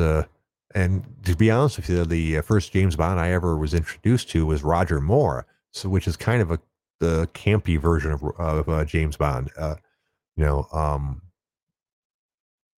and 0.73 1.03
to 1.23 1.35
be 1.35 1.51
honest 1.51 1.77
with 1.77 1.89
you, 1.89 2.05
the 2.05 2.41
first 2.41 2.73
James 2.73 2.95
Bond 2.95 3.19
I 3.19 3.31
ever 3.31 3.57
was 3.57 3.73
introduced 3.73 4.29
to 4.31 4.45
was 4.45 4.63
Roger 4.63 4.99
Moore, 4.99 5.45
so 5.71 5.89
which 5.89 6.07
is 6.07 6.17
kind 6.17 6.41
of 6.41 6.51
a 6.51 6.59
the 6.99 7.27
campy 7.33 7.79
version 7.79 8.11
of 8.11 8.23
of 8.39 8.87
James 8.87 9.17
Bond. 9.17 9.51
you 9.57 10.45
know, 10.45 10.67
um, 10.71 11.21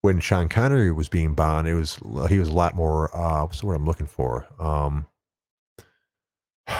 when 0.01 0.19
Sean 0.19 0.47
Connery 0.49 0.91
was 0.91 1.09
being 1.09 1.33
Bond, 1.33 1.67
it 1.67 1.73
was 1.73 1.97
he 2.29 2.37
was 2.37 2.47
a 2.47 2.53
lot 2.53 2.75
more. 2.75 3.15
Uh, 3.15 3.43
what's 3.43 3.61
the 3.61 3.65
word 3.65 3.75
I'm 3.75 3.85
looking 3.85 4.07
for? 4.07 4.45
Um, 4.59 5.07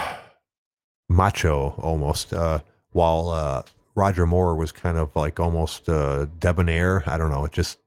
macho 1.08 1.74
almost. 1.78 2.32
Uh, 2.32 2.60
while 2.92 3.28
uh, 3.30 3.62
Roger 3.96 4.26
Moore 4.26 4.54
was 4.54 4.70
kind 4.70 4.96
of 4.96 5.14
like 5.16 5.40
almost 5.40 5.88
uh, 5.88 6.26
debonair. 6.38 7.02
I 7.06 7.18
don't 7.18 7.30
know. 7.30 7.44
It 7.44 7.52
just 7.52 7.78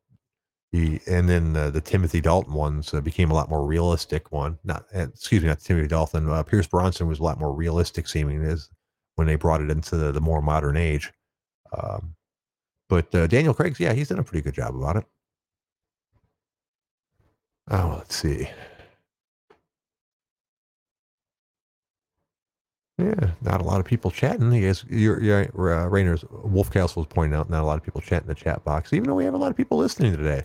and 0.72 1.28
then 1.28 1.56
uh, 1.56 1.72
the 1.72 1.82
Timothy 1.82 2.22
Dalton 2.22 2.54
ones 2.54 2.94
uh, 2.94 3.02
became 3.02 3.32
a 3.32 3.34
lot 3.34 3.50
more 3.50 3.66
realistic. 3.66 4.32
One, 4.32 4.60
not 4.64 4.86
uh, 4.96 5.08
excuse 5.14 5.42
me, 5.42 5.48
not 5.48 5.60
Timothy 5.60 5.88
Dalton. 5.88 6.30
Uh, 6.30 6.44
Pierce 6.44 6.68
Brosnan 6.68 7.10
was 7.10 7.20
a 7.20 7.24
lot 7.24 7.40
more 7.40 7.54
realistic 7.54 8.08
seeming 8.08 8.44
as 8.44 8.70
when 9.16 9.28
they 9.28 9.36
brought 9.36 9.62
it 9.62 9.72
into 9.72 9.98
the, 9.98 10.12
the 10.12 10.22
more 10.22 10.42
modern 10.42 10.78
age. 10.78 11.12
Um, 11.78 12.16
but 12.88 13.14
uh, 13.14 13.28
Daniel 13.28 13.54
Craig's, 13.54 13.80
yeah, 13.80 13.94
he's 13.94 14.10
done 14.10 14.20
a 14.20 14.24
pretty 14.24 14.44
good 14.44 14.54
job 14.54 14.76
about 14.76 14.98
it. 14.98 15.06
Oh, 17.72 17.96
let's 17.98 18.16
see. 18.16 18.50
Yeah, 22.98 23.32
not 23.42 23.62
a 23.62 23.64
lot 23.64 23.80
of 23.80 23.86
people 23.86 24.12
chatting. 24.12 24.52
You 24.52 24.68
guys, 24.68 24.84
your, 24.90 25.22
your 25.22 25.44
uh, 25.74 25.86
Rainer's 25.88 26.24
Wolfcastle 26.24 26.98
was 26.98 27.06
pointing 27.08 27.38
out 27.38 27.50
not 27.50 27.62
a 27.62 27.66
lot 27.66 27.78
of 27.78 27.84
people 27.84 28.02
chatting 28.02 28.28
in 28.28 28.36
the 28.36 28.36
chat 28.36 28.64
box, 28.66 28.92
even 28.92 29.08
though 29.08 29.16
we 29.16 29.24
have 29.24 29.36
a 29.36 29.38
lot 29.38 29.52
of 29.52 29.58
people 29.58 29.78
listening 29.78 30.16
today. 30.16 30.44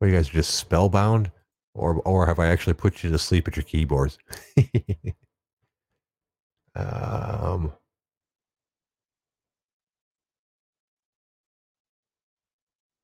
Are 0.00 0.08
you 0.08 0.14
guys 0.14 0.28
are 0.28 0.32
just 0.32 0.54
spellbound, 0.54 1.30
or 1.74 1.94
or 2.04 2.26
have 2.26 2.38
I 2.38 2.48
actually 2.48 2.74
put 2.74 3.02
you 3.02 3.10
to 3.10 3.18
sleep 3.18 3.48
at 3.48 3.56
your 3.56 3.64
keyboards? 3.64 4.18
um. 6.74 7.72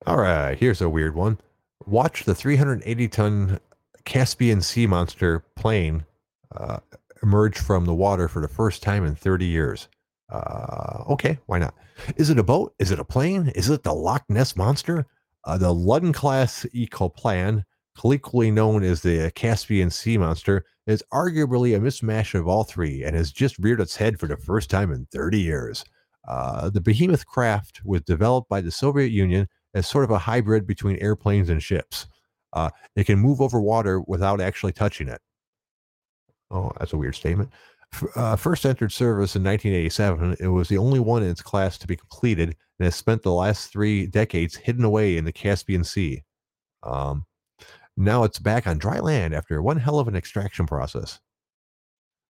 All 0.05 0.16
right, 0.16 0.59
here's 0.59 0.81
a 0.81 0.88
weird 0.88 1.14
one 1.14 1.38
watch 1.87 2.24
the 2.24 2.35
380 2.35 3.09
ton 3.09 3.61
Caspian 4.05 4.61
Sea 4.61 4.87
monster 4.87 5.40
plane 5.57 6.05
uh, 6.57 6.78
emerge 7.22 7.59
from 7.59 7.85
the 7.87 7.94
water 7.94 8.28
for 8.28 8.40
the 8.40 8.48
first 8.48 8.83
time 8.83 9.05
in 9.05 9.14
30 9.14 9.46
years. 9.46 9.88
Uh, 10.31 11.04
okay, 11.10 11.38
why 11.46 11.58
not? 11.58 11.75
Is 12.17 12.31
it 12.31 12.38
a 12.38 12.42
boat? 12.42 12.75
Is 12.79 12.90
it 12.90 12.98
a 12.98 13.04
plane? 13.04 13.48
Is 13.54 13.69
it 13.69 13.83
the 13.83 13.92
Loch 13.92 14.25
Ness 14.29 14.56
monster? 14.56 15.06
Uh, 15.45 15.59
the 15.59 15.75
Ludden 15.75 16.15
class 16.15 16.65
ecoplan, 16.75 17.65
colloquially 17.97 18.51
known 18.51 18.83
as 18.83 19.03
the 19.03 19.31
Caspian 19.35 19.90
Sea 19.90 20.19
monster, 20.19 20.65
is 20.87 21.03
arguably 21.13 21.77
a 21.77 21.81
mismatch 21.81 22.38
of 22.38 22.49
all 22.49 22.65
three 22.65 23.05
and 23.05 23.15
has 23.17 23.33
just 23.33 23.59
reared 23.59 23.81
its 23.81 23.97
head 23.97 24.19
for 24.19 24.27
the 24.27 24.37
first 24.37 24.71
time 24.71 24.93
in 24.93 25.07
30 25.13 25.40
years. 25.40 25.85
Uh, 26.29 26.71
the 26.71 26.81
behemoth 26.81 27.27
craft 27.27 27.81
was 27.85 28.03
developed 28.03 28.49
by 28.49 28.61
the 28.61 28.71
Soviet 28.71 29.11
Union 29.11 29.49
as 29.75 29.88
sort 29.88 30.05
of 30.05 30.11
a 30.11 30.19
hybrid 30.19 30.67
between 30.67 30.97
airplanes 30.99 31.49
and 31.51 31.63
ships. 31.63 32.07
Uh, 32.53 32.71
it 32.97 33.05
can 33.05 33.19
move 33.19 33.40
over 33.40 33.61
water 33.61 34.01
without 34.03 34.40
actually 34.40 34.73
touching 34.73 35.09
it. 35.09 35.21
Oh, 36.51 36.71
that's 36.79 36.93
a 36.93 36.99
weird 36.99 37.15
statement. 37.15 37.51
Uh, 38.15 38.37
first 38.37 38.65
entered 38.65 38.93
service 38.93 39.37
in 39.37 39.45
1987, 39.45 40.37
it 40.40 40.49
was 40.49 40.69
the 40.69 40.79
only 40.79 41.01
one 41.01 41.23
in 41.23 41.31
its 41.31 41.43
class 41.43 41.77
to 41.79 41.87
be 41.87 41.97
completed 41.97 42.57
and 42.83 42.87
has 42.88 42.96
spent 42.96 43.22
the 43.22 43.33
last 43.33 43.70
three 43.70 44.06
decades 44.06 44.56
hidden 44.56 44.83
away 44.83 45.16
in 45.16 45.24
the 45.24 45.30
Caspian 45.30 45.85
Sea. 45.85 46.24
Um, 46.83 47.24
now 47.96 48.24
it's 48.24 48.40
back 48.40 48.66
on 48.66 48.78
dry 48.78 48.98
land 48.98 49.37
after 49.37 49.62
one 49.62 49.76
hell 49.76 50.00
of 50.00 50.08
an 50.08 50.16
extraction 50.16 50.66
process. 50.66 51.20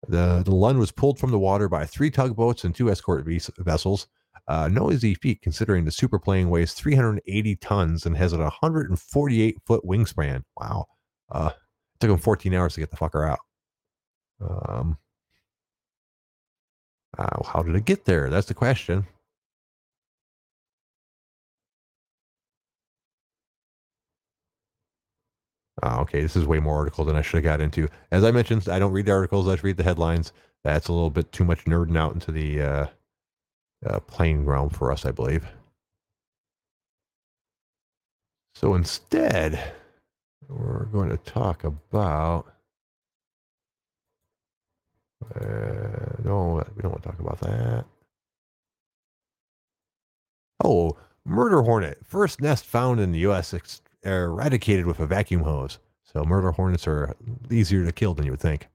The, 0.07 0.41
the 0.43 0.55
Lund 0.55 0.79
was 0.79 0.91
pulled 0.91 1.19
from 1.19 1.29
the 1.29 1.37
water 1.37 1.69
by 1.69 1.85
three 1.85 2.09
tugboats 2.09 2.63
and 2.63 2.73
two 2.73 2.89
escort 2.89 3.27
vessels. 3.59 4.07
Uh, 4.47 4.67
no 4.69 4.91
easy 4.91 5.13
feat 5.13 5.39
considering 5.43 5.85
the 5.85 5.91
super 5.91 6.17
plane 6.17 6.49
weighs 6.49 6.73
380 6.73 7.55
tons 7.57 8.07
and 8.07 8.17
has 8.17 8.33
a 8.33 8.39
148 8.39 9.57
foot 9.67 9.83
wingspan. 9.85 10.41
Wow. 10.59 10.87
Uh, 11.31 11.51
it 11.53 11.99
took 11.99 12.09
him 12.09 12.17
14 12.17 12.55
hours 12.55 12.73
to 12.73 12.79
get 12.79 12.89
the 12.89 12.97
fucker 12.97 13.29
out. 13.29 13.39
Um, 14.41 14.97
uh, 17.19 17.43
how 17.43 17.61
did 17.61 17.75
it 17.75 17.85
get 17.85 18.05
there? 18.05 18.31
That's 18.31 18.47
the 18.47 18.55
question. 18.55 19.05
Oh, 25.83 26.01
okay, 26.01 26.21
this 26.21 26.35
is 26.35 26.45
way 26.45 26.59
more 26.59 26.75
article 26.77 27.05
than 27.05 27.15
I 27.15 27.21
should 27.21 27.37
have 27.37 27.43
got 27.43 27.61
into. 27.61 27.87
As 28.11 28.23
I 28.23 28.31
mentioned, 28.31 28.67
I 28.67 28.79
don't 28.79 28.91
read 28.91 29.05
the 29.05 29.11
articles; 29.11 29.47
I 29.47 29.53
just 29.53 29.63
read 29.63 29.77
the 29.77 29.83
headlines. 29.83 30.33
That's 30.63 30.87
a 30.89 30.93
little 30.93 31.09
bit 31.09 31.31
too 31.31 31.45
much 31.45 31.65
nerding 31.65 31.97
out 31.97 32.13
into 32.13 32.31
the 32.31 32.61
uh, 32.61 32.87
uh, 33.85 33.99
playing 34.01 34.45
realm 34.45 34.69
for 34.69 34.91
us, 34.91 35.05
I 35.05 35.11
believe. 35.11 35.47
So 38.55 38.75
instead, 38.75 39.73
we're 40.49 40.85
going 40.85 41.09
to 41.09 41.17
talk 41.17 41.63
about. 41.63 42.51
Uh, 45.35 46.15
no, 46.23 46.63
we 46.75 46.81
don't 46.81 46.91
want 46.91 47.03
to 47.03 47.09
talk 47.09 47.19
about 47.19 47.39
that. 47.41 47.85
Oh, 50.63 50.97
murder 51.25 51.61
hornet. 51.61 51.99
First 52.05 52.41
nest 52.41 52.65
found 52.65 52.99
in 52.99 53.11
the 53.11 53.19
U.S. 53.19 53.53
eradicated 54.03 54.85
with 54.85 54.99
a 54.99 55.05
vacuum 55.05 55.41
hose. 55.41 55.79
So 56.03 56.23
murder 56.23 56.51
hornets 56.51 56.87
are 56.87 57.15
easier 57.51 57.85
to 57.85 57.91
kill 57.91 58.13
than 58.13 58.25
you 58.25 58.31
would 58.31 58.39
think. 58.39 58.67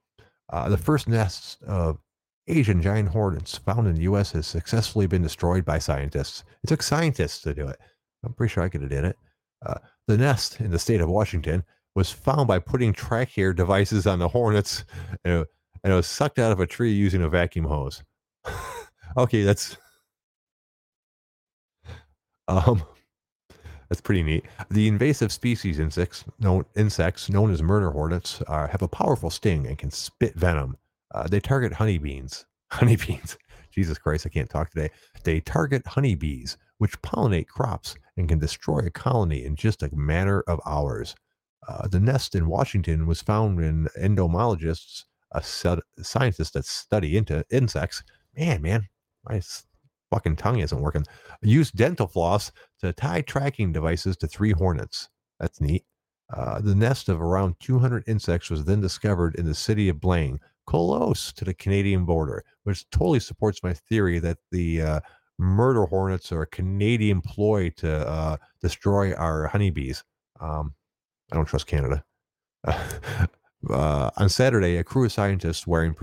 Uh, 0.52 0.68
the 0.68 0.76
first 0.76 1.08
nest 1.08 1.62
of 1.66 1.98
Asian 2.46 2.82
giant 2.82 3.08
hornets 3.08 3.56
found 3.56 3.88
in 3.88 3.94
the 3.94 4.02
U.S. 4.02 4.32
has 4.32 4.46
successfully 4.46 5.06
been 5.06 5.22
destroyed 5.22 5.64
by 5.64 5.78
scientists. 5.78 6.44
It 6.62 6.68
took 6.68 6.82
scientists 6.82 7.40
to 7.42 7.54
do 7.54 7.66
it. 7.66 7.78
I'm 8.22 8.34
pretty 8.34 8.52
sure 8.52 8.62
I 8.62 8.68
could 8.68 8.82
have 8.82 8.90
did 8.90 9.04
it. 9.04 9.18
Uh, 9.64 9.78
the 10.06 10.18
nest 10.18 10.60
in 10.60 10.70
the 10.70 10.78
state 10.78 11.00
of 11.00 11.08
Washington 11.08 11.64
was 11.94 12.10
found 12.10 12.46
by 12.46 12.58
putting 12.58 12.92
track 12.92 13.28
trachea 13.28 13.54
devices 13.54 14.06
on 14.06 14.18
the 14.18 14.28
hornets, 14.28 14.84
and 15.24 15.40
it, 15.40 15.48
and 15.82 15.92
it 15.92 15.96
was 15.96 16.06
sucked 16.06 16.38
out 16.38 16.52
of 16.52 16.60
a 16.60 16.66
tree 16.66 16.92
using 16.92 17.22
a 17.22 17.28
vacuum 17.28 17.64
hose. 17.64 18.02
okay, 19.16 19.42
that's 19.42 19.76
um, 22.48 22.82
that's 23.95 24.01
pretty 24.01 24.24
neat. 24.24 24.45
The 24.70 24.88
invasive 24.88 25.30
species 25.30 25.78
insects 25.78 26.24
known 26.40 26.64
insects 26.74 27.30
known 27.30 27.53
as 27.53 27.62
murder 27.62 27.92
hornets 27.92 28.42
uh, 28.49 28.66
have 28.66 28.82
a 28.82 28.88
powerful 28.88 29.30
sting 29.30 29.68
and 29.68 29.78
can 29.78 29.92
spit 29.92 30.34
venom. 30.34 30.76
Uh, 31.14 31.28
they 31.28 31.38
target 31.38 31.72
honeybees. 31.72 32.45
Honeybees. 32.72 33.38
Jesus 33.70 33.97
Christ, 33.97 34.26
I 34.26 34.30
can't 34.30 34.51
talk 34.51 34.70
today. 34.70 34.90
They 35.22 35.38
target 35.38 35.86
honeybees, 35.86 36.57
which 36.78 37.01
pollinate 37.03 37.47
crops 37.47 37.95
and 38.16 38.28
can 38.28 38.40
destroy 38.40 38.78
a 38.80 38.90
colony 38.90 39.45
in 39.45 39.55
just 39.55 39.84
a 39.84 39.95
matter 39.95 40.42
of 40.49 40.61
hours. 40.66 41.14
Uh, 41.68 41.86
the 41.86 42.01
nest 42.01 42.34
in 42.34 42.49
Washington 42.49 43.07
was 43.07 43.22
found 43.22 43.61
in 43.61 43.86
entomologists, 43.97 45.05
a 45.30 45.40
set, 45.40 45.78
scientists 46.03 46.51
that 46.51 46.64
study 46.64 47.16
into 47.16 47.45
insects. 47.53 48.03
Man, 48.36 48.61
man, 48.61 48.88
my 49.24 49.40
fucking 50.14 50.36
tongue 50.36 50.60
isn't 50.60 50.80
working. 50.80 51.04
Used 51.42 51.76
dental 51.76 52.06
floss 52.06 52.52
to 52.80 52.92
tie 52.92 53.22
tracking 53.22 53.72
devices 53.72 54.16
to 54.18 54.28
three 54.28 54.52
hornets. 54.52 55.08
That's 55.40 55.60
neat. 55.60 55.84
Uh, 56.32 56.60
the 56.60 56.74
nest 56.74 57.08
of 57.08 57.20
around 57.20 57.56
200 57.60 58.04
insects 58.06 58.48
was 58.48 58.64
then 58.64 58.80
discovered 58.80 59.34
in 59.34 59.44
the 59.44 59.54
city 59.54 59.88
of 59.88 60.00
Blaine, 60.00 60.38
close 60.66 61.32
to 61.32 61.44
the 61.44 61.52
Canadian 61.52 62.04
border, 62.04 62.44
which 62.62 62.88
totally 62.90 63.20
supports 63.20 63.62
my 63.62 63.74
theory 63.74 64.18
that 64.20 64.38
the 64.50 64.80
uh, 64.80 65.00
murder 65.38 65.84
hornets 65.84 66.30
are 66.32 66.42
a 66.42 66.46
Canadian 66.46 67.20
ploy 67.20 67.70
to 67.70 68.08
uh, 68.08 68.36
destroy 68.60 69.12
our 69.14 69.48
honeybees. 69.48 70.04
Um, 70.40 70.74
I 71.32 71.36
don't 71.36 71.46
trust 71.46 71.66
Canada. 71.66 72.04
Uh, 73.70 74.10
on 74.18 74.28
Saturday, 74.28 74.76
a 74.76 74.84
crew 74.84 75.06
of 75.06 75.12
scientists 75.12 75.66
wearing 75.66 75.94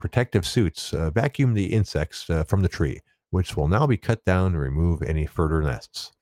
protective 0.00 0.46
suits 0.46 0.94
uh, 0.94 1.10
vacuumed 1.10 1.54
the 1.54 1.66
insects 1.66 2.30
uh, 2.30 2.44
from 2.44 2.62
the 2.62 2.68
tree, 2.68 2.98
which 3.34 3.56
will 3.56 3.66
now 3.66 3.84
be 3.84 3.96
cut 3.96 4.24
down 4.24 4.52
to 4.52 4.58
remove 4.58 5.02
any 5.02 5.26
further 5.26 5.60
nests. 5.60 6.12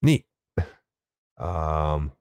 Neat. 0.00 0.24
Um, 1.36 2.12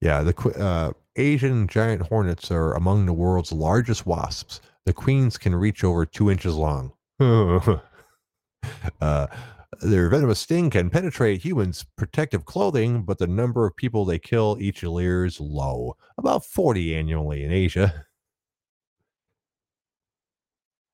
yeah, 0.00 0.22
the 0.22 0.34
uh, 0.58 0.92
Asian 1.14 1.68
giant 1.68 2.06
hornets 2.06 2.50
are 2.50 2.72
among 2.72 3.04
the 3.04 3.12
world's 3.12 3.52
largest 3.52 4.06
wasps. 4.06 4.62
The 4.86 4.94
queens 4.94 5.36
can 5.36 5.54
reach 5.54 5.84
over 5.84 6.06
two 6.06 6.30
inches 6.30 6.54
long. 6.54 6.94
uh, 7.20 7.80
their 9.82 10.08
venomous 10.08 10.40
sting 10.40 10.70
can 10.70 10.88
penetrate 10.88 11.44
humans' 11.44 11.84
protective 11.98 12.46
clothing, 12.46 13.02
but 13.02 13.18
the 13.18 13.26
number 13.26 13.66
of 13.66 13.76
people 13.76 14.06
they 14.06 14.18
kill 14.18 14.56
each 14.58 14.82
year 14.82 15.26
is 15.26 15.38
low, 15.38 15.98
about 16.16 16.46
40 16.46 16.96
annually 16.96 17.44
in 17.44 17.52
Asia. 17.52 18.06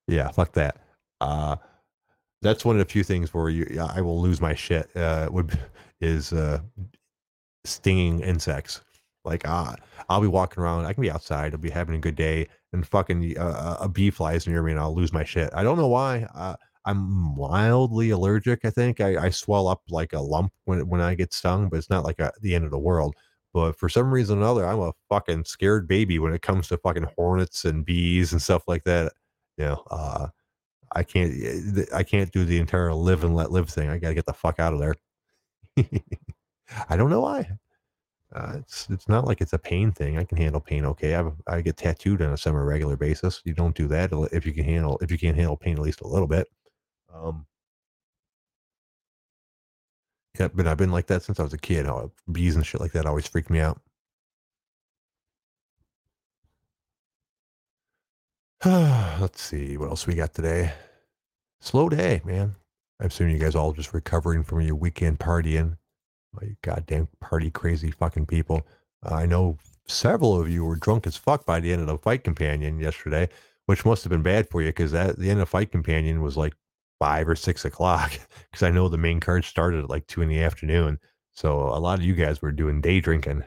Yeah, 0.09 0.29
fuck 0.33 0.55
that. 0.55 0.90
Uh, 1.21 1.57
that's 2.43 2.65
one 2.65 2.77
of 2.77 2.87
the 2.87 2.91
few 2.91 3.05
things 3.05 3.35
where 3.35 3.49
you, 3.49 3.81
I 3.81 4.01
will 4.01 4.21
lose 4.21 4.41
my 4.41 4.55
shit. 4.55 4.95
Uh, 4.97 5.29
would 5.31 5.59
is 6.01 6.33
uh, 6.33 6.61
stinging 7.65 8.21
insects. 8.21 8.81
Like 9.25 9.47
uh, 9.47 9.75
I'll 10.09 10.23
be 10.23 10.27
walking 10.27 10.63
around, 10.63 10.87
I 10.87 10.95
can 10.95 11.03
be 11.03 11.11
outside, 11.11 11.53
I'll 11.53 11.61
be 11.61 11.69
having 11.69 11.95
a 11.95 12.01
good 12.01 12.17
day, 12.17 12.49
and 12.73 12.87
fucking 12.87 13.37
uh, 13.37 13.77
a 13.81 13.89
bee 13.89 14.11
flies 14.11 14.47
near 14.47 14.63
me, 14.63 14.73
and 14.73 14.81
I'll 14.81 14.95
lose 14.95 15.13
my 15.13 15.25
shit. 15.25 15.51
I 15.53 15.63
don't 15.63 15.77
know 15.77 15.89
why. 15.89 16.27
Uh, 16.35 16.57
I'm 16.87 17.37
mildly 17.37 18.11
allergic. 18.11 18.65
I 18.65 18.71
think 18.71 19.01
I, 19.01 19.27
I 19.27 19.31
swell 19.31 19.69
up 19.69 19.83
like 19.91 20.15
a 20.15 20.21
lump 20.21 20.53
when 20.65 20.89
when 20.89 21.03
I 21.03 21.15
get 21.15 21.35
stung, 21.35 21.69
but 21.69 21.77
it's 21.77 21.91
not 21.91 22.05
like 22.05 22.19
a, 22.19 22.33
the 22.41 22.55
end 22.55 22.65
of 22.65 22.71
the 22.71 22.79
world. 22.79 23.15
But 23.53 23.77
for 23.77 23.89
some 23.89 24.11
reason 24.13 24.39
or 24.39 24.43
another, 24.43 24.67
I'm 24.67 24.81
a 24.81 24.93
fucking 25.11 25.45
scared 25.45 25.87
baby 25.87 26.19
when 26.19 26.33
it 26.33 26.43
comes 26.43 26.69
to 26.69 26.79
fucking 26.79 27.09
hornets 27.17 27.65
and 27.65 27.85
bees 27.85 28.33
and 28.33 28.41
stuff 28.41 28.63
like 28.67 28.85
that. 28.85 29.13
You 29.59 29.67
know, 29.67 29.85
uh, 29.91 30.29
I 30.93 31.03
can't 31.03 31.33
eh, 31.33 31.85
I 31.95 32.03
can't 32.03 32.33
do 32.33 32.45
the 32.45 32.59
entire 32.59 32.93
live 32.95 33.25
and 33.25 33.35
let 33.35 33.53
live 33.53 33.69
thing. 33.71 33.89
I 33.91 33.99
gotta 33.99 34.15
get 34.15 34.27
the 34.27 34.33
fuck 34.33 34.59
out 34.59 34.75
of 34.75 34.81
there. 34.81 34.95
I 36.89 36.97
don't 36.97 37.11
know 37.11 37.21
why. 37.21 37.51
Uh, 38.35 38.55
it's 38.59 38.89
it's 38.91 39.09
not 39.09 39.27
like 39.27 39.41
it's 39.41 39.53
a 39.53 39.59
pain 39.59 39.93
thing. 39.93 40.19
I 40.19 40.25
can 40.25 40.39
handle 40.39 40.61
pain 40.61 40.85
okay. 40.87 41.17
I 41.17 41.31
I 41.49 41.61
get 41.63 41.77
tattooed 41.77 42.23
on 42.23 42.33
a 42.33 42.37
semi 42.37 42.59
regular 42.59 42.97
basis. 42.97 43.43
You 43.45 43.55
don't 43.55 43.77
do 43.77 43.89
that 43.89 44.11
if 44.33 44.47
you 44.47 44.53
can 44.53 44.65
handle 44.65 44.99
if 45.03 45.11
you 45.11 45.19
can't 45.19 45.37
handle 45.37 45.57
pain 45.57 45.75
at 45.77 45.83
least 45.83 46.01
a 46.03 46.09
little 46.09 46.29
bit. 46.29 46.49
Um, 47.13 47.47
yeah, 50.39 50.49
but 50.55 50.67
I've 50.67 50.77
been 50.77 50.93
like 50.93 51.07
that 51.09 51.23
since 51.23 51.41
I 51.41 51.43
was 51.43 51.53
a 51.53 51.59
kid. 51.59 51.87
Bees 52.31 52.57
and 52.57 52.65
shit 52.67 52.81
like 52.81 52.93
that 52.93 53.07
always 53.07 53.27
freaked 53.27 53.51
me 53.51 53.61
out. 53.61 53.81
Let's 58.67 59.41
see 59.41 59.79
what 59.79 59.89
else 59.89 60.07
we 60.07 60.15
got 60.15 60.35
today. 60.35 60.75
Slow 61.63 61.89
day, 61.89 62.21
man. 62.27 62.57
I'm 63.01 63.07
assuming 63.07 63.35
you 63.35 63.41
guys 63.41 63.55
all 63.55 63.73
just 63.73 63.95
recovering 63.95 64.45
from 64.45 64.61
your 64.61 64.75
weekend 64.75 65.19
partying. 65.19 65.79
You 66.43 66.57
goddamn 66.61 67.09
party 67.23 67.51
crazy 67.51 67.91
fucking 67.91 68.27
people. 68.27 68.67
Uh, 69.03 69.15
I 69.15 69.25
know 69.25 69.57
several 69.89 70.39
of 70.39 70.51
you 70.51 70.67
were 70.67 70.77
drunk 70.77 71.07
as 71.07 71.17
fuck 71.17 71.47
by 71.47 71.59
the 71.59 71.73
end 71.73 71.81
of 71.81 71.87
the 71.87 71.97
fight 71.97 72.23
companion 72.23 72.79
yesterday, 72.79 73.31
which 73.65 73.87
must 73.87 74.05
have 74.05 74.11
been 74.11 74.23
bad 74.23 74.51
for 74.51 74.61
you 74.61 74.69
because 74.69 74.93
at 74.93 75.19
the 75.19 75.31
end 75.31 75.41
of 75.41 75.49
fight 75.49 75.73
companion 75.73 76.21
was 76.21 76.37
like 76.37 76.53
five 76.99 77.31
or 77.31 77.37
six 77.37 77.65
o'clock. 77.65 78.13
Because 78.51 78.65
I 78.65 78.71
know 78.71 78.89
the 78.89 78.99
main 78.99 79.21
card 79.21 79.45
started 79.45 79.85
at 79.85 79.91
like 79.91 80.07
two 80.07 80.21
in 80.23 80.29
the 80.29 80.43
afternoon. 80.43 80.99
So 81.33 81.61
a 81.61 81.79
lot 81.79 81.99
of 81.99 82.05
you 82.05 82.15
guys 82.15 82.43
were 82.43 82.53
doing 82.53 82.81
day 82.83 83.01
drinking, 83.01 83.45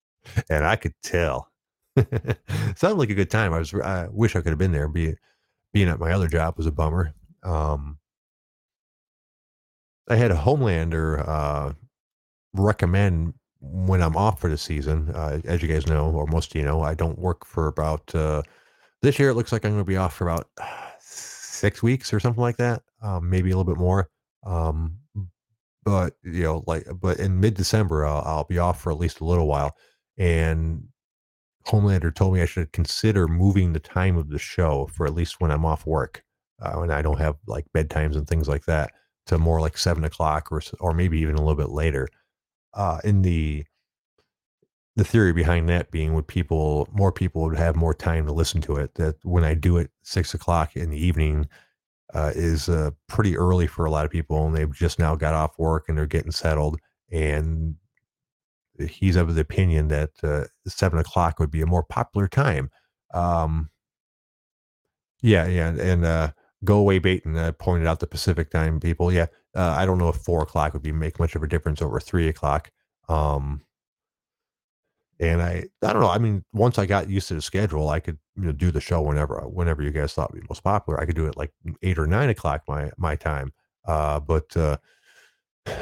and 0.50 0.64
I 0.64 0.76
could 0.76 0.94
tell. 1.02 1.51
Sounded 2.76 2.98
like 2.98 3.10
a 3.10 3.14
good 3.14 3.30
time. 3.30 3.52
I 3.52 3.58
was. 3.58 3.74
I 3.74 4.08
wish 4.10 4.34
I 4.34 4.40
could 4.40 4.50
have 4.50 4.58
been 4.58 4.72
there. 4.72 4.88
Be, 4.88 5.14
being 5.72 5.88
at 5.88 5.98
my 5.98 6.12
other 6.12 6.28
job 6.28 6.56
was 6.56 6.66
a 6.66 6.72
bummer. 6.72 7.14
Um, 7.42 7.98
I 10.08 10.16
had 10.16 10.30
a 10.30 10.36
Homelander 10.36 11.26
uh, 11.26 11.72
recommend 12.54 13.34
when 13.60 14.02
I'm 14.02 14.16
off 14.16 14.40
for 14.40 14.48
the 14.48 14.58
season. 14.58 15.10
Uh, 15.10 15.40
as 15.44 15.62
you 15.62 15.68
guys 15.68 15.86
know, 15.86 16.10
or 16.10 16.26
most 16.26 16.54
of 16.54 16.60
you 16.60 16.66
know, 16.66 16.82
I 16.82 16.94
don't 16.94 17.18
work 17.18 17.44
for 17.46 17.68
about 17.68 18.14
uh, 18.14 18.42
this 19.02 19.18
year. 19.18 19.30
It 19.30 19.34
looks 19.34 19.52
like 19.52 19.64
I'm 19.64 19.72
going 19.72 19.84
to 19.84 19.88
be 19.88 19.96
off 19.96 20.14
for 20.14 20.28
about 20.28 20.48
six 21.00 21.82
weeks 21.82 22.12
or 22.12 22.20
something 22.20 22.42
like 22.42 22.56
that, 22.56 22.82
um, 23.02 23.30
maybe 23.30 23.50
a 23.50 23.56
little 23.56 23.72
bit 23.72 23.80
more. 23.80 24.08
Um, 24.44 24.96
but 25.84 26.14
you 26.22 26.42
know, 26.42 26.64
like, 26.66 26.86
but 27.00 27.18
in 27.18 27.40
mid 27.40 27.54
December, 27.54 28.06
I'll, 28.06 28.22
I'll 28.24 28.44
be 28.44 28.58
off 28.58 28.80
for 28.80 28.90
at 28.92 28.98
least 28.98 29.20
a 29.20 29.24
little 29.24 29.46
while, 29.46 29.76
and 30.18 30.84
Homelander 31.66 32.14
told 32.14 32.34
me 32.34 32.42
I 32.42 32.46
should 32.46 32.72
consider 32.72 33.28
moving 33.28 33.72
the 33.72 33.80
time 33.80 34.16
of 34.16 34.28
the 34.28 34.38
show 34.38 34.88
for 34.92 35.06
at 35.06 35.14
least 35.14 35.40
when 35.40 35.50
I'm 35.50 35.64
off 35.64 35.86
work, 35.86 36.22
uh, 36.60 36.80
and 36.80 36.92
I 36.92 37.02
don't 37.02 37.20
have 37.20 37.36
like 37.46 37.66
bedtimes 37.74 38.16
and 38.16 38.26
things 38.26 38.48
like 38.48 38.64
that, 38.66 38.92
to 39.26 39.38
more 39.38 39.60
like 39.60 39.78
seven 39.78 40.04
o'clock 40.04 40.50
or 40.50 40.60
or 40.80 40.94
maybe 40.94 41.18
even 41.20 41.36
a 41.36 41.40
little 41.40 41.56
bit 41.56 41.70
later. 41.70 42.08
Uh, 42.74 42.98
in 43.04 43.22
the 43.22 43.64
the 44.96 45.04
theory 45.04 45.32
behind 45.32 45.68
that 45.68 45.90
being 45.90 46.14
would 46.14 46.26
people 46.26 46.88
more 46.92 47.12
people 47.12 47.42
would 47.42 47.56
have 47.56 47.76
more 47.76 47.94
time 47.94 48.26
to 48.26 48.32
listen 48.32 48.60
to 48.62 48.76
it. 48.76 48.94
That 48.96 49.16
when 49.22 49.44
I 49.44 49.54
do 49.54 49.76
it 49.78 49.90
six 50.02 50.34
o'clock 50.34 50.76
in 50.76 50.90
the 50.90 51.04
evening, 51.04 51.48
uh, 52.14 52.32
is 52.34 52.68
uh, 52.68 52.90
pretty 53.06 53.36
early 53.36 53.66
for 53.66 53.84
a 53.84 53.90
lot 53.90 54.04
of 54.04 54.10
people, 54.10 54.46
and 54.46 54.54
they've 54.54 54.72
just 54.72 54.98
now 54.98 55.14
got 55.14 55.34
off 55.34 55.58
work 55.58 55.86
and 55.88 55.96
they're 55.96 56.06
getting 56.06 56.32
settled. 56.32 56.78
And 57.10 57.76
he's 58.88 59.16
of 59.16 59.34
the 59.34 59.40
opinion 59.40 59.88
that 59.88 60.10
uh, 60.22 60.44
seven 60.66 60.98
o'clock 60.98 61.38
would 61.38 61.50
be 61.50 61.62
a 61.62 61.66
more 61.66 61.82
popular 61.82 62.28
time. 62.28 62.70
Um, 63.14 63.70
yeah, 65.22 65.46
yeah, 65.46 65.68
and 65.68 66.04
uh, 66.04 66.32
go 66.64 66.78
away, 66.78 66.98
Baton 66.98 67.36
uh, 67.36 67.52
pointed 67.52 67.86
out 67.86 68.00
the 68.00 68.06
Pacific 68.06 68.50
time 68.50 68.80
people. 68.80 69.12
Yeah, 69.12 69.26
uh, 69.54 69.74
I 69.76 69.86
don't 69.86 69.98
know 69.98 70.08
if 70.08 70.16
four 70.16 70.42
o'clock 70.42 70.72
would 70.72 70.82
be 70.82 70.92
make 70.92 71.18
much 71.18 71.34
of 71.34 71.42
a 71.42 71.48
difference 71.48 71.82
over 71.82 72.00
three 72.00 72.28
o'clock. 72.28 72.70
Um, 73.08 73.62
and 75.20 75.40
I, 75.40 75.64
I 75.82 75.92
don't 75.92 76.02
know. 76.02 76.10
I 76.10 76.18
mean, 76.18 76.44
once 76.52 76.78
I 76.78 76.86
got 76.86 77.08
used 77.08 77.28
to 77.28 77.34
the 77.34 77.42
schedule, 77.42 77.88
I 77.90 78.00
could 78.00 78.18
you 78.36 78.46
know, 78.46 78.52
do 78.52 78.72
the 78.72 78.80
show 78.80 79.00
whenever, 79.02 79.36
whenever 79.48 79.82
you 79.82 79.90
guys 79.90 80.12
thought 80.12 80.32
would 80.32 80.40
be 80.40 80.46
most 80.48 80.64
popular. 80.64 81.00
I 81.00 81.06
could 81.06 81.14
do 81.14 81.26
it 81.26 81.36
like 81.36 81.52
eight 81.82 81.98
or 81.98 82.06
nine 82.06 82.28
o'clock 82.28 82.62
my 82.66 82.90
my 82.96 83.14
time. 83.14 83.52
Uh, 83.86 84.18
but 84.18 84.56
uh, 84.56 84.78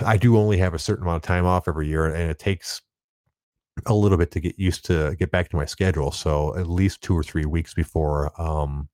I 0.05 0.16
do 0.16 0.36
only 0.36 0.59
have 0.59 0.74
a 0.74 0.78
certain 0.78 1.05
amount 1.05 1.24
of 1.24 1.26
time 1.26 1.46
off 1.46 1.68
every 1.68 1.88
year, 1.88 2.07
and 2.07 2.30
it 2.30 2.38
takes 2.38 2.82
a 3.86 3.94
little 3.94 4.18
bit 4.18 4.30
to 4.32 4.40
get 4.40 4.58
used 4.58 4.84
to 4.86 5.14
get 5.16 5.30
back 5.30 5.48
to 5.50 5.56
my 5.56 5.64
schedule. 5.64 6.10
So 6.12 6.56
at 6.56 6.68
least 6.68 7.02
two 7.02 7.16
or 7.16 7.22
three 7.22 7.46
weeks 7.46 7.74
before 7.74 8.30
um, 8.40 8.88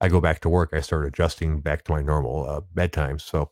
I 0.00 0.08
go 0.08 0.20
back 0.20 0.40
to 0.40 0.48
work, 0.48 0.70
I 0.72 0.80
start 0.80 1.06
adjusting 1.06 1.60
back 1.60 1.84
to 1.84 1.92
my 1.92 2.02
normal 2.02 2.48
uh, 2.48 2.60
bedtime. 2.74 3.18
So 3.18 3.50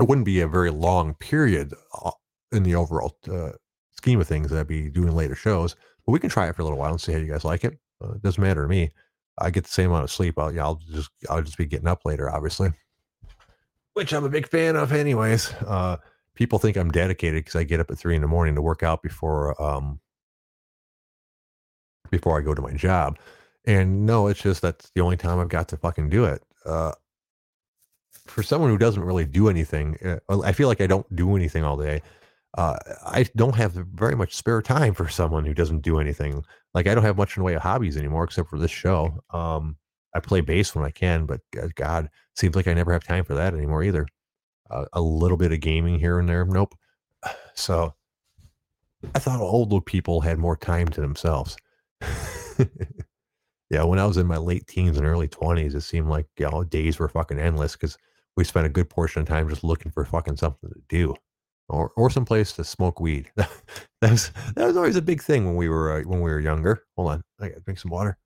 it 0.00 0.08
wouldn't 0.08 0.24
be 0.24 0.40
a 0.40 0.48
very 0.48 0.70
long 0.70 1.14
period 1.14 1.74
uh, 2.04 2.12
in 2.52 2.62
the 2.62 2.74
overall 2.74 3.16
uh, 3.30 3.50
scheme 3.92 4.20
of 4.20 4.26
things 4.26 4.50
that 4.50 4.58
I'd 4.58 4.66
be 4.66 4.88
doing 4.88 5.14
later 5.14 5.34
shows. 5.34 5.76
But 6.06 6.12
we 6.12 6.18
can 6.18 6.30
try 6.30 6.48
it 6.48 6.56
for 6.56 6.62
a 6.62 6.64
little 6.64 6.78
while 6.78 6.90
and 6.90 7.00
see 7.00 7.12
how 7.12 7.18
you 7.18 7.30
guys 7.30 7.44
like 7.44 7.64
it. 7.64 7.78
Uh, 8.02 8.12
it 8.12 8.22
doesn't 8.22 8.42
matter 8.42 8.62
to 8.62 8.68
me. 8.68 8.90
I 9.38 9.50
get 9.50 9.64
the 9.64 9.70
same 9.70 9.90
amount 9.90 10.04
of 10.04 10.10
sleep. 10.10 10.38
I'll, 10.38 10.52
yeah, 10.52 10.64
I'll 10.64 10.80
just 10.90 11.10
I'll 11.30 11.42
just 11.42 11.56
be 11.56 11.66
getting 11.66 11.88
up 11.88 12.00
later, 12.04 12.30
obviously, 12.30 12.70
which 13.94 14.12
I'm 14.12 14.24
a 14.24 14.28
big 14.28 14.48
fan 14.48 14.76
of, 14.76 14.92
anyways. 14.92 15.52
Uh, 15.66 15.96
people 16.34 16.58
think 16.58 16.76
I'm 16.76 16.90
dedicated 16.90 17.44
because 17.44 17.56
I 17.56 17.64
get 17.64 17.80
up 17.80 17.90
at 17.90 17.98
three 17.98 18.16
in 18.16 18.22
the 18.22 18.28
morning 18.28 18.54
to 18.54 18.62
work 18.62 18.82
out 18.82 19.02
before 19.02 19.60
um, 19.62 20.00
before 22.10 22.38
I 22.38 22.42
go 22.42 22.54
to 22.54 22.62
my 22.62 22.72
job. 22.72 23.18
And 23.64 24.06
no, 24.06 24.26
it's 24.26 24.42
just 24.42 24.62
that's 24.62 24.90
the 24.94 25.00
only 25.00 25.16
time 25.16 25.38
I've 25.38 25.48
got 25.48 25.68
to 25.68 25.76
fucking 25.76 26.08
do 26.08 26.24
it. 26.24 26.42
Uh, 26.64 26.92
for 28.26 28.42
someone 28.42 28.70
who 28.70 28.78
doesn't 28.78 29.02
really 29.02 29.24
do 29.24 29.48
anything, 29.48 29.96
uh, 30.04 30.40
I 30.42 30.52
feel 30.52 30.68
like 30.68 30.80
I 30.80 30.86
don't 30.86 31.14
do 31.14 31.36
anything 31.36 31.64
all 31.64 31.76
day. 31.76 32.02
Uh, 32.56 32.76
I 33.06 33.26
don't 33.36 33.56
have 33.56 33.72
very 33.72 34.14
much 34.14 34.34
spare 34.34 34.60
time 34.60 34.94
for 34.94 35.08
someone 35.08 35.44
who 35.44 35.54
doesn't 35.54 35.80
do 35.80 35.98
anything. 35.98 36.44
Like 36.74 36.86
I 36.86 36.94
don't 36.94 37.04
have 37.04 37.16
much 37.16 37.36
in 37.36 37.40
the 37.40 37.44
way 37.44 37.54
of 37.54 37.62
hobbies 37.62 37.96
anymore, 37.96 38.24
except 38.24 38.50
for 38.50 38.58
this 38.58 38.70
show. 38.70 39.22
Um, 39.30 39.76
I 40.14 40.20
play 40.20 40.42
bass 40.42 40.74
when 40.74 40.84
I 40.84 40.90
can, 40.90 41.24
but 41.24 41.40
uh, 41.60 41.68
God, 41.74 42.10
seems 42.36 42.54
like 42.54 42.66
I 42.68 42.74
never 42.74 42.92
have 42.92 43.04
time 43.04 43.24
for 43.24 43.34
that 43.34 43.54
anymore 43.54 43.82
either 43.82 44.06
a, 44.92 45.00
little 45.00 45.36
bit 45.36 45.52
of 45.52 45.60
gaming 45.60 45.98
here 45.98 46.18
and 46.18 46.28
there. 46.28 46.44
Nope. 46.44 46.74
So 47.54 47.94
I 49.14 49.18
thought 49.18 49.40
older 49.40 49.82
people 49.82 50.22
had 50.22 50.38
more 50.38 50.56
time 50.56 50.88
to 50.88 51.02
themselves. 51.02 51.56
yeah, 53.68 53.82
when 53.82 53.98
I 53.98 54.06
was 54.06 54.16
in 54.16 54.26
my 54.26 54.38
late 54.38 54.66
teens 54.66 54.96
and 54.96 55.06
early 55.06 55.28
20s, 55.28 55.74
it 55.74 55.82
seemed 55.82 56.08
like 56.08 56.26
you 56.38 56.50
know, 56.50 56.64
days 56.64 56.98
were 56.98 57.10
fucking 57.10 57.38
endless 57.38 57.72
because 57.72 57.98
we 58.36 58.44
spent 58.44 58.66
a 58.66 58.70
good 58.70 58.88
portion 58.88 59.20
of 59.20 59.28
time 59.28 59.50
just 59.50 59.64
looking 59.64 59.92
for 59.92 60.04
fucking 60.06 60.38
something 60.38 60.70
to 60.70 60.80
do 60.88 61.14
or 61.68 61.92
or 61.96 62.10
some 62.10 62.24
place 62.24 62.52
to 62.52 62.64
smoke 62.64 63.00
weed. 63.00 63.30
that 63.36 64.10
was 64.10 64.30
that 64.54 64.66
was 64.66 64.76
always 64.76 64.96
a 64.96 65.02
big 65.02 65.22
thing 65.22 65.44
when 65.44 65.56
we 65.56 65.68
were 65.68 66.00
uh, 66.00 66.02
when 66.02 66.20
we 66.20 66.30
were 66.30 66.40
younger. 66.40 66.84
Hold 66.96 67.10
on, 67.10 67.24
I 67.40 67.48
got 67.48 67.54
to 67.56 67.60
drink 67.60 67.78
some 67.78 67.90
water. 67.90 68.18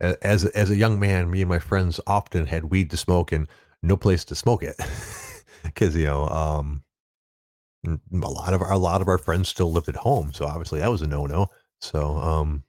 As 0.00 0.44
as 0.46 0.70
a 0.70 0.76
young 0.76 1.00
man, 1.00 1.30
me 1.30 1.42
and 1.42 1.48
my 1.48 1.58
friends 1.58 2.00
often 2.06 2.46
had 2.46 2.64
weed 2.64 2.90
to 2.90 2.96
smoke 2.96 3.32
and 3.32 3.48
no 3.82 3.96
place 3.96 4.24
to 4.26 4.34
smoke 4.34 4.62
it 4.62 4.76
because 5.64 5.94
you 5.96 6.04
know 6.04 6.28
um, 6.28 6.82
a 7.86 8.28
lot 8.28 8.54
of 8.54 8.62
our, 8.62 8.72
a 8.72 8.78
lot 8.78 9.00
of 9.00 9.08
our 9.08 9.18
friends 9.18 9.48
still 9.48 9.72
lived 9.72 9.88
at 9.88 9.96
home, 9.96 10.32
so 10.32 10.46
obviously 10.46 10.80
that 10.80 10.90
was 10.90 11.02
a 11.02 11.06
no 11.06 11.26
no. 11.26 11.48
So 11.80 12.16
um, 12.18 12.64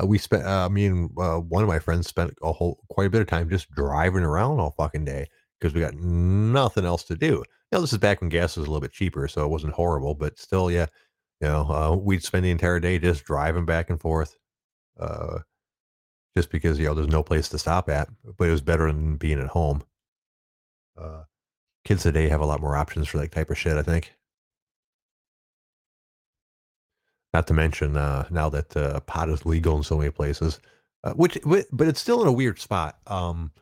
uh, 0.00 0.06
we 0.06 0.18
spent 0.18 0.44
uh, 0.44 0.68
me 0.68 0.86
and 0.86 1.10
uh, 1.18 1.38
one 1.38 1.62
of 1.62 1.68
my 1.68 1.78
friends 1.78 2.06
spent 2.06 2.34
a 2.42 2.52
whole 2.52 2.80
quite 2.88 3.06
a 3.06 3.10
bit 3.10 3.20
of 3.20 3.26
time 3.26 3.48
just 3.50 3.70
driving 3.70 4.24
around 4.24 4.58
all 4.58 4.70
fucking 4.72 5.04
day 5.04 5.26
because 5.60 5.74
we 5.74 5.80
got 5.80 5.94
nothing 5.94 6.84
else 6.84 7.04
to 7.04 7.16
do. 7.16 7.42
Know, 7.70 7.80
this 7.80 7.92
is 7.92 7.98
back 7.98 8.20
when 8.20 8.30
gas 8.30 8.56
was 8.56 8.66
a 8.66 8.70
little 8.70 8.80
bit 8.82 8.92
cheaper, 8.92 9.28
so 9.28 9.44
it 9.44 9.50
wasn't 9.50 9.72
horrible, 9.72 10.14
but 10.14 10.38
still, 10.38 10.70
yeah, 10.70 10.86
you 11.40 11.48
know, 11.48 11.70
uh, 11.70 11.96
we'd 11.96 12.22
spend 12.22 12.44
the 12.44 12.50
entire 12.50 12.80
day 12.80 12.98
just 12.98 13.24
driving 13.24 13.64
back 13.64 13.90
and 13.90 14.00
forth. 14.00 14.36
Uh, 15.00 15.38
just 16.36 16.50
because 16.50 16.78
you 16.78 16.86
know 16.86 16.94
there's 16.94 17.08
no 17.08 17.22
place 17.22 17.48
to 17.50 17.58
stop 17.58 17.88
at. 17.88 18.08
But 18.36 18.48
it 18.48 18.52
was 18.52 18.60
better 18.60 18.86
than 18.86 19.16
being 19.16 19.40
at 19.40 19.48
home. 19.48 19.82
Uh, 20.96 21.24
kids 21.84 22.02
today 22.02 22.28
have 22.28 22.40
a 22.40 22.46
lot 22.46 22.60
more 22.60 22.76
options 22.76 23.08
for 23.08 23.18
that 23.18 23.32
type 23.32 23.50
of 23.50 23.58
shit. 23.58 23.76
I 23.76 23.82
think. 23.82 24.14
Not 27.34 27.46
to 27.46 27.54
mention 27.54 27.96
uh, 27.96 28.26
now 28.30 28.50
that 28.50 28.76
uh, 28.76 29.00
pot 29.00 29.30
is 29.30 29.46
legal 29.46 29.76
in 29.76 29.82
so 29.82 29.96
many 29.96 30.10
places, 30.10 30.60
uh, 31.04 31.12
which 31.14 31.38
but 31.44 31.88
it's 31.88 32.00
still 32.00 32.20
in 32.22 32.28
a 32.28 32.32
weird 32.32 32.58
spot. 32.58 32.98
Um, 33.06 33.52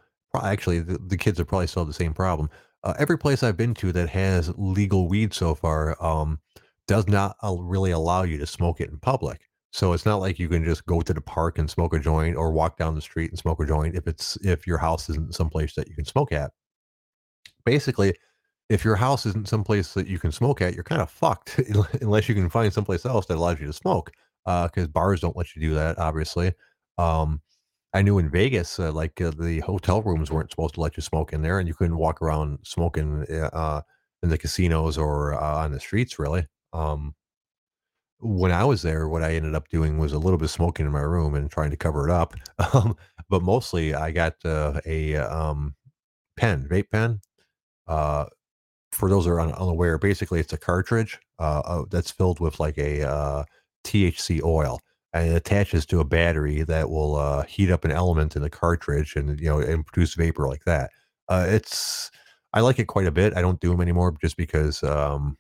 actually, 0.42 0.80
the, 0.80 0.98
the 0.98 1.16
kids 1.16 1.38
have 1.38 1.46
probably 1.46 1.68
still 1.68 1.84
the 1.84 1.92
same 1.92 2.12
problem. 2.12 2.50
Uh, 2.82 2.94
every 2.98 3.18
place 3.18 3.42
I've 3.42 3.56
been 3.56 3.74
to 3.74 3.92
that 3.92 4.08
has 4.08 4.52
legal 4.56 5.08
weed 5.08 5.34
so 5.34 5.54
far 5.54 6.02
um, 6.04 6.40
does 6.88 7.06
not 7.06 7.36
uh, 7.42 7.54
really 7.58 7.90
allow 7.90 8.22
you 8.22 8.38
to 8.38 8.46
smoke 8.46 8.80
it 8.80 8.90
in 8.90 8.98
public. 8.98 9.49
So 9.72 9.92
it's 9.92 10.06
not 10.06 10.16
like 10.16 10.38
you 10.38 10.48
can 10.48 10.64
just 10.64 10.84
go 10.86 11.00
to 11.00 11.14
the 11.14 11.20
park 11.20 11.58
and 11.58 11.70
smoke 11.70 11.94
a 11.94 12.00
joint 12.00 12.36
or 12.36 12.50
walk 12.50 12.76
down 12.76 12.94
the 12.94 13.00
street 13.00 13.30
and 13.30 13.38
smoke 13.38 13.60
a 13.62 13.66
joint 13.66 13.94
if 13.94 14.06
it's 14.08 14.36
if 14.42 14.66
your 14.66 14.78
house 14.78 15.08
isn't 15.08 15.34
someplace 15.34 15.74
that 15.74 15.88
you 15.88 15.94
can 15.94 16.04
smoke 16.04 16.32
at. 16.32 16.50
Basically, 17.64 18.14
if 18.68 18.84
your 18.84 18.96
house 18.96 19.26
isn't 19.26 19.48
someplace 19.48 19.94
that 19.94 20.06
you 20.06 20.18
can 20.18 20.32
smoke 20.32 20.60
at, 20.60 20.74
you're 20.74 20.84
kind 20.84 21.02
of 21.02 21.10
fucked 21.10 21.58
unless 22.00 22.28
you 22.28 22.34
can 22.34 22.48
find 22.48 22.72
someplace 22.72 23.06
else 23.06 23.26
that 23.26 23.36
allows 23.36 23.60
you 23.60 23.66
to 23.66 23.72
smoke. 23.72 24.12
Because 24.44 24.84
uh, 24.84 24.88
bars 24.88 25.20
don't 25.20 25.36
let 25.36 25.54
you 25.54 25.60
do 25.60 25.74
that, 25.74 25.98
obviously. 25.98 26.52
Um, 26.96 27.42
I 27.92 28.02
knew 28.02 28.18
in 28.18 28.30
Vegas, 28.30 28.78
uh, 28.78 28.92
like 28.92 29.20
uh, 29.20 29.32
the 29.36 29.60
hotel 29.60 30.02
rooms 30.02 30.30
weren't 30.30 30.50
supposed 30.50 30.74
to 30.74 30.80
let 30.80 30.96
you 30.96 31.02
smoke 31.02 31.32
in 31.32 31.42
there, 31.42 31.58
and 31.58 31.68
you 31.68 31.74
couldn't 31.74 31.96
walk 31.96 32.22
around 32.22 32.58
smoking 32.62 33.24
uh, 33.30 33.82
in 34.22 34.28
the 34.28 34.38
casinos 34.38 34.96
or 34.96 35.34
uh, 35.34 35.64
on 35.64 35.72
the 35.72 35.80
streets, 35.80 36.18
really. 36.18 36.46
Um, 36.72 37.14
when 38.20 38.52
I 38.52 38.64
was 38.64 38.82
there, 38.82 39.08
what 39.08 39.22
I 39.22 39.34
ended 39.34 39.54
up 39.54 39.68
doing 39.68 39.98
was 39.98 40.12
a 40.12 40.18
little 40.18 40.38
bit 40.38 40.44
of 40.44 40.50
smoking 40.50 40.86
in 40.86 40.92
my 40.92 41.00
room 41.00 41.34
and 41.34 41.50
trying 41.50 41.70
to 41.70 41.76
cover 41.76 42.08
it 42.08 42.12
up. 42.12 42.34
Um, 42.74 42.96
but 43.30 43.42
mostly 43.42 43.94
I 43.94 44.10
got 44.10 44.34
uh, 44.44 44.80
a 44.84 45.16
um, 45.16 45.74
pen, 46.36 46.66
vape 46.70 46.90
pen. 46.90 47.20
Uh, 47.86 48.26
for 48.92 49.08
those 49.08 49.24
who 49.24 49.30
are 49.30 49.40
un- 49.40 49.52
unaware, 49.52 49.98
basically 49.98 50.40
it's 50.40 50.52
a 50.52 50.58
cartridge 50.58 51.18
uh, 51.38 51.60
uh 51.60 51.84
that's 51.90 52.10
filled 52.10 52.38
with 52.40 52.60
like 52.60 52.76
a 52.76 53.08
uh, 53.08 53.44
THC 53.84 54.42
oil 54.42 54.80
and 55.12 55.30
it 55.30 55.36
attaches 55.36 55.86
to 55.86 56.00
a 56.00 56.04
battery 56.04 56.62
that 56.62 56.90
will 56.90 57.16
uh, 57.16 57.44
heat 57.44 57.70
up 57.70 57.84
an 57.84 57.92
element 57.92 58.36
in 58.36 58.42
the 58.42 58.50
cartridge 58.50 59.14
and 59.16 59.40
you 59.40 59.48
know 59.48 59.60
and 59.60 59.86
produce 59.86 60.14
vapor 60.14 60.46
like 60.46 60.64
that. 60.64 60.90
it's 61.30 62.10
I 62.52 62.60
like 62.60 62.78
it 62.78 62.86
quite 62.86 63.06
a 63.06 63.12
bit. 63.12 63.36
I 63.36 63.42
don't 63.42 63.60
do 63.60 63.70
them 63.70 63.80
anymore 63.80 64.14
just 64.20 64.36
because 64.36 64.82
um, 64.82 65.38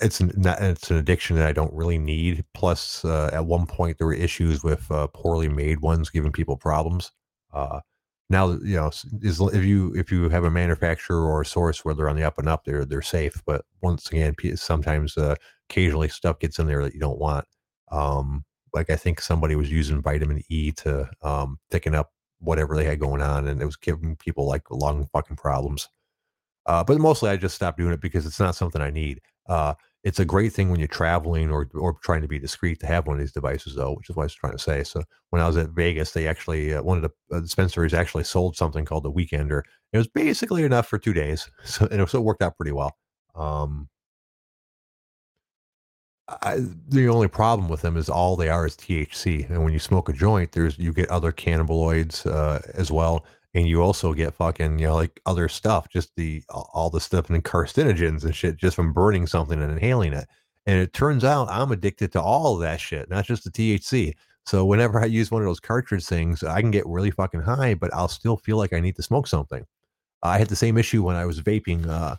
it's 0.00 0.20
an, 0.20 0.32
not, 0.36 0.60
it's 0.60 0.90
an 0.90 0.96
addiction 0.96 1.36
that 1.36 1.46
I 1.46 1.52
don't 1.52 1.72
really 1.72 1.98
need. 1.98 2.44
Plus, 2.54 3.04
uh, 3.04 3.30
at 3.32 3.46
one 3.46 3.66
point 3.66 3.98
there 3.98 4.06
were 4.06 4.14
issues 4.14 4.62
with 4.62 4.90
uh, 4.90 5.06
poorly 5.08 5.48
made 5.48 5.80
ones 5.80 6.10
giving 6.10 6.32
people 6.32 6.56
problems. 6.56 7.12
Uh, 7.52 7.80
now, 8.28 8.52
you 8.52 8.76
know, 8.76 8.88
is 9.22 9.40
if 9.40 9.64
you 9.64 9.94
if 9.94 10.10
you 10.10 10.28
have 10.28 10.44
a 10.44 10.50
manufacturer 10.50 11.24
or 11.24 11.42
a 11.42 11.46
source 11.46 11.84
where 11.84 11.94
they're 11.94 12.08
on 12.08 12.16
the 12.16 12.24
up 12.24 12.38
and 12.38 12.48
up, 12.48 12.64
they're 12.64 12.84
they're 12.84 13.02
safe. 13.02 13.40
But 13.46 13.64
once 13.82 14.10
again, 14.10 14.34
sometimes 14.56 15.16
uh, 15.16 15.36
occasionally 15.70 16.08
stuff 16.08 16.40
gets 16.40 16.58
in 16.58 16.66
there 16.66 16.82
that 16.82 16.94
you 16.94 17.00
don't 17.00 17.20
want. 17.20 17.46
Um, 17.92 18.44
like 18.74 18.90
I 18.90 18.96
think 18.96 19.20
somebody 19.20 19.54
was 19.54 19.70
using 19.70 20.02
vitamin 20.02 20.42
E 20.48 20.72
to 20.72 21.08
um, 21.22 21.58
thicken 21.70 21.94
up 21.94 22.10
whatever 22.40 22.76
they 22.76 22.84
had 22.84 23.00
going 23.00 23.22
on, 23.22 23.46
and 23.46 23.62
it 23.62 23.64
was 23.64 23.76
giving 23.76 24.16
people 24.16 24.46
like 24.46 24.70
lung 24.70 25.08
fucking 25.12 25.36
problems. 25.36 25.88
Uh, 26.66 26.82
but 26.84 26.98
mostly, 26.98 27.30
I 27.30 27.36
just 27.36 27.54
stopped 27.54 27.78
doing 27.78 27.92
it 27.92 28.00
because 28.00 28.26
it's 28.26 28.40
not 28.40 28.56
something 28.56 28.82
I 28.82 28.90
need. 28.90 29.20
Uh, 29.48 29.74
it's 30.02 30.20
a 30.20 30.24
great 30.24 30.52
thing 30.52 30.70
when 30.70 30.78
you're 30.78 30.88
traveling 30.88 31.50
or 31.50 31.68
or 31.74 31.96
trying 32.02 32.22
to 32.22 32.28
be 32.28 32.38
discreet 32.38 32.80
to 32.80 32.86
have 32.86 33.06
one 33.06 33.16
of 33.16 33.20
these 33.20 33.32
devices, 33.32 33.74
though, 33.74 33.94
which 33.94 34.08
is 34.08 34.16
what 34.16 34.22
I 34.22 34.26
was 34.26 34.34
trying 34.34 34.52
to 34.52 34.58
say. 34.58 34.84
So 34.84 35.02
when 35.30 35.42
I 35.42 35.46
was 35.46 35.56
at 35.56 35.70
Vegas, 35.70 36.12
they 36.12 36.28
actually 36.28 36.74
uh, 36.74 36.82
one 36.82 36.96
of 36.96 37.02
the 37.02 37.36
uh, 37.36 37.40
dispensaries 37.40 37.94
actually 37.94 38.24
sold 38.24 38.56
something 38.56 38.84
called 38.84 39.04
the 39.04 39.12
Weekender. 39.12 39.62
It 39.92 39.98
was 39.98 40.08
basically 40.08 40.64
enough 40.64 40.86
for 40.86 40.98
two 40.98 41.12
days, 41.12 41.50
so 41.64 41.86
and 41.90 42.00
it, 42.00 42.08
so 42.08 42.18
it 42.18 42.24
worked 42.24 42.42
out 42.42 42.56
pretty 42.56 42.72
well. 42.72 42.96
Um, 43.34 43.88
I, 46.28 46.58
the 46.88 47.08
only 47.08 47.28
problem 47.28 47.68
with 47.68 47.82
them 47.82 47.96
is 47.96 48.08
all 48.08 48.34
they 48.34 48.48
are 48.48 48.66
is 48.66 48.76
THC, 48.76 49.48
and 49.48 49.62
when 49.62 49.72
you 49.72 49.78
smoke 49.78 50.08
a 50.08 50.12
joint, 50.12 50.52
there's 50.52 50.76
you 50.78 50.92
get 50.92 51.08
other 51.08 51.30
cannabinoids 51.30 52.26
uh, 52.26 52.60
as 52.74 52.90
well, 52.90 53.24
and 53.56 53.66
you 53.66 53.82
also 53.82 54.12
get 54.12 54.34
fucking 54.34 54.78
you 54.78 54.86
know 54.86 54.94
like 54.94 55.18
other 55.24 55.48
stuff, 55.48 55.88
just 55.88 56.14
the 56.16 56.42
all 56.50 56.90
the 56.90 57.00
stuff 57.00 57.30
and 57.30 57.42
carcinogens 57.42 58.22
and 58.22 58.36
shit 58.36 58.58
just 58.58 58.76
from 58.76 58.92
burning 58.92 59.26
something 59.26 59.60
and 59.60 59.72
inhaling 59.72 60.12
it. 60.12 60.28
And 60.66 60.78
it 60.78 60.92
turns 60.92 61.24
out 61.24 61.48
I'm 61.50 61.72
addicted 61.72 62.12
to 62.12 62.20
all 62.20 62.54
of 62.54 62.60
that 62.60 62.80
shit, 62.80 63.08
not 63.08 63.24
just 63.24 63.44
the 63.44 63.50
THC. 63.50 64.12
So 64.44 64.66
whenever 64.66 65.00
I 65.02 65.06
use 65.06 65.30
one 65.30 65.40
of 65.40 65.46
those 65.46 65.58
cartridge 65.58 66.04
things, 66.04 66.42
I 66.44 66.60
can 66.60 66.70
get 66.70 66.86
really 66.86 67.10
fucking 67.10 67.40
high, 67.40 67.72
but 67.74 67.92
I'll 67.94 68.08
still 68.08 68.36
feel 68.36 68.58
like 68.58 68.74
I 68.74 68.80
need 68.80 68.96
to 68.96 69.02
smoke 69.02 69.26
something. 69.26 69.64
I 70.22 70.38
had 70.38 70.48
the 70.48 70.56
same 70.56 70.76
issue 70.76 71.02
when 71.02 71.16
I 71.16 71.24
was 71.24 71.40
vaping, 71.40 71.88
uh, 71.88 72.16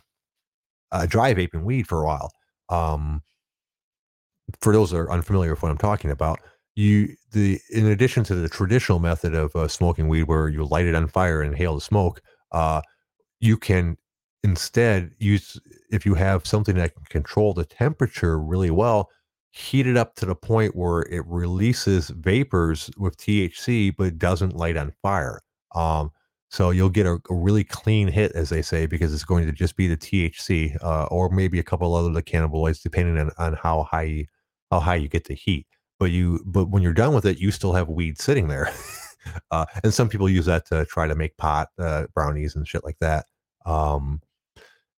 uh, 0.90 1.06
dry 1.06 1.34
vaping 1.34 1.62
weed 1.62 1.86
for 1.86 2.02
a 2.02 2.06
while. 2.06 2.32
Um, 2.68 3.22
for 4.60 4.72
those 4.72 4.90
that 4.90 4.98
are 4.98 5.12
unfamiliar 5.12 5.50
with 5.50 5.62
what 5.62 5.70
I'm 5.70 5.78
talking 5.78 6.10
about, 6.10 6.40
you 6.78 7.16
the 7.32 7.60
in 7.70 7.86
addition 7.86 8.22
to 8.24 8.34
the 8.34 8.48
traditional 8.48 9.00
method 9.00 9.34
of 9.34 9.54
uh, 9.56 9.66
smoking 9.68 10.08
weed, 10.08 10.24
where 10.24 10.48
you 10.48 10.64
light 10.64 10.86
it 10.86 10.94
on 10.94 11.08
fire 11.08 11.42
and 11.42 11.52
inhale 11.52 11.74
the 11.74 11.80
smoke, 11.80 12.20
uh, 12.52 12.80
you 13.40 13.56
can 13.56 13.96
instead 14.44 15.10
use 15.18 15.60
if 15.90 16.06
you 16.06 16.14
have 16.14 16.46
something 16.46 16.76
that 16.76 16.94
can 16.94 17.04
control 17.06 17.52
the 17.52 17.64
temperature 17.64 18.38
really 18.38 18.70
well 18.70 19.10
heat 19.50 19.86
it 19.88 19.96
up 19.96 20.14
to 20.14 20.26
the 20.26 20.34
point 20.36 20.76
where 20.76 21.02
it 21.10 21.24
releases 21.26 22.10
vapors 22.10 22.90
with 22.96 23.16
THC 23.16 23.92
but 23.96 24.06
it 24.06 24.18
doesn't 24.18 24.56
light 24.56 24.76
on 24.76 24.92
fire. 25.02 25.40
Um, 25.74 26.12
so 26.50 26.70
you'll 26.70 26.90
get 26.90 27.06
a, 27.06 27.18
a, 27.28 27.34
really 27.34 27.64
clean 27.64 28.08
hit, 28.08 28.32
as 28.32 28.48
they 28.50 28.62
say, 28.62 28.86
because 28.86 29.12
it's 29.12 29.24
going 29.24 29.46
to 29.46 29.52
just 29.52 29.76
be 29.76 29.88
the 29.88 29.96
THC 29.96 30.76
uh, 30.82 31.06
or 31.06 31.28
maybe 31.28 31.58
a 31.58 31.62
couple 31.62 31.94
other 31.94 32.10
the 32.10 32.22
cannabinoids, 32.22 32.82
depending 32.82 33.18
on, 33.18 33.30
on 33.36 33.54
how 33.54 33.82
high 33.82 34.26
how 34.70 34.80
high 34.80 34.96
you 34.96 35.08
get 35.08 35.24
the 35.24 35.34
heat. 35.34 35.66
But 35.98 36.10
you 36.10 36.42
but 36.46 36.66
when 36.66 36.82
you're 36.82 36.92
done 36.92 37.14
with 37.14 37.26
it, 37.26 37.38
you 37.38 37.50
still 37.50 37.72
have 37.72 37.88
weed 37.88 38.20
sitting 38.20 38.48
there. 38.48 38.72
uh, 39.50 39.66
and 39.82 39.92
some 39.92 40.08
people 40.08 40.28
use 40.28 40.46
that 40.46 40.66
to 40.66 40.84
try 40.86 41.08
to 41.08 41.14
make 41.14 41.36
pot 41.36 41.68
uh, 41.78 42.06
brownies 42.14 42.54
and 42.54 42.66
shit 42.66 42.84
like 42.84 42.98
that. 43.00 43.26
Um, 43.66 44.20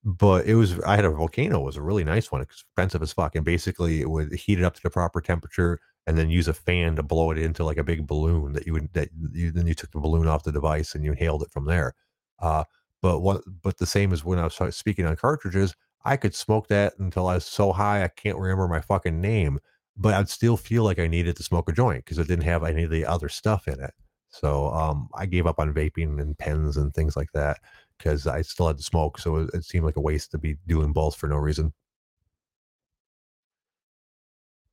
but 0.05 0.47
it 0.47 0.55
was 0.55 0.81
I 0.81 0.97
had 0.97 1.05
a 1.05 1.11
volcano. 1.11 1.61
It 1.61 1.65
was 1.65 1.77
a 1.77 1.83
really 1.83 2.05
nice 2.05 2.33
one, 2.33 2.41
expensive 2.41 3.03
as 3.03 3.13
fuck, 3.13 3.35
and 3.35 3.45
basically 3.45 4.01
it 4.01 4.09
would 4.11 4.33
heat 4.33 4.59
it 4.59 4.65
up 4.65 4.75
to 4.75 4.83
the 4.83 4.91
proper 4.91 5.21
temperature 5.21 5.81
and 6.07 6.17
then 6.17 6.31
use 6.31 6.49
a 6.49 6.55
fan 6.55 6.97
to 6.97 7.03
blow 7.03 7.31
it 7.31 7.39
into 7.39 7.65
like 7.65 7.77
a 7.77 7.85
big 7.85 8.07
balloon 8.07 8.53
that 8.55 8.67
you 8.67 8.73
would 8.73 8.93
that 8.95 9.11
you 9.33 9.51
then 9.51 9.67
you 9.67 9.75
took 9.75 9.91
the 9.93 10.01
balloon 10.01 10.27
off 10.27 10.45
the 10.45 10.53
device 10.53 10.95
and 10.95 11.05
you 11.05 11.13
inhaled 11.13 11.43
it 11.43 11.53
from 11.53 11.67
there. 11.67 11.95
Uh, 12.39 12.65
but 13.03 13.21
what 13.21 13.43
but 13.63 13.79
the 13.79 13.87
same 13.87 14.13
as 14.13 14.25
when 14.25 14.39
I 14.39 14.45
was 14.45 14.77
speaking 14.77 15.07
on 15.07 15.17
cartridges, 15.17 15.75
I 16.05 16.17
could 16.17 16.35
smoke 16.35 16.69
that 16.69 16.95
until 16.99 17.27
I 17.27 17.35
was 17.35 17.47
so 17.47 17.73
high 17.73 18.03
I 18.03 18.09
can't 18.09 18.39
remember 18.39 18.69
my 18.69 18.81
fucking 18.81 19.21
name, 19.21 19.59
but 20.01 20.15
I'd 20.15 20.31
still 20.31 20.57
feel 20.57 20.83
like 20.83 20.99
I 20.99 21.07
needed 21.07 21.37
to 21.37 21.43
smoke 21.43 21.69
a 21.69 21.73
joint 21.73 22.05
because 22.05 22.19
it 22.19 22.27
didn't 22.27 22.45
have 22.45 22.65
any 22.65 22.85
of 22.85 22.91
the 22.91 23.05
other 23.05 23.29
stuff 23.29 23.69
in 23.69 23.79
it. 23.81 23.93
So 24.31 24.73
um, 24.73 25.11
I 25.15 25.27
gave 25.27 25.47
up 25.47 25.59
on 25.59 25.75
vaping 25.75 26.21
and 26.23 26.39
pens 26.39 26.79
and 26.79 26.95
things 26.95 27.17
like 27.17 27.31
that 27.35 27.59
because 27.99 28.27
I 28.27 28.41
still 28.41 28.69
had 28.69 28.79
to 28.79 28.83
smoke. 28.83 29.19
So 29.19 29.37
it, 29.37 29.51
it, 29.53 29.65
seemed 29.65 29.85
like 29.85 29.97
a 29.97 30.01
waste 30.01 30.31
to 30.31 30.39
be 30.39 30.57
doing 30.67 30.95
both 30.95 31.17
for 31.17 31.27
no 31.29 31.37
reason. 31.37 31.73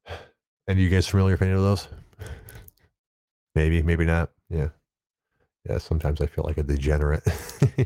And 0.70 0.78
you 0.78 0.90
guys 0.90 1.08
familiar 1.08 1.36
with 1.36 1.44
any 1.44 1.54
of 1.54 1.62
those? 1.62 1.88
maybe, 3.56 3.82
maybe 3.82 4.04
not. 4.04 4.32
Yeah. 4.50 4.68
Yeah. 5.64 5.78
Sometimes 5.78 6.20
I 6.20 6.26
feel 6.26 6.44
like 6.44 6.58
a 6.58 6.64
degenerate. 6.64 7.26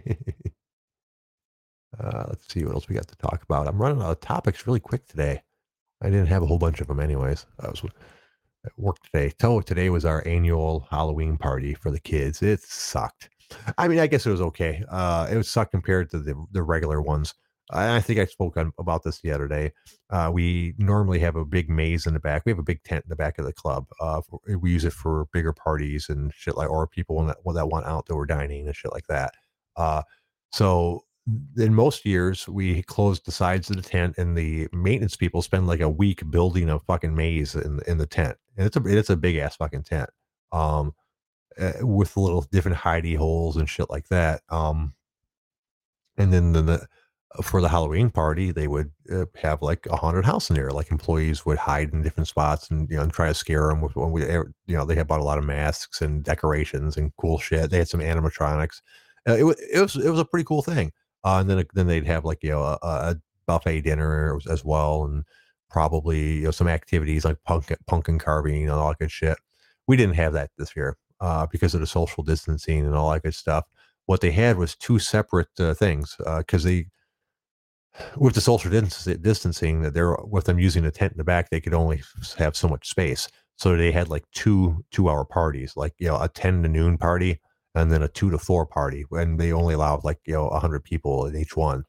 uh, 2.00 2.26
let's 2.28 2.52
see 2.52 2.66
what 2.66 2.74
else 2.74 2.90
we 2.90 2.96
got 2.96 3.08
to 3.08 3.16
talk 3.18 3.44
about. 3.44 3.68
I'm 3.68 3.80
running 3.80 4.02
out 4.02 4.10
of 4.10 4.20
topics 4.20 4.66
really 4.66 4.80
quick 4.80 5.06
today. 5.06 5.44
I 6.02 6.10
didn't 6.10 6.28
have 6.28 6.44
a 6.44 6.48
whole 6.48 6.58
bunch 6.58 6.82
of 6.82 6.88
them 6.88 7.00
anyways. 7.00 7.46
I 7.60 7.70
was 7.70 7.84
at 8.66 8.72
work 8.78 8.98
today. 9.04 9.34
So 9.40 9.62
today 9.62 9.90
was 9.90 10.06
our 10.06 10.26
annual 10.28 10.88
Halloween 10.90 11.38
party 11.38 11.74
for 11.74 11.92
the 11.92 12.00
kids. 12.00 12.42
It 12.42 12.62
sucked. 12.62 13.30
I 13.78 13.88
mean, 13.88 14.00
I 14.00 14.08
guess 14.08 14.26
it 14.26 14.32
was 14.32 14.42
okay. 14.42 14.84
Uh, 14.90 15.28
it 15.32 15.36
was 15.36 15.50
sucked 15.50 15.72
compared 15.72 16.10
to 16.12 16.20
the 16.20 16.36
the 16.52 16.64
regular 16.64 17.02
ones. 17.02 17.34
I 17.74 18.02
think 18.02 18.20
I 18.20 18.26
spoke 18.26 18.58
on, 18.58 18.74
about 18.78 19.04
this 19.04 19.22
the 19.22 19.32
other 19.32 19.48
day. 19.48 19.72
Uh, 20.10 20.30
we 20.34 20.74
normally 20.78 21.20
have 21.20 21.38
a 21.38 21.46
big 21.46 21.70
maze 21.70 22.06
in 22.06 22.14
the 22.14 22.20
back. 22.20 22.44
We 22.46 22.52
have 22.52 22.60
a 22.60 22.64
big 22.64 22.84
tent 22.84 23.06
in 23.06 23.10
the 23.10 23.16
back 23.16 23.40
of 23.40 23.46
the 23.46 23.54
club. 23.54 23.86
Uh, 24.02 24.22
we 24.60 24.72
use 24.72 24.84
it 24.84 24.94
for 24.94 25.28
bigger 25.32 25.54
parties 25.54 26.10
and 26.10 26.34
shit 26.34 26.58
like, 26.58 26.70
or 26.70 26.86
people 26.86 27.26
that, 27.26 27.38
that 27.54 27.70
want 27.70 27.86
outdoor 27.86 28.26
dining 28.26 28.68
and 28.68 28.76
shit 28.76 28.92
like 28.92 29.08
that. 29.08 29.36
Uh, 29.78 30.02
so 30.52 31.06
in 31.58 31.74
most 31.74 32.06
years, 32.06 32.48
we 32.48 32.84
close 32.84 33.20
the 33.20 33.32
sides 33.32 33.70
of 33.70 33.76
the 33.76 33.82
tent, 33.82 34.18
and 34.18 34.38
the 34.38 34.68
maintenance 34.74 35.16
people 35.16 35.42
spend 35.42 35.68
like 35.68 35.82
a 35.82 35.90
week 35.90 36.30
building 36.30 36.70
a 36.70 36.80
fucking 36.80 37.16
maze 37.16 37.56
in 37.56 37.80
in 37.88 37.98
the 37.98 38.08
tent. 38.08 38.38
And 38.58 38.66
it's 38.66 38.78
a 38.78 38.82
it's 38.86 39.10
a 39.10 39.18
big 39.18 39.38
ass 39.38 39.56
fucking 39.56 39.84
tent. 39.84 40.10
Um, 40.52 40.94
uh, 41.60 41.74
with 41.82 42.18
little 42.18 42.42
different 42.52 42.78
hidey 42.78 43.18
holes 43.18 43.58
and 43.58 43.70
shit 43.70 43.90
like 43.90 44.08
that. 44.08 44.42
Um, 44.50 44.94
and 46.18 46.34
then 46.34 46.54
the, 46.54 46.62
the 46.62 46.88
for 47.44 47.62
the 47.62 47.70
Halloween 47.70 48.10
party, 48.10 48.52
they 48.52 48.68
would 48.68 48.92
uh, 49.12 49.26
have 49.42 49.62
like 49.62 49.86
a 49.88 49.96
haunted 49.96 50.26
house 50.26 50.50
in 50.50 50.56
there. 50.56 50.72
Like 50.72 50.92
employees 50.92 51.46
would 51.46 51.58
hide 51.58 51.94
in 51.94 52.02
different 52.02 52.28
spots 52.28 52.70
and 52.70 52.90
you 52.90 52.98
know 52.98 53.04
and 53.04 53.14
try 53.14 53.28
to 53.28 53.34
scare 53.34 53.68
them 53.68 53.82
with 53.82 53.96
when 53.96 54.12
we 54.12 54.22
you 54.24 54.46
know 54.68 54.86
they 54.86 54.96
had 54.96 55.08
bought 55.08 55.22
a 55.22 55.26
lot 55.26 55.38
of 55.38 55.46
masks 55.46 56.02
and 56.02 56.24
decorations 56.24 56.98
and 56.98 57.16
cool 57.18 57.40
shit. 57.40 57.70
They 57.70 57.78
had 57.78 57.88
some 57.88 58.02
animatronics. 58.02 58.82
Uh, 59.28 59.34
it, 59.34 59.58
it 59.74 59.82
was 59.82 59.96
it 59.96 60.10
was 60.10 60.20
a 60.20 60.26
pretty 60.26 60.44
cool 60.46 60.62
thing. 60.62 60.92
Uh, 61.24 61.38
and 61.40 61.50
then 61.50 61.64
then 61.74 61.88
they'd 61.88 62.08
have 62.08 62.26
like 62.26 62.44
you 62.44 62.52
know 62.52 62.64
a, 62.64 62.78
a 62.82 63.16
buffet 63.48 63.82
dinner 63.82 64.40
as 64.50 64.64
well 64.64 65.06
and 65.06 65.24
probably 65.70 66.38
you 66.38 66.44
know 66.44 66.52
some 66.52 66.68
activities 66.68 67.26
like 67.26 67.38
punk 67.46 67.74
pumpkin 67.88 68.20
carving 68.20 68.64
and 68.64 68.72
all 68.72 68.90
that 68.90 69.00
good 69.00 69.12
shit. 69.12 69.38
We 69.88 69.98
didn't 69.98 70.16
have 70.16 70.34
that 70.34 70.52
this 70.58 70.76
year 70.76 70.98
uh, 71.22 71.48
because 71.48 71.74
of 71.74 71.82
the 71.82 71.88
social 71.88 72.24
distancing 72.24 72.86
and 72.86 72.96
all 72.96 73.12
that 73.12 73.24
good 73.24 73.36
stuff. 73.36 73.66
What 74.06 74.22
they 74.22 74.32
had 74.32 74.58
was 74.58 74.76
two 74.76 75.00
separate 75.00 75.48
uh, 75.60 75.74
things 75.74 76.16
because 76.18 76.66
uh, 76.66 76.70
they, 76.70 76.86
with 78.18 78.36
the 78.36 78.42
social 78.42 78.72
distancing, 78.72 79.82
that 79.82 79.94
they're 79.94 80.18
with 80.24 80.46
them 80.46 80.60
using 80.60 80.86
a 80.86 80.92
tent 80.92 81.14
in 81.14 81.18
the 81.18 81.24
back, 81.24 81.50
they 81.50 81.62
could 81.62 81.74
only 81.74 82.02
have 82.38 82.56
so 82.56 82.68
much 82.68 82.90
space. 82.90 83.28
So 83.58 83.78
they 83.78 83.92
had 83.92 84.10
like 84.10 84.24
two 84.34 84.84
two 84.92 85.10
hour 85.10 85.24
parties, 85.24 85.74
like 85.76 85.94
you 86.00 86.08
know 86.08 86.20
a 86.20 86.28
ten 86.28 86.64
to 86.64 86.70
noon 86.70 86.98
party 86.98 87.40
and 87.76 87.92
then 87.92 88.04
a 88.04 88.08
two 88.08 88.30
to 88.32 88.38
four 88.38 88.66
party, 88.66 89.06
and 89.12 89.40
they 89.40 89.52
only 89.52 89.74
allowed 89.74 90.04
like 90.04 90.20
you 90.26 90.34
know 90.34 90.50
hundred 90.50 90.84
people 90.84 91.26
in 91.26 91.36
each 91.36 91.56
one, 91.56 91.86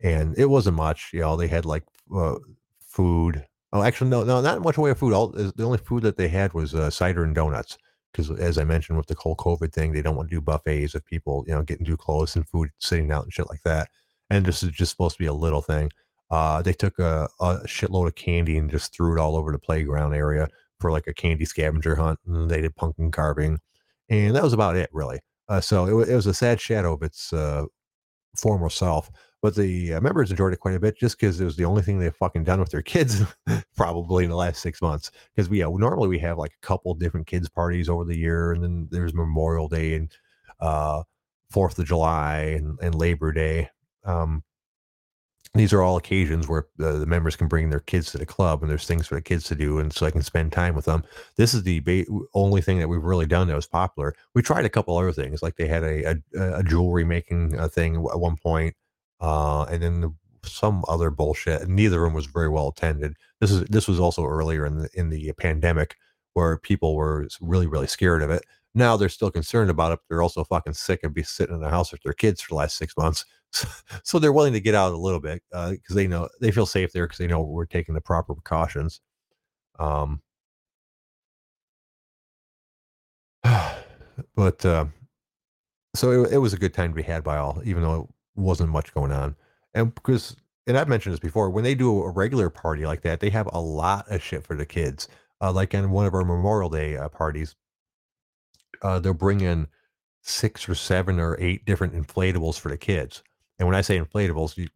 and 0.00 0.36
it 0.38 0.46
wasn't 0.46 0.76
much. 0.76 1.10
You 1.12 1.20
know 1.20 1.36
they 1.36 1.48
had 1.48 1.64
like 1.64 1.84
uh, 2.14 2.36
food. 2.80 3.46
Oh, 3.72 3.82
actually, 3.82 4.10
no, 4.10 4.24
no, 4.24 4.40
not 4.40 4.62
much 4.62 4.78
way 4.78 4.90
of 4.90 4.98
food. 4.98 5.12
All 5.12 5.28
the 5.28 5.52
only 5.62 5.78
food 5.78 6.02
that 6.02 6.16
they 6.16 6.28
had 6.28 6.52
was 6.54 6.74
uh, 6.74 6.90
cider 6.90 7.22
and 7.22 7.34
donuts 7.34 7.78
because 8.12 8.30
as 8.30 8.58
I 8.58 8.64
mentioned 8.64 8.98
with 8.98 9.06
the 9.06 9.14
whole 9.14 9.36
COVID 9.36 9.72
thing, 9.72 9.92
they 9.92 10.02
don't 10.02 10.16
want 10.16 10.28
to 10.28 10.34
do 10.34 10.40
buffets 10.40 10.94
of 10.94 11.04
people, 11.04 11.44
you 11.46 11.54
know, 11.54 11.62
getting 11.62 11.86
too 11.86 11.96
close 11.96 12.36
and 12.36 12.48
food 12.48 12.70
sitting 12.78 13.10
out 13.10 13.24
and 13.24 13.32
shit 13.32 13.48
like 13.48 13.62
that. 13.62 13.88
And 14.30 14.44
this 14.44 14.62
is 14.62 14.70
just 14.70 14.90
supposed 14.90 15.16
to 15.16 15.22
be 15.22 15.26
a 15.26 15.32
little 15.32 15.62
thing. 15.62 15.90
Uh, 16.30 16.62
they 16.62 16.72
took 16.72 16.98
a, 16.98 17.28
a, 17.40 17.58
shitload 17.66 18.06
of 18.06 18.14
candy 18.14 18.56
and 18.56 18.70
just 18.70 18.94
threw 18.94 19.16
it 19.16 19.20
all 19.20 19.36
over 19.36 19.50
the 19.50 19.58
playground 19.58 20.14
area 20.14 20.48
for 20.78 20.92
like 20.92 21.08
a 21.08 21.14
candy 21.14 21.44
scavenger 21.44 21.96
hunt. 21.96 22.20
And 22.26 22.48
they 22.48 22.60
did 22.60 22.76
pumpkin 22.76 23.10
carving, 23.10 23.58
and 24.10 24.34
that 24.34 24.42
was 24.42 24.52
about 24.52 24.76
it, 24.76 24.90
really. 24.92 25.20
Uh, 25.48 25.60
so 25.60 26.00
it, 26.00 26.08
it, 26.08 26.14
was 26.14 26.26
a 26.26 26.34
sad 26.34 26.60
shadow 26.60 26.92
of 26.94 27.02
its 27.02 27.32
uh, 27.32 27.64
former 28.36 28.68
self. 28.68 29.10
But 29.42 29.54
the 29.54 29.94
uh, 29.94 30.00
members 30.02 30.30
enjoyed 30.30 30.52
it 30.52 30.60
quite 30.60 30.74
a 30.74 30.80
bit 30.80 30.98
just 30.98 31.18
because 31.18 31.40
it 31.40 31.46
was 31.46 31.56
the 31.56 31.64
only 31.64 31.80
thing 31.80 31.98
they've 31.98 32.14
fucking 32.14 32.44
done 32.44 32.60
with 32.60 32.70
their 32.70 32.82
kids 32.82 33.22
probably 33.76 34.24
in 34.24 34.30
the 34.30 34.36
last 34.36 34.60
six 34.60 34.82
months. 34.82 35.10
Because 35.34 35.48
we 35.48 35.60
yeah, 35.60 35.70
normally 35.72 36.08
we 36.08 36.18
have 36.18 36.36
like 36.36 36.52
a 36.62 36.66
couple 36.66 36.92
different 36.94 37.26
kids 37.26 37.48
parties 37.48 37.88
over 37.88 38.04
the 38.04 38.16
year, 38.16 38.52
and 38.52 38.62
then 38.62 38.88
there's 38.90 39.14
Memorial 39.14 39.66
Day 39.66 39.94
and 39.94 40.12
uh, 40.60 41.02
Fourth 41.50 41.78
of 41.78 41.86
July 41.86 42.56
and, 42.58 42.78
and 42.82 42.94
Labor 42.94 43.32
Day. 43.32 43.70
Um, 44.04 44.42
these 45.54 45.72
are 45.72 45.82
all 45.82 45.96
occasions 45.96 46.46
where 46.46 46.66
uh, 46.80 46.92
the 46.92 47.06
members 47.06 47.34
can 47.34 47.48
bring 47.48 47.70
their 47.70 47.80
kids 47.80 48.12
to 48.12 48.18
the 48.18 48.26
club 48.26 48.62
and 48.62 48.70
there's 48.70 48.86
things 48.86 49.06
for 49.06 49.16
the 49.16 49.22
kids 49.22 49.44
to 49.44 49.54
do 49.54 49.78
and 49.78 49.92
so 49.92 50.06
i 50.06 50.10
can 50.10 50.22
spend 50.22 50.52
time 50.52 50.74
with 50.74 50.84
them 50.84 51.02
this 51.36 51.54
is 51.54 51.62
the 51.64 51.80
ba- 51.80 52.04
only 52.34 52.60
thing 52.60 52.78
that 52.78 52.88
we've 52.88 53.02
really 53.02 53.26
done 53.26 53.48
that 53.48 53.56
was 53.56 53.66
popular 53.66 54.14
we 54.34 54.42
tried 54.42 54.64
a 54.64 54.70
couple 54.70 54.96
other 54.96 55.12
things 55.12 55.42
like 55.42 55.56
they 55.56 55.66
had 55.66 55.82
a, 55.82 56.16
a, 56.36 56.58
a 56.58 56.62
jewelry 56.62 57.04
making 57.04 57.58
uh, 57.58 57.68
thing 57.68 57.96
at 57.96 58.20
one 58.20 58.36
point 58.36 58.74
uh, 59.20 59.64
and 59.64 59.82
then 59.82 60.14
some 60.44 60.84
other 60.88 61.10
bullshit. 61.10 61.68
Neither 61.68 62.04
of 62.04 62.06
them 62.10 62.14
was 62.14 62.26
very 62.26 62.48
well 62.48 62.68
attended. 62.68 63.14
This 63.40 63.50
is 63.50 63.64
this 63.64 63.88
was 63.88 64.00
also 64.00 64.24
earlier 64.24 64.66
in 64.66 64.78
the 64.78 64.88
in 64.94 65.10
the 65.10 65.32
pandemic 65.32 65.96
where 66.34 66.58
people 66.58 66.94
were 66.94 67.28
really 67.40 67.66
really 67.66 67.86
scared 67.86 68.22
of 68.22 68.30
it. 68.30 68.44
Now 68.74 68.96
they're 68.96 69.08
still 69.08 69.30
concerned 69.30 69.70
about 69.70 69.92
it. 69.92 69.98
they're 70.08 70.22
also 70.22 70.44
fucking 70.44 70.74
sick 70.74 71.00
and 71.02 71.12
be 71.12 71.22
sitting 71.22 71.54
in 71.54 71.60
the 71.60 71.68
house 71.68 71.90
with 71.92 72.02
their 72.02 72.12
kids 72.12 72.40
for 72.40 72.50
the 72.50 72.56
last 72.56 72.76
six 72.76 72.96
months. 72.96 73.24
So, 73.52 73.66
so 74.04 74.18
they're 74.20 74.32
willing 74.32 74.52
to 74.52 74.60
get 74.60 74.76
out 74.76 74.92
a 74.92 74.96
little 74.96 75.18
bit 75.18 75.42
because 75.50 75.76
uh, 75.90 75.94
they 75.94 76.06
know 76.06 76.28
they 76.40 76.52
feel 76.52 76.66
safe 76.66 76.92
there 76.92 77.06
because 77.06 77.18
they 77.18 77.26
know 77.26 77.42
we're 77.42 77.66
taking 77.66 77.96
the 77.96 78.00
proper 78.00 78.32
precautions. 78.32 79.00
Um, 79.80 80.22
but 84.36 84.64
uh, 84.64 84.84
so 85.94 86.24
it, 86.24 86.34
it 86.34 86.38
was 86.38 86.52
a 86.52 86.58
good 86.58 86.74
time 86.74 86.90
to 86.90 86.94
be 86.94 87.02
had 87.02 87.24
by 87.24 87.38
all, 87.38 87.60
even 87.64 87.82
though 87.82 88.02
it 88.02 88.08
wasn't 88.40 88.70
much 88.70 88.94
going 88.94 89.12
on. 89.12 89.34
And 89.74 89.94
because, 89.94 90.36
and 90.66 90.78
I've 90.78 90.88
mentioned 90.88 91.12
this 91.12 91.20
before, 91.20 91.50
when 91.50 91.64
they 91.64 91.74
do 91.74 92.02
a 92.02 92.10
regular 92.10 92.50
party 92.50 92.86
like 92.86 93.02
that, 93.02 93.20
they 93.20 93.30
have 93.30 93.48
a 93.52 93.60
lot 93.60 94.10
of 94.10 94.22
shit 94.22 94.44
for 94.44 94.56
the 94.56 94.66
kids. 94.66 95.08
Uh, 95.40 95.50
like 95.52 95.72
in 95.72 95.90
one 95.90 96.06
of 96.06 96.14
our 96.14 96.24
Memorial 96.24 96.68
Day 96.68 96.96
uh, 96.96 97.08
parties, 97.08 97.56
uh, 98.82 98.98
they'll 98.98 99.14
bring 99.14 99.40
in 99.40 99.68
six 100.22 100.68
or 100.68 100.74
seven 100.74 101.20
or 101.20 101.36
eight 101.40 101.64
different 101.66 101.94
inflatables 101.94 102.58
for 102.58 102.70
the 102.70 102.78
kids. 102.78 103.22
And 103.58 103.68
when 103.68 103.76
I 103.76 103.82
say 103.82 103.98
inflatables, 104.00 104.56
you, 104.56 104.68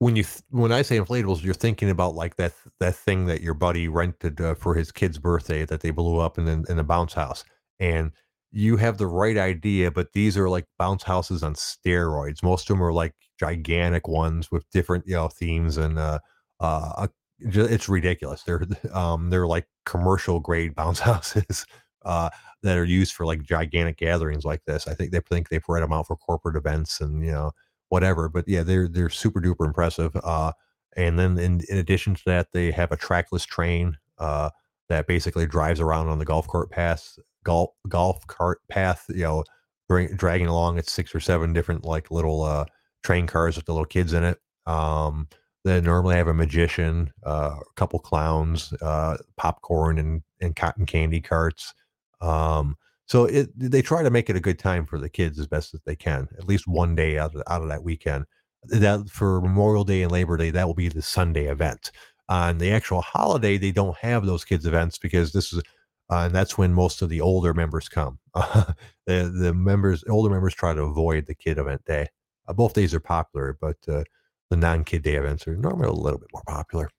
When 0.00 0.14
you 0.14 0.22
th 0.24 0.42
when 0.50 0.70
I 0.72 0.82
say 0.82 0.98
inflatables, 0.98 1.42
you're 1.42 1.54
thinking 1.54 1.90
about, 1.90 2.14
like, 2.14 2.36
that 2.36 2.52
that 2.78 2.94
thing 2.94 3.26
that 3.26 3.40
your 3.42 3.54
buddy 3.54 3.88
rented, 3.88 4.40
uh, 4.40 4.54
for 4.54 4.74
his 4.74 4.92
kid's 4.92 5.18
birthday 5.18 5.64
that 5.66 5.80
they 5.80 5.90
blew 5.90 6.18
up 6.18 6.38
in 6.38 6.46
in 6.48 6.64
in 6.68 6.78
a 6.78 6.84
bounce 6.84 7.14
house, 7.14 7.44
and 7.80 8.12
you 8.52 8.76
have 8.76 8.98
the 8.98 9.06
right 9.08 9.36
idea, 9.36 9.90
but 9.90 10.12
these 10.14 10.36
are, 10.38 10.48
like, 10.48 10.66
bounce 10.78 11.02
houses 11.02 11.42
on 11.42 11.54
steroids. 11.54 12.42
Most 12.42 12.70
of 12.70 12.76
them 12.76 12.82
are, 12.84 12.92
like, 12.92 13.14
gigantic 13.40 14.06
ones 14.08 14.50
with 14.52 14.64
different, 14.70 15.04
you 15.06 15.14
know, 15.14 15.28
themes 15.28 15.76
and, 15.76 15.98
uh, 15.98 16.18
uh, 16.60 17.08
it's 17.40 17.88
ridiculous. 17.88 18.42
They're 18.44 18.62
um, 18.94 19.30
they're 19.30 19.46
like 19.46 19.66
commercial 19.86 20.40
grade 20.40 20.74
bounce 20.76 21.00
houses, 21.10 21.66
uh, 22.04 22.30
that 22.62 22.76
are 22.78 22.84
used 22.84 23.14
for, 23.14 23.26
like, 23.26 23.42
gigantic 23.42 23.96
gatherings 23.98 24.44
like 24.44 24.64
this. 24.66 24.86
I 24.88 24.94
think 24.94 25.12
they 25.12 25.20
think 25.20 25.48
they 25.48 25.60
rent 25.68 25.84
'em 25.84 25.92
out 25.92 26.06
for 26.08 26.16
corporate 26.16 26.56
events 26.56 27.00
and, 27.00 27.24
you 27.24 27.32
know, 27.32 27.52
whatever, 27.90 28.28
but, 28.28 28.44
yeah, 28.48 28.62
they're 28.62 28.88
they're 28.88 29.08
super 29.10 29.40
duper 29.40 29.66
impressive, 29.66 30.14
uh, 30.24 30.52
and 30.96 31.18
then 31.18 31.38
in 31.38 31.60
in 31.68 31.78
addition 31.78 32.14
to 32.14 32.22
that, 32.26 32.48
they 32.52 32.70
have 32.72 32.92
a 32.92 32.96
trackless 32.96 33.44
train, 33.46 33.96
uh, 34.18 34.50
that 34.88 35.06
basically 35.06 35.46
drives 35.46 35.80
around 35.80 36.08
on 36.08 36.18
the 36.18 36.24
golf 36.24 36.46
court 36.48 36.70
paths 36.70 37.18
golf 37.44 37.70
golf 37.88 38.26
cart 38.26 38.60
path, 38.70 39.04
you 39.10 39.22
know, 39.24 39.44
bring 39.88 40.08
dragging 40.16 40.46
along 40.48 40.78
its 40.78 40.92
6 40.92 41.14
or 41.14 41.20
7 41.20 41.52
different, 41.52 41.84
like, 41.84 42.10
little, 42.10 42.42
uh, 42.42 42.64
train 43.04 43.26
cars 43.26 43.56
with 43.56 43.66
the 43.66 43.72
little 43.72 43.86
kids 43.86 44.12
in 44.12 44.24
it. 44.24 44.38
Um, 44.66 45.28
they 45.64 45.80
normally 45.80 46.16
have 46.16 46.28
a 46.28 46.34
magician, 46.34 47.12
uh, 47.26 47.56
a 47.60 47.74
couple 47.76 47.98
clowns, 48.00 48.72
uh, 48.82 49.16
popcorn 49.36 49.98
and 49.98 50.22
and 50.40 50.54
cotton 50.56 50.86
candy 50.86 51.20
carts. 51.20 51.74
Um, 52.20 52.76
so 53.06 53.24
it 53.24 53.48
they 53.56 53.82
try 53.82 54.02
to 54.02 54.10
make 54.10 54.28
it 54.30 54.36
a 54.36 54.40
good 54.40 54.58
time 54.58 54.84
for 54.86 54.98
the 54.98 55.08
kids 55.08 55.38
as 55.38 55.46
best 55.46 55.74
as 55.74 55.80
they 55.86 55.96
can, 55.96 56.28
at 56.38 56.46
least 56.46 56.66
1 56.68 56.94
day 56.94 57.18
out 57.18 57.34
of 57.34 57.42
out 57.48 57.62
of 57.62 57.68
that 57.68 57.82
weekend. 57.84 58.26
That 58.64 59.08
for 59.10 59.40
Memorial 59.40 59.84
Day 59.84 60.02
and 60.02 60.12
Labor 60.12 60.36
Day, 60.36 60.50
that 60.50 60.66
will 60.66 60.74
be 60.74 60.88
the 60.88 61.02
Sunday 61.02 61.46
event. 61.46 61.90
On 62.28 62.58
the 62.58 62.70
actual 62.72 63.00
holiday, 63.00 63.56
they 63.56 63.72
don't 63.72 63.96
have 63.98 64.26
those 64.26 64.44
kids 64.44 64.66
events 64.66 64.98
because 64.98 65.32
this 65.32 65.52
is 65.52 65.62
uh, 66.10 66.24
and 66.26 66.34
that's 66.34 66.56
when 66.58 66.72
most 66.74 67.02
of 67.02 67.08
the 67.10 67.20
older 67.20 67.54
members 67.54 67.88
come. 67.88 68.18
The 69.06 69.32
the 69.34 69.54
members 69.54 70.04
older 70.08 70.28
members 70.30 70.54
try 70.54 70.74
to 70.74 70.82
avoid 70.82 71.26
the 71.26 71.34
kid 71.34 71.56
event 71.58 71.82
day. 71.86 72.08
Uh, 72.46 72.52
both 72.52 72.74
days 72.74 72.92
are 72.94 73.00
popular, 73.00 73.56
but, 73.58 73.76
uh, 73.88 74.04
the 74.50 74.56
non-kid 74.56 75.02
day 75.02 75.14
events 75.14 75.46
are 75.48 75.56
normally 75.56 75.88
a 75.88 75.92
little 75.92 76.18
bit 76.18 76.28
more 76.32 76.42
popular. 76.46 76.90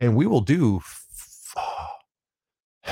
And 0.00 0.16
we 0.16 0.26
will 0.26 0.40
do 0.40 0.80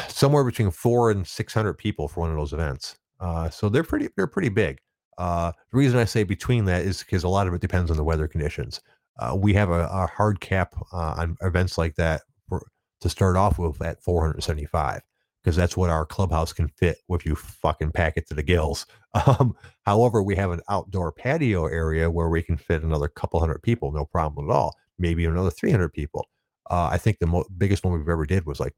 somewhere 0.09 0.45
between 0.45 0.71
4 0.71 1.11
and 1.11 1.27
600 1.27 1.75
people 1.75 2.09
for 2.09 2.21
one 2.21 2.31
of 2.31 2.37
those 2.37 2.53
events. 2.53 2.97
Uh, 3.21 3.51
so 3.51 3.69
they're 3.69 3.85
pretty 3.85 4.09
they're 4.17 4.27
pretty 4.27 4.49
big. 4.49 4.79
Uh, 5.19 5.53
the 5.71 5.79
reason 5.79 5.99
I 5.99 6.05
say 6.05 6.25
between 6.25 6.65
that 6.67 6.83
is 6.85 7.01
because 7.01 7.25
a 7.25 7.29
lot 7.29 7.47
of 7.47 7.55
it 7.55 7.61
depends 7.61 7.91
on 7.91 7.97
the 7.97 8.05
weather 8.05 8.27
conditions. 8.27 8.81
Uh, 9.19 9.37
we 9.37 9.53
have 9.55 9.71
a 9.71 9.89
a 9.93 10.07
hard 10.07 10.41
cap, 10.41 10.75
uh, 10.93 11.15
on 11.19 11.37
events 11.43 11.77
like 11.77 11.97
that 11.97 12.23
for 12.49 12.63
to 13.01 13.09
start 13.11 13.37
off 13.37 13.59
with 13.59 13.81
at 13.83 14.03
475 14.03 15.03
because 15.43 15.57
that's 15.57 15.77
what 15.77 15.91
our 15.91 16.05
clubhouse 16.05 16.53
can 16.53 16.69
fit 16.69 16.99
if 17.09 17.25
you 17.25 17.35
fucking 17.35 17.93
pack 17.93 18.17
it 18.17 18.27
to 18.29 18.35
the 18.35 18.43
gills. 18.43 18.87
Um, 19.27 19.57
however, 19.87 20.23
we 20.23 20.37
have 20.37 20.53
an 20.53 20.61
outdoor 20.69 21.11
patio 21.11 21.67
area 21.67 22.09
where 22.09 22.29
we 22.29 22.45
can 22.45 22.57
fit 22.57 22.85
another 22.85 23.09
couple 23.09 23.41
100 23.41 23.61
people, 23.61 23.91
no 23.91 24.05
problem 24.05 24.49
at 24.49 24.55
all, 24.55 24.77
maybe 25.01 25.25
another 25.25 25.51
300 25.51 25.93
people. 25.93 26.29
Uh, 26.71 26.89
I 26.93 26.97
think 26.97 27.19
the 27.19 27.27
mo 27.27 27.45
biggest 27.59 27.83
one 27.83 27.93
we've 27.93 28.09
ever 28.09 28.25
did 28.25 28.47
was, 28.47 28.61
like, 28.61 28.77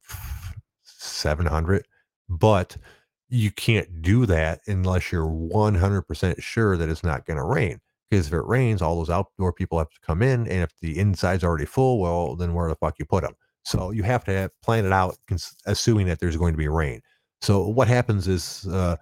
700, 1.03 1.87
but 2.29 2.77
you 3.29 3.51
can't 3.51 4.03
do 4.03 4.27
that 4.27 4.61
unless 4.67 5.11
you're 5.13 5.27
100% 5.27 6.43
sure 6.43 6.77
that 6.77 6.89
it's 6.89 7.05
not 7.05 7.27
gonna 7.27 7.45
rain 7.45 7.81
because 8.11 8.27
if 8.27 8.35
it 8.35 8.45
rains, 8.45 8.83
all 8.83 8.97
those 8.97 9.09
outdoor 9.11 9.53
people 9.55 9.79
have 9.79 9.89
to 9.91 10.01
come 10.03 10.21
in, 10.23 10.47
and 10.49 10.63
if 10.63 10.71
the 10.81 10.99
inside's 10.99 11.43
already 11.45 11.65
full, 11.65 11.99
well, 11.99 12.37
then 12.37 12.53
where 12.53 12.69
the 12.69 12.77
fuck 12.77 12.99
you 12.99 13.07
put 13.07 13.23
them 13.25 13.35
So 13.65 13.91
you 13.91 14.03
have 14.03 14.25
to 14.25 14.33
have 14.33 14.51
plan 14.63 14.85
it 14.85 14.93
out 14.93 15.17
assuming 15.67 16.07
that 16.09 16.21
there's 16.21 16.37
going 16.37 16.53
to 16.53 16.59
be 16.59 16.69
rain. 16.69 17.01
So 17.41 17.67
what 17.67 17.89
happens 17.89 18.29
is, 18.29 18.67
uh, 18.69 18.97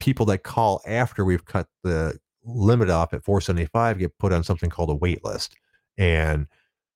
people 0.00 0.26
that 0.26 0.42
call 0.42 0.82
after 0.86 1.24
we've 1.24 1.44
cut 1.44 1.68
the 1.84 2.18
limit 2.44 2.90
off 2.90 3.14
at 3.14 3.24
475 3.24 3.98
get 3.98 4.18
put 4.18 4.32
on 4.32 4.42
something 4.42 4.70
called 4.70 4.90
a 4.90 4.94
wait 4.96 5.24
list, 5.24 5.56
and 5.98 6.46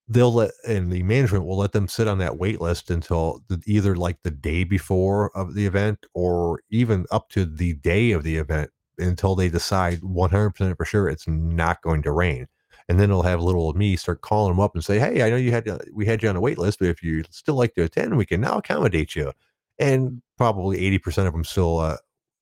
they'll 0.09 0.33
let 0.33 0.53
and 0.67 0.93
the 0.93 1.03
management 1.03 1.45
will 1.47 1.59
let 1.59 1.73
them 1.73 1.89
sit 1.89 2.09
on 2.09 2.19
that 2.19 2.39
wait 2.39 2.61
list 2.61 2.91
until 2.91 3.43
the 3.49 3.61
either, 3.67 3.97
like, 3.97 4.19
the 4.23 4.31
day 4.31 4.65
before 4.65 5.31
of 5.37 5.55
the 5.55 5.67
event 5.67 6.07
or 6.15 6.61
even 6.71 7.07
up 7.11 7.29
to 7.31 7.45
the 7.45 7.75
day 7.75 8.13
of 8.13 8.23
the 8.23 8.37
event 8.37 8.71
until 8.99 9.35
they 9.35 9.49
decide 9.49 10.01
100% 10.03 10.77
for 10.77 10.85
sure 10.85 11.09
it's 11.09 11.27
not 11.29 11.83
going 11.83 12.03
to 12.03 12.13
rain. 12.13 12.47
And 12.89 13.01
then 13.01 13.09
they'll 13.09 13.23
have 13.23 13.43
little 13.43 13.73
me 13.75 13.97
start 13.97 14.21
calling 14.23 14.53
them 14.53 14.61
up 14.61 14.75
and 14.75 14.85
say, 14.85 14.99
"Hey, 15.01 15.23
I 15.23 15.31
know 15.31 15.37
you 15.37 15.51
had, 15.51 15.67
uh 15.69 15.79
we 15.93 16.07
had 16.07 16.23
you 16.23 16.29
on 16.29 16.37
a 16.37 16.41
wait 16.41 16.59
list, 16.59 16.79
but 16.79 16.89
if 16.89 17.03
you'd 17.03 17.33
still 17.35 17.57
like 17.57 17.75
to 17.75 17.83
attend, 17.85 18.17
we 18.17 18.27
can 18.27 18.41
now 18.41 18.59
accommodate 18.59 19.17
you." 19.17 19.33
And 19.79 20.23
probably 20.39 20.79
80% 20.79 21.27
of 21.27 21.33
them 21.35 21.45
still, 21.45 21.79
uh, 21.81 21.97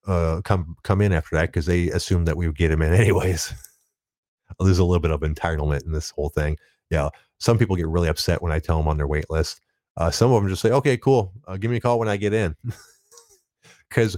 uh, 0.06 0.40
come 0.44 0.76
come 0.84 1.00
in 1.00 1.12
after 1.12 1.36
that 1.36 1.46
because 1.46 1.66
they 1.66 1.88
assume 1.90 2.26
that 2.26 2.36
we 2.36 2.46
would 2.46 2.56
get 2.58 2.68
them 2.68 2.82
in 2.82 2.92
anyways. 3.00 3.54
There's 4.60 4.78
a 4.78 4.84
little 4.84 5.00
bit 5.00 5.10
of 5.10 5.20
entitlement 5.20 5.84
in 5.84 5.92
this 5.92 6.10
whole 6.10 6.28
thing. 6.28 6.56
Yeah, 6.90 7.08
some 7.44 7.58
people 7.58 7.76
get 7.76 7.88
really 7.88 8.08
upset 8.08 8.42
when 8.42 8.52
I 8.52 8.58
tell 8.60 8.78
them 8.78 8.88
on 8.88 8.96
their 8.98 9.06
wait 9.08 9.30
list. 9.30 9.60
Uh, 9.98 10.10
some 10.10 10.32
of 10.32 10.42
'em 10.42 10.48
just 10.48 10.62
say, 10.62 10.70
"Okay, 10.72 10.96
cool. 10.98 11.32
Uh, 11.48 11.56
give 11.58 11.70
me 11.70 11.78
a 11.78 11.80
call 11.80 11.98
when 12.00 12.08
I 12.08 12.16
get 12.18 12.32
in. 12.34 12.56
Because 13.90 14.16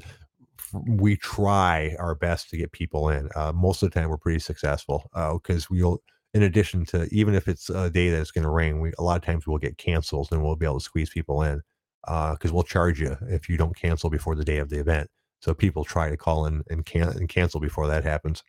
we 0.74 1.16
try 1.16 1.96
our 1.98 2.14
best 2.14 2.50
to 2.50 2.56
get 2.58 2.72
people 2.72 3.10
in. 3.10 3.28
Uh, 3.36 3.52
most 3.52 3.82
of 3.82 3.90
the 3.90 4.00
time, 4.00 4.08
we're 4.10 4.18
pretty 4.18 4.38
successful, 4.40 5.10
uh, 5.14 5.38
'cause 5.38 5.70
we'll 5.70 6.02
in 6.34 6.42
addition 6.44 6.84
to 6.86 7.08
even 7.12 7.34
if 7.34 7.48
it's 7.48 7.70
a 7.70 7.90
day 7.90 8.10
that 8.10 8.20
it's 8.20 8.30
gonna 8.32 8.50
rain, 8.50 8.80
we 8.80 8.92
a 8.98 9.02
lot 9.02 9.16
of 9.16 9.22
times 9.24 9.46
we'll 9.46 9.58
get 9.58 9.78
cancels, 9.78 10.32
and 10.32 10.42
we'll 10.44 10.56
be 10.56 10.66
able 10.66 10.78
to 10.80 10.84
squeeze 10.84 11.10
people 11.10 11.42
in, 11.42 11.62
uh, 12.08 12.36
'cause 12.36 12.52
we'll 12.52 12.62
charge 12.64 13.00
you 13.00 13.16
if 13.28 13.48
you 13.48 13.56
don't 13.58 13.76
cancel 13.76 14.10
before 14.10 14.36
the 14.36 14.44
day 14.44 14.58
of 14.58 14.68
the 14.70 14.78
event. 14.80 15.10
So 15.40 15.54
people 15.54 15.84
try 15.84 16.10
to 16.10 16.16
call 16.18 16.46
in 16.46 16.62
and 16.70 16.84
can 16.86 17.08
and 17.10 17.28
cancel 17.28 17.60
before 17.60 17.86
that 17.88 18.04
happens. 18.04 18.42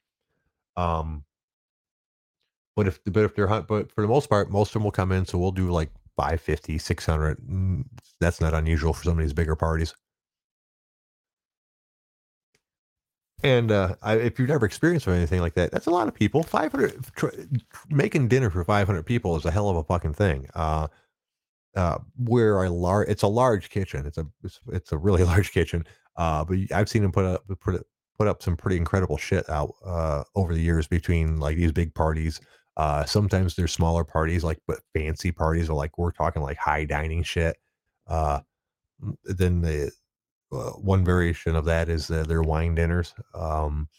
Um 0.77 1.25
but 2.77 2.87
if 2.87 3.01
but 3.05 3.25
if 3.25 3.35
they're 3.35 3.47
but 3.63 3.91
for 3.93 4.03
the 4.03 4.09
most 4.09 4.29
part, 4.29 4.51
most 4.51 4.69
of 4.71 4.75
them 4.75 4.85
will 4.85 4.91
come 4.93 5.13
in, 5.13 5.25
so 5.27 5.39
we'll 5.39 5.51
do, 5.53 5.71
like, 5.71 5.91
550, 6.17 6.79
600, 6.79 7.39
mm, 7.41 7.85
that's 8.21 8.41
not 8.41 8.55
unusual 8.55 8.93
for 8.93 9.05
some 9.05 9.19
of 9.19 9.25
these 9.25 9.33
bigger 9.33 9.57
parties. 9.57 9.95
And, 13.43 13.71
uh, 13.71 13.95
I 14.01 14.15
if 14.15 14.39
you've 14.39 14.49
never 14.49 14.65
experienced 14.65 15.07
anything 15.07 15.41
like 15.41 15.53
that, 15.55 15.71
that's 15.71 15.85
a 15.85 15.91
lot 15.91 16.07
of 16.07 16.13
people. 16.15 16.41
500 16.43 17.05
tr 17.15 17.27
making 17.89 18.29
dinner 18.29 18.49
for 18.49 18.63
500 18.63 19.03
people 19.03 19.35
is 19.35 19.45
a 19.45 19.51
hell 19.51 19.69
of 19.69 19.77
a 19.77 19.83
fucking 19.83 20.13
thing. 20.13 20.47
Uh, 20.55 20.87
uh, 21.75 21.99
we're 22.17 22.63
a 22.63 22.69
lar 22.69 23.03
it's 23.05 23.23
a 23.23 23.27
large 23.27 23.69
kitchen. 23.69 24.05
It's 24.07 24.17
a 24.19 24.27
it's 24.43 24.59
it's 24.71 24.91
a 24.93 24.97
really 24.97 25.23
large 25.33 25.51
kitchen, 25.53 25.85
uh, 26.17 26.45
but 26.45 26.57
I've 26.73 26.89
seen 26.89 27.03
'em 27.05 27.11
put 27.13 27.25
up 27.25 27.45
put 27.61 27.85
put 28.19 28.27
up 28.27 28.43
some 28.43 28.57
pretty 28.57 28.77
incredible 28.77 29.17
shit 29.17 29.49
out, 29.49 29.73
uh, 29.85 30.23
over 30.35 30.53
the 30.53 30.61
years 30.61 30.87
between, 30.87 31.39
like, 31.39 31.57
these 31.57 31.71
big 31.73 31.93
parties. 31.95 32.41
Uh, 32.77 33.05
sometimes 33.05 33.55
they're 33.55 33.67
smaller 33.67 34.05
parties, 34.05 34.43
like, 34.45 34.59
but 34.67 34.79
fancy 34.95 35.31
parties 35.33 35.69
are, 35.69 35.75
like, 35.75 35.97
we're 35.99 36.11
talking, 36.13 36.43
like, 36.43 36.57
high 36.59 36.85
dining 36.85 37.23
shit. 37.23 37.57
Uh, 38.07 38.41
then 39.25 39.61
the, 39.61 39.91
uh, 40.53 40.71
one 40.71 41.05
variation 41.05 41.55
of 41.55 41.65
that 41.65 41.89
is, 41.89 42.11
uh, 42.11 42.23
their 42.25 42.43
wine 42.43 42.75
dinners. 42.75 43.13
Um, 43.35 43.89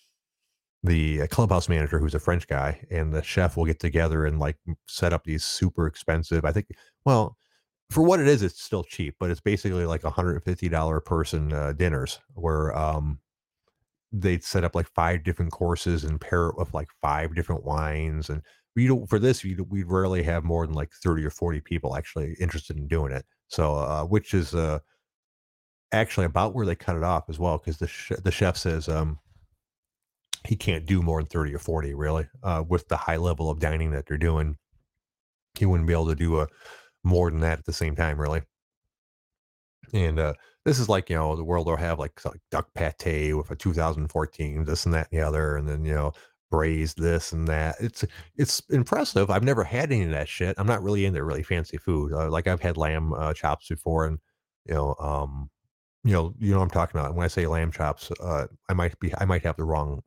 the 0.85 1.27
clubhouse 1.29 1.69
manager, 1.69 1.99
who's 1.99 2.15
a 2.15 2.21
French 2.21 2.47
guy, 2.47 2.81
and 2.91 3.13
the 3.13 3.23
chef 3.23 3.57
will 3.57 3.67
get 3.67 3.81
together 3.81 4.27
and, 4.27 4.39
like, 4.39 4.57
set 4.87 5.13
up 5.13 5.25
these 5.25 5.45
super 5.45 5.87
expensive 5.87 6.45
I 6.45 6.53
think 6.53 6.69
well, 7.05 7.37
for 7.91 8.03
what 8.05 8.21
it 8.21 8.29
is, 8.29 8.43
it's 8.43 8.63
still 8.63 8.85
cheap, 8.85 9.17
but 9.21 9.31
it's 9.31 9.41
basically 9.41 9.87
like 9.87 10.05
a 10.05 10.09
$150 10.11 11.01
person, 11.01 11.53
uh, 11.53 11.73
dinners 11.73 12.21
where, 12.35 12.77
um, 12.79 13.21
they'd 14.13 14.45
set 14.45 14.65
up, 14.65 14.75
like, 14.75 14.89
5 14.95 15.25
different 15.25 15.53
courses 15.53 16.05
and 16.05 16.21
pair 16.21 16.49
it 16.49 16.57
with, 16.59 16.73
like, 16.75 16.89
5 17.03 17.35
different 17.35 17.65
wines, 17.65 18.31
and 18.31 18.43
we 18.79 18.87
don't 18.89 19.09
for 19.09 19.19
this, 19.19 19.45
we'd 19.45 19.61
we'd 19.63 19.87
rarely 19.89 20.23
have 20.25 20.45
more 20.45 20.67
than, 20.67 20.75
like, 20.77 20.93
30 21.05 21.25
or 21.25 21.31
40 21.31 21.61
people 21.61 21.97
actually 21.97 22.35
interested 22.41 22.77
in 22.79 22.89
doing 22.89 23.13
it. 23.13 23.27
So, 23.49 23.77
uh, 23.77 24.05
which 24.05 24.35
is, 24.35 24.55
uh 24.55 24.81
actually 25.93 26.27
about 26.27 26.55
where 26.55 26.67
they 26.67 26.75
cut 26.75 26.97
it 26.97 27.03
off 27.03 27.31
as 27.31 27.39
well 27.39 27.59
'cause 27.59 27.79
the 27.79 27.87
ch 27.87 28.13
the 28.23 28.31
chef 28.31 28.57
says, 28.59 28.89
um 28.89 29.19
he 30.47 30.57
can't 30.57 30.87
do 30.87 31.03
more 31.03 31.21
than 31.21 31.27
30 31.29 31.55
or 31.55 31.59
40 31.59 31.95
really, 31.95 32.29
uh, 32.43 32.63
with 32.67 32.89
the 32.89 32.97
high 32.97 33.17
level 33.17 33.51
of 33.51 33.59
dining 33.59 33.91
that 33.91 34.07
they're 34.07 34.17
doing. 34.19 34.57
He 35.59 35.67
wouldn't 35.67 35.89
be 35.89 35.95
able 35.95 36.09
to 36.09 36.17
do, 36.17 36.39
uh, 36.39 36.47
more 37.05 37.31
than 37.31 37.41
that 37.41 37.61
at 37.61 37.67
the 37.67 37.73
same 37.75 37.97
time, 37.97 38.21
really. 38.21 38.43
And, 39.95 40.19
uh, 40.19 40.35
this 40.65 40.79
is 40.79 40.89
like, 40.89 41.09
you 41.09 41.17
know, 41.17 41.35
the 41.37 41.45
world 41.45 41.67
will 41.67 41.77
have, 41.77 41.99
like, 41.99 42.23
like, 42.25 42.41
duck 42.51 42.69
pate 42.75 43.35
with 43.37 43.51
a 43.51 43.57
2014 43.57 44.65
this 44.65 44.85
and 44.85 44.95
that 44.95 45.09
and 45.11 45.19
the 45.21 45.27
other, 45.27 45.57
and 45.57 45.69
then, 45.69 45.85
you 45.85 45.95
know, 45.95 46.13
braised 46.51 47.01
this 47.01 47.33
and 47.33 47.47
that. 47.49 47.77
It's 47.81 48.05
it's 48.37 48.61
impressive. 48.71 49.31
I've 49.31 49.45
never 49.45 49.65
had 49.65 49.93
any 49.93 50.05
of 50.05 50.11
that 50.11 50.29
shit. 50.29 50.57
I'm 50.59 50.67
not 50.67 50.83
really 50.83 51.05
into 51.07 51.23
really 51.23 51.43
fancy 51.43 51.77
food. 51.79 52.13
Uh, 52.13 52.31
like, 52.31 52.47
I've 52.47 52.61
had 52.63 52.77
lamb, 52.77 53.13
uh, 53.13 53.35
chops 53.35 53.69
before 53.69 54.07
and, 54.07 54.19
you 54.67 54.75
know, 54.75 54.95
um, 54.99 55.51
you 56.05 56.13
know 56.13 56.35
you 56.39 56.55
know 56.55 56.61
I'm 56.61 56.71
talking 56.71 56.99
about. 56.99 57.15
When 57.15 57.25
I 57.25 57.29
say 57.29 57.47
lamb 57.47 57.73
chops, 57.73 58.11
uh, 58.21 58.47
I 58.69 58.73
might 58.75 58.99
be 59.01 59.13
I 59.19 59.25
might 59.25 59.43
have 59.43 59.57
the 59.57 59.65
wrong 59.65 60.03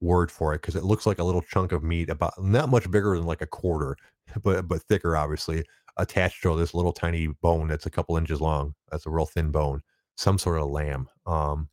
word 0.00 0.30
for 0.30 0.52
it 0.54 0.60
because 0.60 0.76
it 0.76 0.84
looks 0.84 1.06
like 1.06 1.18
a 1.18 1.24
little 1.24 1.42
chunk 1.42 1.72
of 1.72 1.84
meat, 1.84 2.10
about 2.10 2.34
not 2.42 2.68
much 2.68 2.90
bigger 2.90 3.16
than 3.16 3.26
like 3.26 3.42
a 3.42 3.46
quarter, 3.46 3.96
but 4.42 4.66
but 4.68 4.82
thicker, 4.82 5.16
obviously, 5.16 5.64
attached 5.96 6.42
to 6.42 6.56
this 6.56 6.74
little 6.74 6.92
tiny 6.92 7.28
bone 7.28 7.68
that's 7.68 7.86
a 7.86 7.90
couple 7.90 8.16
inches 8.16 8.40
long. 8.40 8.74
That's 8.90 9.06
a 9.06 9.10
real 9.10 9.26
thin 9.26 9.50
bone, 9.50 9.82
some 10.16 10.38
sort 10.38 10.60
of 10.60 10.68
lamb. 10.68 11.08
Um, 11.26 11.68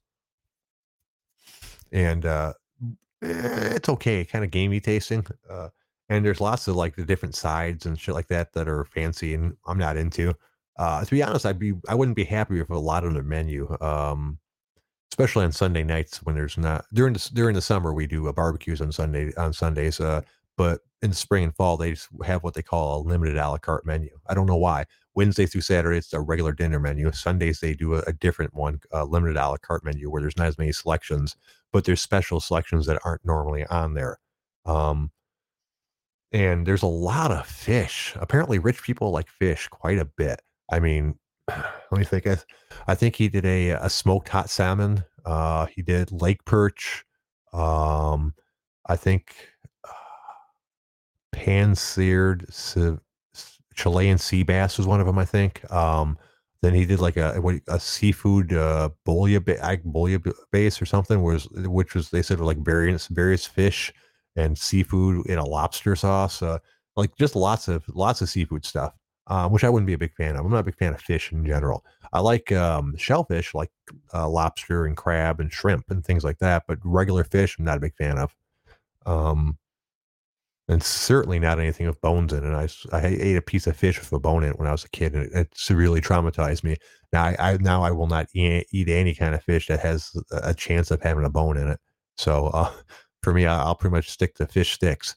and 1.92 2.26
uh, 2.26 2.54
it's 3.22 3.90
okay, 3.90 4.26
kind 4.26 4.46
of 4.46 4.52
gamey 4.52 4.80
tasting. 4.80 5.26
Uh, 5.50 5.70
and 6.10 6.26
there's 6.26 6.42
lots 6.42 6.68
of 6.68 6.76
like 6.76 6.96
the 6.96 7.06
different 7.06 7.36
sides 7.36 7.86
and 7.86 8.00
shit 8.00 8.16
like 8.16 8.28
that 8.28 8.54
that 8.54 8.68
are 8.68 8.86
fancy, 8.86 9.34
and 9.34 9.56
I'm 9.68 9.78
not 9.78 9.98
into. 9.98 10.34
Uh, 10.78 11.04
to 11.04 11.12
be 11.12 11.22
honest, 11.22 11.46
I'd 11.46 11.60
be 11.60 11.74
I 11.88 11.96
wouldn't 11.96 12.16
be 12.16 12.24
happy 12.24 12.60
with 12.60 12.70
a 12.70 12.80
lot 12.80 13.06
on 13.06 13.14
the 13.14 13.24
menu. 13.24 13.78
Um, 13.82 14.40
especially 15.12 15.44
on 15.44 15.52
Sunday 15.52 15.84
nights 15.84 16.24
when 16.24 16.36
there's 16.36 16.58
not 16.58 16.86
during 16.94 17.14
the 17.14 17.30
during 17.34 17.56
the 17.56 17.62
summer 17.62 17.94
we 17.94 18.08
do 18.08 18.28
a 18.28 18.34
barbecues 18.34 18.82
on 18.82 18.92
Sunday 18.92 19.34
on 19.36 19.54
Sundays. 19.54 20.00
Uh, 20.00 20.22
but 20.58 20.82
in 21.02 21.14
spring 21.14 21.46
and 21.46 21.56
fall 21.56 21.78
they 21.78 21.96
have 22.26 22.44
what 22.44 22.54
they 22.54 22.62
call 22.62 23.02
a 23.02 23.04
limited 23.08 23.38
a 23.38 23.50
la 23.50 23.58
carte 23.58 23.86
menu. 23.86 24.10
I 24.28 24.34
don't 24.34 24.48
know 24.48 24.58
why. 24.58 24.86
Wednesday 25.16 25.46
through 25.46 25.62
Saturday 25.62 25.98
it's 25.98 26.14
a 26.14 26.20
regular 26.20 26.54
dinner 26.54 26.80
menu. 26.80 27.12
Sundays 27.12 27.60
they 27.60 27.74
do 27.74 27.96
a, 27.96 28.00
a 28.08 28.14
different 28.14 28.54
one, 28.54 28.80
a 28.92 29.06
limited 29.06 29.38
a 29.38 29.50
la 29.50 29.58
carte 29.58 29.84
menu 29.84 30.10
where 30.10 30.22
there's 30.22 30.38
not 30.38 30.48
as 30.48 30.58
many 30.58 30.72
selections, 30.72 31.36
but 31.72 31.86
there's 31.86 32.02
special 32.02 32.40
selections 32.40 32.86
that 32.86 33.00
aren't 33.06 33.26
normally 33.26 33.66
on 33.68 33.94
there. 33.94 34.18
Um, 34.66 35.12
and 36.32 36.66
there's 36.66 36.84
a 36.84 36.88
lot 36.88 37.32
of 37.32 37.46
fish. 37.48 38.14
Apparently, 38.16 38.60
rich 38.60 38.84
people 38.84 39.12
like 39.12 39.30
fish 39.30 39.68
quite 39.68 39.98
a 39.98 40.06
bit. 40.06 40.42
I 40.72 40.80
mean, 40.80 41.16
let 41.48 42.00
me 42.00 42.04
think. 42.04 42.28
I, 42.28 42.38
I 42.88 42.96
think 42.96 43.16
he 43.16 43.30
did 43.30 43.46
a, 43.46 43.72
a 43.72 43.90
smoked 43.90 44.30
hot 44.30 44.50
salmon. 44.50 45.04
Uh, 45.26 45.66
he 45.66 45.82
did 45.82 46.12
lake 46.12 46.46
perch. 46.46 47.04
Um, 47.52 48.36
I 48.86 48.96
think 48.96 49.34
uh, 49.88 49.92
pan 51.32 51.76
seared 51.76 52.46
Chilean 53.76 54.18
sea 54.18 54.44
bass 54.44 54.78
was 54.78 54.88
one 54.88 55.00
of 55.00 55.08
them. 55.08 55.18
I 55.18 55.26
think. 55.26 55.70
Um, 55.72 56.18
then 56.62 56.74
he 56.74 56.86
did 56.86 57.00
like 57.00 57.18
a 57.18 57.42
a 57.68 57.80
seafood 57.80 58.54
uh, 58.54 58.90
bolia 59.06 59.40
base 60.52 60.82
or 60.82 60.86
something, 60.86 61.22
was 61.22 61.48
which 61.52 61.94
was 61.96 62.10
they 62.10 62.22
said 62.22 62.40
were 62.40 62.46
like 62.46 62.60
various 62.60 63.08
various 63.08 63.46
fish 63.46 63.94
and 64.36 64.58
seafood 64.58 65.26
in 65.28 65.38
a 65.38 65.46
lobster 65.46 65.96
sauce. 65.96 66.42
Uh, 66.42 66.60
like 66.96 67.16
just 67.18 67.36
lots 67.36 67.68
of 67.68 67.84
lots 67.90 68.22
of 68.22 68.30
seafood 68.30 68.66
stuff 68.66 68.94
uh, 69.30 69.48
which 69.48 69.64
I 69.64 69.70
wouldn't 69.70 69.88
be 69.88 69.94
a 69.94 69.98
big 69.98 70.16
fan 70.16 70.36
of. 70.36 70.46
I'm 70.46 70.52
not 70.52 70.60
a 70.60 70.64
big 70.64 70.78
fan 70.78 70.94
of 70.94 71.02
fish 71.02 71.32
in 71.32 71.46
general. 71.46 71.86
I 72.12 72.20
like 72.20 72.52
um, 72.52 72.96
shellfish, 72.98 73.54
like 73.54 73.72
uh, 74.14 74.28
lobster 74.28 74.86
and 74.86 74.98
crab 74.98 75.40
and 75.40 75.54
shrimp 75.54 75.92
and 75.92 76.04
things 76.04 76.24
like 76.24 76.40
that, 76.40 76.64
but 76.68 76.80
regular 76.84 77.24
fish, 77.24 77.58
I'm 77.58 77.66
not 77.66 77.78
a 77.78 77.82
big 77.82 77.96
fan 77.96 78.18
of. 78.18 78.36
Um, 79.06 79.58
and 80.70 80.84
certainly 80.84 81.40
not 81.40 81.60
anything 81.60 81.88
with 81.88 82.00
bones 82.00 82.32
in 82.32 82.46
it. 82.46 82.56
I, 82.56 82.96
I 82.96 83.08
ate 83.08 83.36
a 83.36 83.42
piece 83.42 83.66
of 83.66 83.76
fish 83.76 84.00
with 84.00 84.14
a 84.14 84.20
bone 84.20 84.44
in 84.44 84.52
it 84.52 84.60
when 84.60 84.68
I 84.68 84.72
was 84.72 84.86
a 84.86 84.90
kid, 84.90 85.16
and 85.16 85.26
it, 85.26 85.32
it 85.34 85.54
severely 85.56 86.00
traumatized 86.00 86.64
me. 86.64 86.78
Now 87.12 87.24
I, 87.24 87.36
I, 87.40 87.58
now 87.58 87.82
I 87.82 87.90
will 87.90 88.06
not 88.06 88.28
eat, 88.36 88.68
eat, 88.72 88.88
any 88.88 89.16
kind 89.16 89.34
of 89.34 89.44
fish 89.44 89.66
that 89.68 89.80
has 89.80 90.12
a 90.32 90.54
chance 90.54 90.92
of 90.92 91.02
having 91.02 91.26
a 91.26 91.30
bone 91.30 91.58
in 91.58 91.68
it. 91.70 91.80
So 92.18 92.48
uh, 92.48 92.72
for 93.24 93.34
me, 93.34 93.48
I, 93.48 93.68
will 93.68 93.76
pretty 93.76 93.96
much 93.96 94.12
stick 94.12 94.36
to 94.36 94.46
fish 94.46 94.74
sticks. 94.74 95.16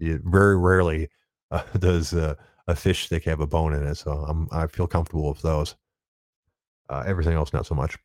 It 0.00 0.22
very 0.24 0.56
rarely 0.56 1.10
uh, 1.50 1.62
does 1.78 2.14
uh, 2.14 2.34
a 2.66 2.74
fish 2.74 3.04
stick 3.06 3.24
have 3.24 3.40
a 3.40 3.46
bone 3.46 3.74
in 3.74 3.84
it, 3.84 3.96
so 3.96 4.10
I'm 4.12 4.48
I 4.52 4.66
feel 4.68 4.86
comfortable 4.86 5.28
with 5.28 5.42
those. 5.42 5.76
Uh, 6.88 7.04
everything 7.06 7.34
else, 7.34 7.52
not 7.52 7.66
so 7.66 7.74
much. 7.74 7.98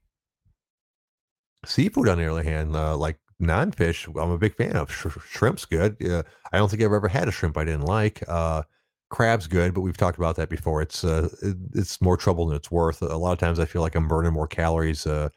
Seafood, 1.66 2.10
on 2.10 2.18
the 2.18 2.30
other 2.30 2.44
hand, 2.44 2.76
uh, 2.76 2.98
like 2.98 3.18
non-fish, 3.40 4.08
I'm 4.08 4.32
a 4.32 4.38
big 4.38 4.56
fan 4.56 4.76
of. 4.76 4.92
Sh- 4.92 5.18
shrimp's 5.28 5.66
good. 5.66 6.04
Uh, 6.06 6.24
I 6.52 6.58
don't 6.58 6.70
think 6.70 6.82
I've 6.82 6.94
ever 6.94 7.08
had 7.08 7.28
a 7.28 7.32
shrimp 7.32 7.58
I 7.58 7.66
didn't 7.66 7.86
like. 7.86 8.24
Uh, 8.28 8.64
crab's 9.10 9.48
good, 9.48 9.74
but 9.74 9.82
we've 9.82 9.98
talked 9.98 10.18
about 10.18 10.36
that 10.38 10.50
before. 10.50 10.82
It's 10.82 11.04
uh, 11.04 11.30
it, 11.42 11.58
it's 11.76 12.02
more 12.02 12.18
trouble 12.18 12.48
than 12.48 12.56
it's 12.58 12.72
worth. 12.72 13.02
A 13.02 13.18
lot 13.18 13.34
of 13.34 13.40
times, 13.40 13.60
I 13.60 13.66
feel 13.66 13.82
like 13.82 13.96
I'm 13.96 14.08
burning 14.08 14.34
more 14.34 14.48
calories 14.48 15.06
uh, 15.06 15.30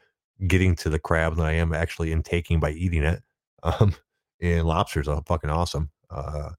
getting 0.47 0.75
to 0.77 0.89
the 0.89 0.99
crab 0.99 1.35
than 1.35 1.45
I 1.45 1.53
am 1.53 1.73
actually 1.73 2.11
intaking 2.11 2.59
by 2.59 2.71
eating 2.71 3.03
it. 3.03 3.21
Um, 3.63 3.95
and 4.39 4.67
lobsters 4.67 5.07
are 5.07 5.21
fucking 5.25 5.49
awesome. 5.49 5.89
Uh, 6.11 6.51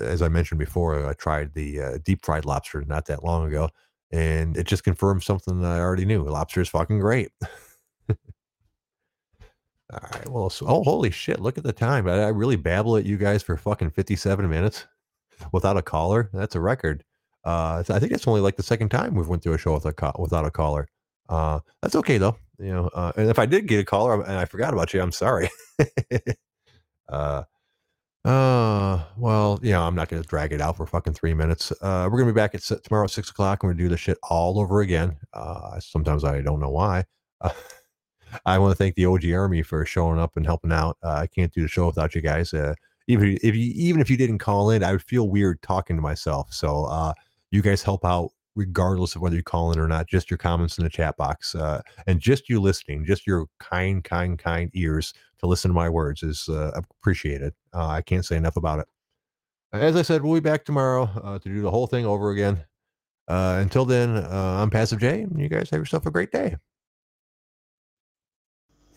as 0.00 0.22
I 0.22 0.28
mentioned 0.28 0.58
before, 0.58 1.06
I 1.06 1.14
tried 1.14 1.54
the 1.54 1.80
uh, 1.80 1.98
deep 2.04 2.24
fried 2.24 2.44
lobster 2.44 2.84
not 2.86 3.06
that 3.06 3.24
long 3.24 3.46
ago, 3.46 3.70
and 4.12 4.56
it 4.56 4.66
just 4.66 4.84
confirmed 4.84 5.22
something 5.22 5.60
that 5.60 5.72
I 5.72 5.80
already 5.80 6.04
knew. 6.04 6.22
Lobster 6.24 6.60
is 6.60 6.68
fucking 6.68 7.00
great. 7.00 7.30
All 9.94 10.10
right. 10.12 10.28
Well, 10.28 10.50
so, 10.50 10.66
oh, 10.66 10.82
holy 10.82 11.10
shit. 11.10 11.40
Look 11.40 11.56
at 11.56 11.64
the 11.64 11.72
time. 11.72 12.08
I, 12.08 12.24
I, 12.24 12.28
really 12.28 12.56
babble 12.56 12.96
at 12.96 13.04
you 13.04 13.16
guys 13.16 13.42
for 13.42 13.56
fucking 13.56 13.90
57 13.90 14.48
minutes 14.48 14.86
without 15.52 15.76
a 15.76 15.82
caller. 15.82 16.30
That's 16.32 16.56
a 16.56 16.60
record. 16.60 17.04
Uh, 17.44 17.84
I 17.88 17.98
think 17.98 18.12
it's 18.12 18.26
only 18.26 18.40
like 18.40 18.56
the 18.56 18.62
second 18.62 18.88
time 18.88 19.14
we've 19.14 19.28
went 19.28 19.42
through 19.42 19.54
a 19.54 19.58
show 19.58 19.74
with 19.74 19.86
a 19.86 20.12
without 20.18 20.46
a 20.46 20.50
caller. 20.50 20.88
Uh, 21.28 21.60
that's 21.80 21.94
okay 21.94 22.18
though. 22.18 22.36
You 22.58 22.72
know, 22.72 22.90
uh, 22.94 23.12
and 23.16 23.28
if 23.30 23.38
I 23.38 23.46
did 23.46 23.68
get 23.68 23.80
a 23.80 23.84
caller 23.84 24.22
and 24.22 24.32
I 24.32 24.46
forgot 24.46 24.72
about 24.72 24.94
you, 24.94 25.00
I'm 25.00 25.12
sorry. 25.12 25.50
uh, 27.08 27.44
uh, 28.24 29.04
well, 29.18 29.60
yeah, 29.62 29.82
I'm 29.82 29.94
not 29.94 30.08
going 30.08 30.22
to 30.22 30.28
drag 30.28 30.52
it 30.52 30.60
out 30.60 30.76
for 30.76 30.86
fucking 30.86 31.12
three 31.12 31.34
minutes. 31.34 31.72
Uh, 31.72 32.08
we're 32.10 32.18
going 32.18 32.28
to 32.28 32.32
be 32.32 32.36
back 32.40 32.54
at 32.54 32.62
tomorrow 32.62 33.04
at 33.04 33.10
six 33.10 33.30
o'clock 33.30 33.62
and 33.62 33.68
we're 33.68 33.74
going 33.74 33.78
to 33.78 33.84
do 33.84 33.88
this 33.90 34.00
shit 34.00 34.18
all 34.22 34.58
over 34.58 34.80
again. 34.80 35.16
Uh, 35.34 35.78
sometimes 35.78 36.24
I 36.24 36.40
don't 36.40 36.60
know 36.60 36.70
why. 36.70 37.04
Uh, 37.40 37.50
I 38.46 38.58
want 38.58 38.72
to 38.72 38.76
thank 38.76 38.94
the 38.94 39.06
OG 39.06 39.30
Army 39.32 39.62
for 39.62 39.84
showing 39.84 40.18
up 40.18 40.36
and 40.36 40.46
helping 40.46 40.72
out. 40.72 40.96
Uh, 41.02 41.12
I 41.12 41.26
can't 41.26 41.52
do 41.52 41.62
the 41.62 41.68
show 41.68 41.86
without 41.86 42.14
you 42.14 42.20
guys. 42.20 42.52
Uh, 42.52 42.74
even 43.06 43.38
if 43.42 43.54
you 43.54 43.72
even 43.74 44.00
if 44.00 44.08
you 44.08 44.16
didn't 44.16 44.38
call 44.38 44.70
in, 44.70 44.82
I 44.82 44.92
would 44.92 45.02
feel 45.02 45.28
weird 45.28 45.60
talking 45.62 45.96
to 45.96 46.02
myself. 46.02 46.52
So 46.52 46.84
uh, 46.84 47.12
you 47.50 47.62
guys 47.62 47.82
help 47.82 48.04
out 48.04 48.30
regardless 48.56 49.16
of 49.16 49.22
whether 49.22 49.36
you 49.36 49.42
call 49.42 49.72
in 49.72 49.78
or 49.78 49.88
not. 49.88 50.06
Just 50.06 50.30
your 50.30 50.38
comments 50.38 50.78
in 50.78 50.84
the 50.84 50.90
chat 50.90 51.16
box, 51.16 51.54
uh, 51.54 51.82
and 52.06 52.20
just 52.20 52.48
you 52.48 52.60
listening, 52.60 53.04
just 53.04 53.26
your 53.26 53.46
kind, 53.58 54.02
kind, 54.02 54.38
kind 54.38 54.70
ears 54.74 55.12
to 55.38 55.46
listen 55.46 55.70
to 55.70 55.74
my 55.74 55.88
words 55.88 56.22
is 56.22 56.48
uh, 56.48 56.70
appreciated. 56.74 57.52
Uh, 57.74 57.88
I 57.88 58.02
can't 58.02 58.24
say 58.24 58.36
enough 58.36 58.56
about 58.56 58.78
it. 58.78 58.86
As 59.72 59.96
I 59.96 60.02
said, 60.02 60.22
we'll 60.22 60.34
be 60.34 60.40
back 60.40 60.64
tomorrow 60.64 61.38
to 61.42 61.48
do 61.48 61.60
the 61.60 61.70
whole 61.70 61.88
thing 61.88 62.06
over 62.06 62.30
again. 62.30 62.64
Until 63.26 63.84
then, 63.84 64.16
I'm 64.16 64.70
Passive 64.70 65.00
J, 65.00 65.22
and 65.22 65.38
you 65.40 65.48
guys 65.48 65.68
have 65.70 65.80
yourself 65.80 66.06
a 66.06 66.12
great 66.12 66.30
day. 66.30 66.56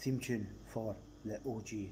Theme 0.08 0.20
tune 0.20 0.48
for 0.64 0.96
the 1.26 1.36
OG. 1.46 1.92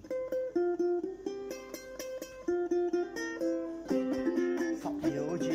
Fuck 4.80 5.02
the 5.02 5.20
OG. 5.20 5.48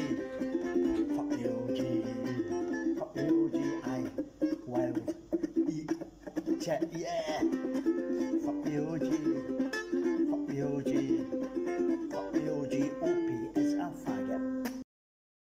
Fuck 1.17 1.29
the 1.31 1.45
OG. 1.57 1.81
Fuck 2.99 3.15
the 3.15 3.25
OG. 3.33 3.57
I 3.87 3.89
wild. 4.67 5.15
Eat. 5.71 5.91
Yeah. 6.93 7.40